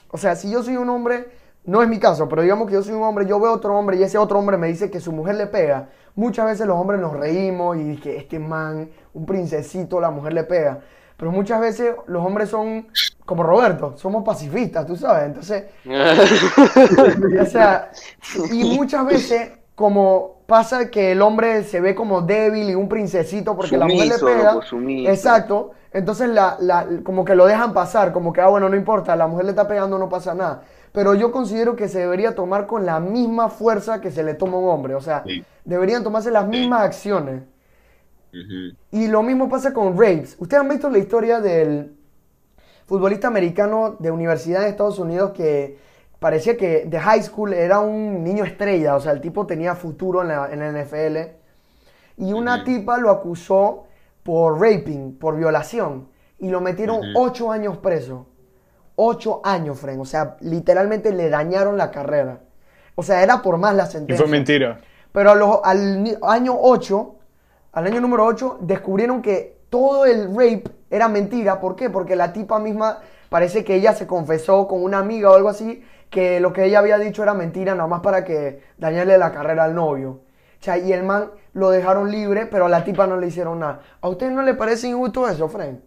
O 0.09 0.17
sea, 0.17 0.35
si 0.35 0.49
yo 0.51 0.63
soy 0.63 0.77
un 0.77 0.89
hombre, 0.89 1.27
no 1.65 1.81
es 1.81 1.89
mi 1.89 1.99
caso, 1.99 2.27
pero 2.27 2.41
digamos 2.41 2.67
que 2.67 2.73
yo 2.73 2.83
soy 2.83 2.93
un 2.93 3.03
hombre, 3.03 3.25
yo 3.25 3.39
veo 3.39 3.53
otro 3.53 3.77
hombre 3.77 3.97
y 3.97 4.03
ese 4.03 4.17
otro 4.17 4.39
hombre 4.39 4.57
me 4.57 4.67
dice 4.67 4.89
que 4.89 4.99
su 4.99 5.11
mujer 5.11 5.35
le 5.35 5.47
pega. 5.47 5.89
Muchas 6.15 6.45
veces 6.45 6.67
los 6.67 6.77
hombres 6.77 6.99
nos 6.99 7.13
reímos 7.13 7.77
y 7.77 7.97
que 7.97 8.17
este 8.17 8.39
man, 8.39 8.89
un 9.13 9.25
princesito, 9.25 9.99
la 9.99 10.09
mujer 10.09 10.33
le 10.33 10.43
pega. 10.43 10.79
pero 11.17 11.31
muchas 11.31 11.59
veces 11.59 11.95
los 12.07 12.25
hombres 12.25 12.49
son 12.49 12.87
como 13.25 13.43
Roberto, 13.43 13.95
somos 13.97 14.23
pacifistas, 14.23 14.85
tú 14.85 14.95
sabes. 14.95 15.25
Entonces, 15.25 15.65
o 17.41 17.45
sea, 17.45 17.91
y 18.51 18.75
muchas 18.75 19.05
veces 19.05 19.51
como 19.79 20.41
pasa 20.45 20.91
que 20.91 21.13
el 21.13 21.21
hombre 21.21 21.63
se 21.63 21.79
ve 21.79 21.95
como 21.95 22.21
débil 22.21 22.69
y 22.69 22.75
un 22.75 22.89
princesito 22.89 23.55
porque 23.55 23.77
la 23.77 23.85
mujer 23.87 24.09
le 24.09 24.19
pega. 24.19 24.51
loco, 24.55 24.65
sumiso. 24.65 25.09
Exacto. 25.09 25.71
Entonces 25.93 26.27
la, 26.27 26.57
la- 26.59 26.85
como 27.05 27.23
que 27.23 27.33
lo 27.33 27.45
dejan 27.45 27.71
pasar, 27.73 28.11
como 28.11 28.33
que, 28.33 28.41
ah, 28.41 28.47
bueno, 28.49 28.67
no 28.67 28.75
importa, 28.75 29.15
la 29.15 29.25
mujer 29.27 29.45
le 29.45 29.51
está 29.51 29.69
pegando, 29.69 29.97
no 29.97 30.09
pasa 30.09 30.33
nada. 30.35 30.63
Pero 30.91 31.13
yo 31.13 31.31
considero 31.31 31.77
que 31.77 31.87
se 31.87 31.99
debería 31.99 32.35
tomar 32.35 32.67
con 32.67 32.85
la 32.85 32.99
misma 32.99 33.47
fuerza 33.47 34.01
que 34.01 34.11
se 34.11 34.21
le 34.21 34.33
toma 34.33 34.57
a 34.57 34.59
un 34.59 34.69
hombre. 34.69 34.95
O 34.95 35.01
sea, 35.01 35.23
Sí. 35.25 35.45
deberían 35.63 36.03
tomarse 36.03 36.29
las 36.29 36.45
mismas 36.45 36.81
acciones. 36.81 37.43
Y 38.91 39.07
lo 39.07 39.23
mismo 39.23 39.47
pasa 39.47 39.73
con 39.73 39.97
rapes. 39.97 40.35
¿Ustedes 40.39 40.61
han 40.61 40.67
visto 40.69 40.89
la 40.89 40.97
historia 40.97 41.39
del 41.39 41.93
futbolista 42.85 43.29
americano 43.29 43.95
de 43.97 44.11
universidad 44.11 44.63
en 44.63 44.69
Estados 44.71 44.99
Unidos 44.99 45.31
que 45.31 45.77
parecía 46.19 46.55
que 46.57 46.85
de 46.85 46.99
high 46.99 47.23
school 47.23 47.53
era 47.53 47.79
un 47.79 48.23
niño 48.23 48.43
estrella? 48.43 48.95
O 48.95 48.99
sea, 48.99 49.11
el 49.13 49.21
tipo 49.21 49.45
tenía 49.47 49.75
futuro 49.75 50.21
en 50.21 50.27
la, 50.29 50.49
en 50.51 50.59
la 50.59 50.71
NFL. 50.83 51.17
Y 52.17 52.33
una 52.33 52.63
tipa 52.63 52.97
lo 52.97 53.09
acusó 53.09 53.85
por 54.23 54.59
raping, 54.59 55.17
por 55.17 55.37
violación. 55.37 56.09
Y 56.37 56.49
lo 56.49 56.61
metieron 56.61 57.01
ocho 57.15 57.51
años 57.51 57.77
preso. 57.77 58.27
Ocho 58.95 59.41
años, 59.45 59.79
Fren. 59.79 59.99
O 60.01 60.05
sea, 60.05 60.35
literalmente 60.41 61.11
le 61.13 61.29
dañaron 61.29 61.77
la 61.77 61.89
carrera. 61.91 62.41
O 62.95 63.03
sea, 63.03 63.23
era 63.23 63.41
por 63.41 63.57
más 63.57 63.73
la 63.75 63.83
Y 63.85 63.87
sentencia. 63.87 64.25
fue 64.25 64.31
mentira. 64.31 64.79
Pero 65.13 65.31
a 65.31 65.35
los- 65.35 65.59
al 65.63 66.17
año 66.23 66.53
8, 66.59 67.15
al 67.71 67.87
año 67.87 68.01
número 68.01 68.25
8, 68.25 68.57
descubrieron 68.61 69.21
que 69.21 69.57
todo 69.69 70.05
el 70.05 70.29
rape 70.35 70.65
era 70.89 71.07
mentira. 71.07 71.59
¿Por 71.61 71.75
qué? 71.77 71.89
Porque 71.89 72.15
la 72.17 72.33
tipa 72.33 72.59
misma, 72.59 72.99
parece 73.29 73.63
que 73.63 73.75
ella 73.75 73.93
se 73.93 74.07
confesó 74.07 74.67
con 74.67 74.83
una 74.83 74.99
amiga 74.99 75.31
o 75.31 75.35
algo 75.35 75.49
así, 75.49 75.83
que 76.09 76.39
lo 76.39 76.51
que 76.53 76.65
ella 76.65 76.79
había 76.79 76.97
dicho 76.97 77.21
era 77.23 77.33
mentira, 77.33 77.75
nada 77.75 77.87
más 77.87 78.01
para 78.01 78.23
que 78.25 78.61
dañarle 78.77 79.17
la 79.17 79.31
carrera 79.31 79.63
al 79.65 79.75
novio. 79.75 80.09
O 80.59 80.63
sea, 80.63 80.77
y 80.77 80.91
el 80.91 81.03
man 81.03 81.31
lo 81.53 81.69
dejaron 81.69 82.11
libre, 82.11 82.45
pero 82.47 82.65
a 82.65 82.69
la 82.69 82.83
tipa 82.83 83.07
no 83.07 83.17
le 83.17 83.27
hicieron 83.27 83.59
nada. 83.59 83.81
¿A 84.01 84.09
usted 84.09 84.29
no 84.31 84.41
le 84.41 84.55
parece 84.55 84.87
injusto 84.87 85.27
eso, 85.27 85.47
Fren? 85.47 85.81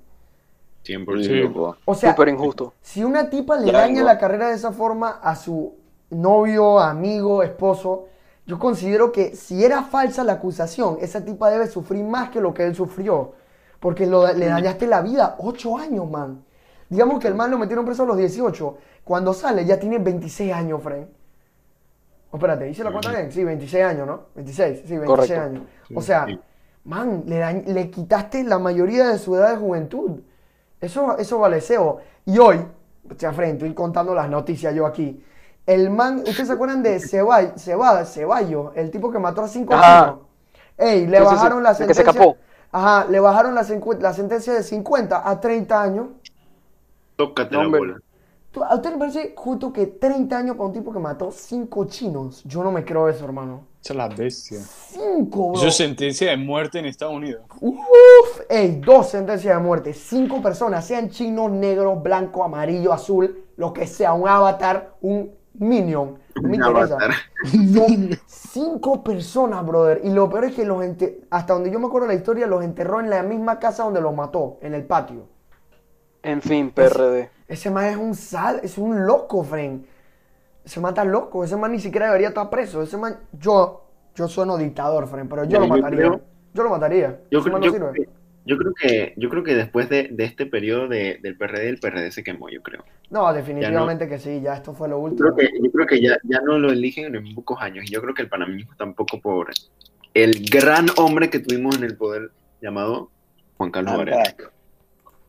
100%. 0.84 1.22
Sí. 1.24 1.76
O 1.84 1.94
sea, 1.94 2.10
Súper 2.12 2.28
injusto. 2.28 2.72
si 2.80 3.04
una 3.04 3.30
tipa 3.30 3.56
le 3.58 3.70
daña 3.70 4.02
la 4.02 4.18
carrera 4.18 4.48
de 4.48 4.54
esa 4.54 4.72
forma 4.72 5.20
a 5.22 5.36
su 5.36 5.74
novio, 6.10 6.80
amigo, 6.80 7.42
esposo, 7.42 8.06
yo 8.46 8.58
considero 8.58 9.12
que 9.12 9.36
si 9.36 9.64
era 9.64 9.82
falsa 9.84 10.24
la 10.24 10.34
acusación, 10.34 10.98
esa 11.00 11.24
tipa 11.24 11.50
debe 11.50 11.68
sufrir 11.68 12.04
más 12.04 12.30
que 12.30 12.40
lo 12.40 12.52
que 12.52 12.64
él 12.64 12.74
sufrió. 12.74 13.32
Porque 13.78 14.06
lo- 14.06 14.32
le 14.32 14.46
dañaste 14.46 14.86
la 14.86 15.02
vida. 15.02 15.36
Ocho 15.38 15.76
años, 15.76 16.08
man. 16.10 16.42
Digamos 16.92 17.20
que 17.20 17.28
el 17.28 17.34
man 17.34 17.50
lo 17.50 17.56
metieron 17.56 17.86
preso 17.86 18.02
a 18.02 18.06
los 18.06 18.18
18. 18.18 18.76
Cuando 19.02 19.32
sale 19.32 19.64
ya 19.64 19.78
tiene 19.80 19.98
26 19.98 20.52
años, 20.52 20.82
Fren. 20.82 21.08
Oh, 22.30 22.36
espérate, 22.36 22.68
¿hice 22.68 22.84
la 22.84 22.90
cuenta 22.92 23.10
bien? 23.10 23.32
Sí, 23.32 23.42
26 23.42 23.82
años, 23.82 24.06
¿no? 24.06 24.20
26, 24.34 24.80
sí, 24.86 24.98
26 24.98 25.06
Correcto. 25.06 25.40
años. 25.40 25.62
O 25.94 26.02
sea, 26.02 26.26
Sí. 26.26 26.38
man, 26.84 27.22
le, 27.26 27.40
dañ- 27.40 27.64
le 27.64 27.90
quitaste 27.90 28.44
la 28.44 28.58
mayoría 28.58 29.08
de 29.08 29.18
su 29.18 29.34
edad 29.36 29.52
de 29.52 29.56
juventud. 29.56 30.20
Eso, 30.82 31.16
eso 31.16 31.38
vale 31.38 31.62
cebo. 31.62 32.00
Y 32.26 32.36
hoy, 32.38 32.62
ya 33.16 33.32
frente, 33.32 33.64
estoy 33.64 33.74
contando 33.74 34.14
las 34.14 34.28
noticias 34.28 34.74
yo 34.74 34.84
aquí. 34.84 35.24
El 35.64 35.88
man, 35.88 36.18
¿ustedes 36.18 36.48
se 36.48 36.52
acuerdan 36.52 36.82
de 36.82 37.00
Ceballos, 37.56 38.12
Ceballos, 38.12 38.72
el 38.74 38.90
tipo 38.90 39.10
que 39.10 39.18
mató 39.18 39.40
a 39.42 39.48
cinco 39.48 39.72
chinos? 39.74 40.18
Ey, 40.76 41.06
le 41.06 41.18
Sí, 41.18 41.24
sí, 41.24 41.28
sí, 41.30 41.34
bajaron 41.36 41.62
la 41.62 41.70
el 41.70 41.76
que 41.78 41.84
se 41.84 41.94
sentencia. 41.94 42.10
escapó. 42.20 42.36
Ajá, 42.70 43.06
le 43.08 43.18
bajaron 43.20 43.54
la, 43.54 43.62
la 44.00 44.12
sentencia 44.12 44.52
de 44.52 44.62
50 44.62 45.26
a 45.28 45.40
30 45.40 45.82
años. 45.82 46.06
Tócate 47.28 47.54
No, 47.56 47.62
la 47.62 47.78
bola. 47.78 48.00
¿Tú- 48.50 48.62
¿A 48.62 48.74
usted 48.74 48.90
le 48.92 48.98
parece 48.98 49.32
justo 49.36 49.72
que 49.72 49.86
30 49.86 50.36
años 50.38 50.56
para 50.56 50.66
un 50.68 50.72
tipo 50.74 50.92
que 50.92 50.98
mató 50.98 51.30
cinco 51.30 51.86
chinos? 51.86 52.42
Yo 52.44 52.62
no 52.62 52.70
me 52.70 52.84
creo 52.84 53.08
eso, 53.08 53.24
hermano. 53.24 53.66
Esa 53.82 53.94
es 53.94 53.96
la 53.96 54.08
bestia. 54.08 54.60
Cinco, 54.60 55.50
bro. 55.50 55.58
Eso 55.58 55.68
es 55.68 55.76
sentencia 55.76 56.30
de 56.30 56.36
muerte 56.36 56.78
en 56.78 56.84
Estados 56.84 57.14
Unidos. 57.14 57.42
Uf, 57.60 58.40
ey, 58.48 58.80
dos 58.84 59.08
sentencias 59.08 59.56
de 59.56 59.62
muerte, 59.62 59.94
cinco 59.94 60.40
personas, 60.42 60.86
sean 60.86 61.08
chinos, 61.08 61.50
negros, 61.50 62.02
blanco, 62.02 62.44
amarillo, 62.44 62.92
azul, 62.92 63.44
lo 63.56 63.72
que 63.72 63.86
sea, 63.86 64.12
un 64.12 64.28
avatar, 64.28 64.94
un 65.00 65.32
minion, 65.54 66.18
no 66.36 66.42
me 66.42 66.48
Un 66.48 66.54
interesa. 66.54 66.98
Son 67.74 68.10
cinco 68.26 69.02
personas, 69.02 69.66
brother. 69.66 70.00
Y 70.04 70.10
lo 70.10 70.28
peor 70.28 70.44
es 70.44 70.54
que 70.54 70.64
los 70.64 70.84
hasta 71.30 71.54
donde 71.54 71.70
yo 71.70 71.80
me 71.80 71.86
acuerdo 71.86 72.06
de 72.06 72.14
la 72.14 72.18
historia, 72.18 72.46
los 72.46 72.62
enterró 72.62 73.00
en 73.00 73.10
la 73.10 73.22
misma 73.22 73.58
casa 73.58 73.84
donde 73.84 74.00
los 74.00 74.14
mató, 74.14 74.58
en 74.60 74.74
el 74.74 74.84
patio. 74.84 75.31
En 76.22 76.40
fin, 76.42 76.70
PRD. 76.70 77.30
Ese 77.48 77.70
man 77.70 77.84
es 77.86 77.96
un 77.96 78.14
sal, 78.14 78.60
es 78.62 78.78
un 78.78 79.06
loco, 79.06 79.42
friend. 79.44 79.84
Ese 80.64 80.80
man 80.80 80.90
está 80.90 81.04
loco, 81.04 81.42
ese 81.44 81.56
man 81.56 81.72
ni 81.72 81.80
siquiera 81.80 82.06
debería 82.06 82.28
estar 82.28 82.48
preso. 82.48 82.82
Ese 82.82 82.96
man, 82.96 83.16
yo, 83.32 83.84
yo 84.14 84.28
sueno 84.28 84.56
dictador, 84.56 85.08
friend, 85.08 85.28
pero 85.28 85.44
yo 85.44 85.50
Yo- 85.50 85.58
lo 85.60 85.66
yo 85.66 85.70
mataría. 85.74 85.98
creo- 85.98 86.20
Yo 86.54 86.62
lo 86.62 86.70
mataría. 86.70 87.20
Yo, 87.30 87.40
Ese 87.40 87.50
creo- 87.50 87.52
man 87.52 87.60
no 87.60 87.66
yo, 87.66 87.72
sirve. 87.72 87.90
creo 87.90 88.04
que- 88.06 88.10
yo 88.44 88.58
creo 88.58 88.72
que 88.74 89.14
yo 89.16 89.28
creo 89.30 89.42
que 89.44 89.54
después 89.54 89.88
de, 89.88 90.08
de 90.10 90.24
este 90.24 90.46
periodo 90.46 90.86
de- 90.88 91.18
del 91.22 91.36
PRD, 91.36 91.68
el 91.68 91.78
PRD 91.78 92.10
se 92.10 92.22
quemó, 92.24 92.48
yo 92.48 92.60
creo. 92.62 92.84
No, 93.10 93.32
definitivamente 93.32 94.08
que 94.08 94.18
sí, 94.18 94.40
ya 94.40 94.54
esto 94.54 94.74
fue 94.74 94.88
lo 94.88 94.96
Yo 94.96 95.00
último. 95.02 95.34
creo 95.34 95.36
que, 95.50 95.58
yo 95.62 95.70
creo 95.72 95.86
que 95.86 96.00
ya, 96.02 96.16
ya 96.24 96.40
no 96.40 96.58
lo 96.58 96.70
eligen 96.70 97.14
en 97.14 97.34
pocos 97.34 97.60
años. 97.60 97.84
Y 97.88 97.92
yo 97.92 98.00
creo 98.02 98.14
que 98.14 98.22
el 98.22 98.28
panameñismo 98.28 98.74
tampoco 98.76 99.20
por 99.20 99.50
el 100.14 100.44
gran 100.50 100.86
hombre 100.96 101.30
que 101.30 101.38
tuvimos 101.40 101.76
en 101.78 101.84
el 101.84 101.96
poder 101.96 102.30
llamado 102.60 103.10
Juan 103.56 103.70
Carlos 103.70 103.96
Varela. 103.96 104.22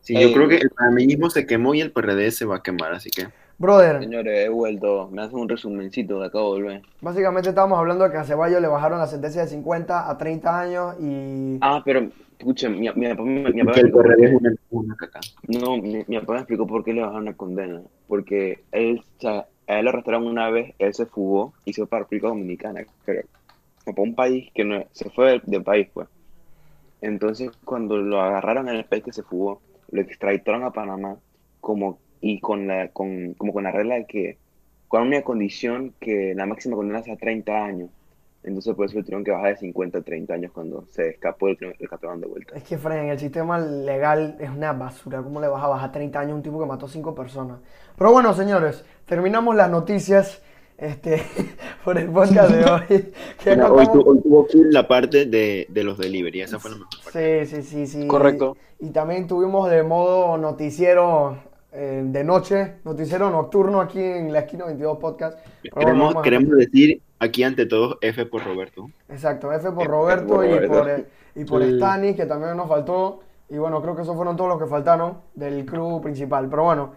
Sí, 0.04 0.14
Ey. 0.16 0.28
yo 0.28 0.32
creo 0.34 0.48
que 0.48 0.56
el 0.58 0.70
panameñismo 0.70 1.30
se 1.30 1.46
quemó 1.46 1.74
y 1.74 1.80
el 1.80 1.90
PRD 1.90 2.30
se 2.30 2.44
va 2.44 2.56
a 2.56 2.62
quemar, 2.62 2.92
así 2.92 3.10
que. 3.10 3.26
Brother, 3.56 4.00
Señores, 4.02 4.46
he 4.46 4.48
vuelto. 4.50 5.08
Me 5.10 5.22
hacen 5.22 5.38
un 5.38 5.48
resumencito 5.48 6.20
que 6.20 6.26
acabo 6.26 6.54
de 6.56 6.62
volver. 6.62 6.82
básicamente 7.00 7.48
estábamos 7.48 7.78
hablando 7.78 8.04
de 8.04 8.10
que 8.10 8.18
a 8.18 8.24
Ceballos 8.24 8.60
le 8.60 8.68
bajaron 8.68 8.98
la 8.98 9.06
sentencia 9.06 9.42
de 9.42 9.48
50 9.48 10.10
a 10.10 10.18
30 10.18 10.60
años 10.60 10.94
y... 11.00 11.58
Ah, 11.62 11.80
pero, 11.84 12.08
escuchen, 12.38 12.78
mi, 12.78 12.90
mi 12.94 13.08
papá 13.08 13.22
me, 13.22 13.50
mi 13.50 13.64
papá 13.64 13.80
el 13.80 13.90
PRD 13.92 14.24
es 14.24 14.30
qué. 14.30 14.36
una, 14.36 14.54
una 14.70 14.96
caca. 14.96 15.20
No, 15.48 15.76
mi, 15.78 16.04
mi 16.06 16.18
papá 16.20 16.34
me 16.34 16.38
explicó 16.40 16.66
por 16.66 16.84
qué 16.84 16.92
le 16.92 17.00
bajaron 17.02 17.24
la 17.24 17.34
condena. 17.34 17.80
Porque 18.08 18.62
él, 18.72 19.02
o 19.18 19.20
sea, 19.20 19.46
a 19.68 19.78
él 19.78 19.84
lo 19.84 19.90
arrestaron 19.90 20.26
una 20.26 20.50
vez, 20.50 20.74
él 20.78 20.92
se 20.92 21.06
fugó 21.06 21.54
y 21.64 21.72
se 21.72 21.80
fue 21.82 21.88
para 21.88 22.00
República 22.02 22.28
Dominicana, 22.28 22.84
creo. 23.06 23.24
Para 23.86 24.02
un 24.02 24.14
país 24.14 24.50
que 24.54 24.64
no, 24.64 24.84
se 24.92 25.08
fue 25.10 25.30
del, 25.30 25.42
del 25.46 25.62
país, 25.62 25.88
pues. 25.94 26.08
Entonces, 27.00 27.50
cuando 27.64 27.98
lo 27.98 28.20
agarraron 28.20 28.68
en 28.68 28.76
el 28.76 28.84
país 28.84 29.04
que 29.04 29.12
se 29.12 29.22
fugó, 29.22 29.60
lo 29.94 30.00
extraditaron 30.00 30.64
a 30.64 30.72
Panamá 30.72 31.16
como, 31.60 32.00
y 32.20 32.40
con 32.40 32.66
la, 32.66 32.88
con, 32.88 33.34
como 33.34 33.52
con 33.52 33.62
la 33.62 33.70
regla 33.70 33.94
de 33.94 34.06
que, 34.06 34.38
con 34.88 35.02
una 35.02 35.22
condición 35.22 35.94
que 36.00 36.34
la 36.34 36.46
máxima 36.46 36.74
condena 36.74 37.00
sea 37.02 37.16
30 37.16 37.64
años. 37.64 37.90
Entonces, 38.42 38.74
por 38.74 38.86
eso 38.86 38.98
tuvieron 38.98 39.22
que 39.22 39.30
bajar 39.30 39.50
de 39.50 39.56
50 39.58 39.98
a 39.98 40.02
30 40.02 40.34
años 40.34 40.52
cuando 40.52 40.84
se 40.90 41.10
escapó 41.10 41.46
el, 41.48 41.56
el 41.62 42.20
de 42.20 42.26
vuelta. 42.26 42.56
Es 42.56 42.64
que, 42.64 42.76
Fren, 42.76 43.08
el 43.08 43.18
sistema 43.20 43.58
legal 43.58 44.36
es 44.40 44.50
una 44.50 44.72
basura. 44.72 45.22
¿Cómo 45.22 45.40
le 45.40 45.46
vas 45.46 45.62
a 45.62 45.68
bajar 45.68 45.92
30 45.92 46.18
años 46.18 46.32
a 46.32 46.34
un 46.34 46.42
tipo 46.42 46.58
que 46.58 46.66
mató 46.66 46.88
5 46.88 47.14
personas? 47.14 47.60
Pero 47.96 48.10
bueno, 48.10 48.34
señores, 48.34 48.84
terminamos 49.06 49.54
las 49.54 49.70
noticias 49.70 50.42
este, 50.78 51.22
por 51.84 51.98
el 51.98 52.08
podcast 52.10 52.50
de 52.50 52.64
hoy. 52.64 53.12
Que 53.42 53.50
Mira, 53.50 53.72
hoy, 53.72 53.86
tu- 53.86 54.02
hoy 54.08 54.20
tuvo 54.22 54.46
full 54.46 54.66
la 54.70 54.86
parte 54.88 55.26
de, 55.26 55.66
de 55.68 55.84
los 55.84 55.98
delivery, 55.98 56.42
esa 56.42 56.58
fue 56.58 56.70
la 56.70 56.76
mejor 56.78 56.90
parte. 57.04 57.46
Sí, 57.46 57.56
sí, 57.56 57.62
sí, 57.62 57.86
sí. 57.86 58.06
Correcto. 58.06 58.56
Y, 58.80 58.86
y 58.86 58.90
también 58.90 59.26
tuvimos 59.26 59.70
de 59.70 59.82
modo 59.82 60.36
noticiero 60.38 61.36
eh, 61.72 62.02
de 62.04 62.24
noche, 62.24 62.74
noticiero 62.84 63.30
nocturno 63.30 63.80
aquí 63.80 64.00
en 64.00 64.32
la 64.32 64.40
esquina 64.40 64.64
22 64.66 64.98
podcast. 64.98 65.38
Queremos, 65.76 66.14
queremos 66.22 66.50
decir 66.56 67.02
aquí 67.18 67.42
ante 67.42 67.66
todos 67.66 67.98
F 68.00 68.26
por 68.26 68.44
Roberto. 68.44 68.90
Exacto, 69.08 69.52
F 69.52 69.70
por 69.72 69.82
F 69.82 69.90
Roberto 69.90 70.34
por 70.34 70.44
y 70.46 70.68
por, 70.68 70.88
eh, 70.90 71.04
y 71.34 71.44
por 71.44 71.62
Sí. 71.62 71.74
Stani, 71.76 72.14
que 72.14 72.26
también 72.26 72.56
nos 72.56 72.68
faltó. 72.68 73.20
Y 73.50 73.58
bueno, 73.58 73.82
creo 73.82 73.94
que 73.94 74.02
esos 74.02 74.16
fueron 74.16 74.36
todos 74.36 74.48
los 74.50 74.58
que 74.58 74.66
faltaron 74.66 75.18
del 75.34 75.64
club 75.66 76.00
principal. 76.02 76.48
Pero 76.48 76.64
bueno, 76.64 76.92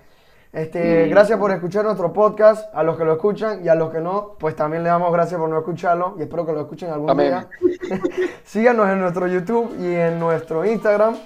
este, 0.53 1.05
Mm. 1.05 1.09
gracias 1.09 1.39
por 1.39 1.51
escuchar 1.51 1.83
nuestro 1.85 2.11
podcast. 2.13 2.73
A 2.73 2.83
los 2.83 2.97
que 2.97 3.05
lo 3.05 3.13
escuchan 3.13 3.63
y 3.63 3.67
a 3.69 3.75
los 3.75 3.91
que 3.91 3.99
no, 3.99 4.35
pues 4.39 4.55
también 4.55 4.83
le 4.83 4.89
damos 4.89 5.11
gracias 5.11 5.39
por 5.39 5.49
no 5.49 5.57
escucharlo. 5.57 6.15
Y 6.17 6.23
espero 6.23 6.45
que 6.45 6.53
lo 6.53 6.61
escuchen 6.61 6.89
algún 6.91 7.09
Amén. 7.09 7.27
día. 7.69 7.99
Síganos 8.45 8.89
en 8.89 8.99
nuestro 9.01 9.27
YouTube 9.27 9.75
y 9.79 9.93
en 9.95 10.19
nuestro 10.19 10.65
Instagram, 10.65 11.17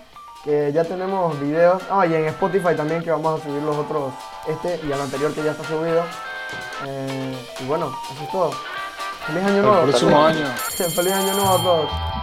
que 0.43 0.71
ya 0.73 0.83
tenemos 0.83 1.39
videos. 1.39 1.81
Ah, 1.89 2.05
y 2.05 2.13
en 2.15 2.25
Spotify 2.25 2.75
también, 2.75 3.03
que 3.03 3.11
vamos 3.11 3.39
a 3.39 3.43
subir 3.43 3.61
los 3.63 3.77
otros, 3.77 4.13
este 4.47 4.79
y 4.85 4.91
el 4.91 4.99
anterior 4.99 5.31
que 5.33 5.43
ya 5.43 5.51
está 5.51 5.63
subido. 5.63 6.03
Eh, 6.87 7.35
y 7.61 7.67
bueno, 7.67 7.91
eso 8.13 8.23
es 8.23 8.31
todo. 8.31 8.51
Feliz 9.27 9.43
año 9.43 9.57
El 9.57 9.61
nuevo. 9.61 9.81
próximo 9.83 10.17
año. 10.25 10.45
Feliz 10.95 11.13
año 11.13 11.33
nuevo 11.35 11.49
a 11.49 11.63
todos. 11.63 12.20